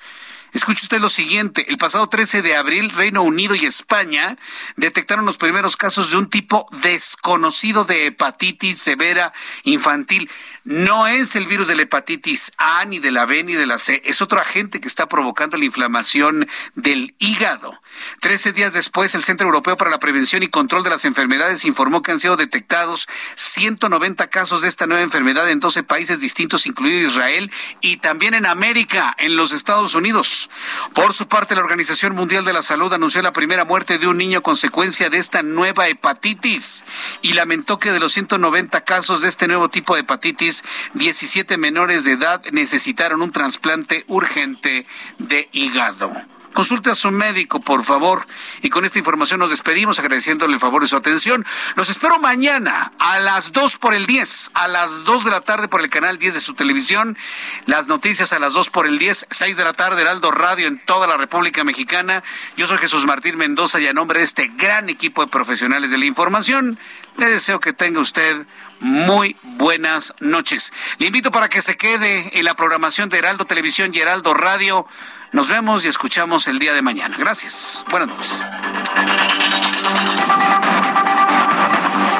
[0.54, 4.38] Escuche usted lo siguiente, el pasado 13 de abril Reino Unido y España
[4.76, 9.32] detectaron los primeros casos de un tipo desconocido de hepatitis severa
[9.64, 10.30] infantil.
[10.64, 13.76] No es el virus de la hepatitis A, ni de la B, ni de la
[13.76, 14.00] C.
[14.06, 17.78] Es otro agente que está provocando la inflamación del hígado.
[18.20, 22.00] Trece días después, el Centro Europeo para la Prevención y Control de las Enfermedades informó
[22.00, 27.08] que han sido detectados 190 casos de esta nueva enfermedad en 12 países distintos, incluido
[27.08, 27.50] Israel,
[27.82, 30.48] y también en América, en los Estados Unidos.
[30.94, 34.16] Por su parte, la Organización Mundial de la Salud anunció la primera muerte de un
[34.16, 36.84] niño consecuencia de esta nueva hepatitis
[37.20, 40.53] y lamentó que de los 190 casos de este nuevo tipo de hepatitis,
[40.94, 44.86] 17 menores de edad necesitaron un trasplante urgente
[45.18, 46.12] de hígado.
[46.54, 48.28] Consulte a su médico, por favor.
[48.62, 51.44] Y con esta información nos despedimos agradeciéndole el favor de su atención.
[51.74, 55.66] Los espero mañana a las 2 por el 10, a las 2 de la tarde
[55.66, 57.18] por el canal 10 de su televisión.
[57.66, 60.78] Las noticias a las 2 por el 10, 6 de la tarde, Heraldo Radio en
[60.78, 62.22] toda la República Mexicana.
[62.56, 65.98] Yo soy Jesús Martín Mendoza y a nombre de este gran equipo de profesionales de
[65.98, 66.78] la información,
[67.16, 68.46] le deseo que tenga usted
[68.80, 70.72] muy buenas noches.
[70.98, 74.86] Le invito para que se quede en la programación de Heraldo Televisión y Heraldo Radio.
[75.32, 77.16] Nos vemos y escuchamos el día de mañana.
[77.18, 77.84] Gracias.
[77.90, 78.42] Buenas noches.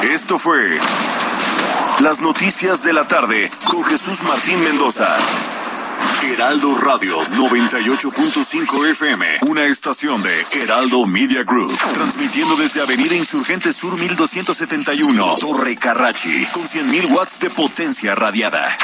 [0.03, 0.79] Esto fue
[1.99, 5.17] Las Noticias de la Tarde con Jesús Martín Mendoza.
[6.23, 13.97] Heraldo Radio 98.5 FM, una estación de Heraldo Media Group, transmitiendo desde Avenida Insurgente Sur
[13.97, 18.75] 1271, Torre Carrachi, con 100.000 watts de potencia radiada.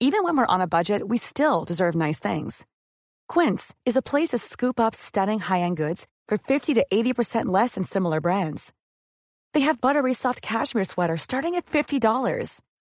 [0.00, 2.66] Even when we're on a budget, we still deserve nice things.
[3.28, 7.74] Quince is a place to scoop up stunning high-end goods for 50 to 80% less
[7.74, 8.72] than similar brands.
[9.54, 12.60] They have buttery soft cashmere sweaters starting at $50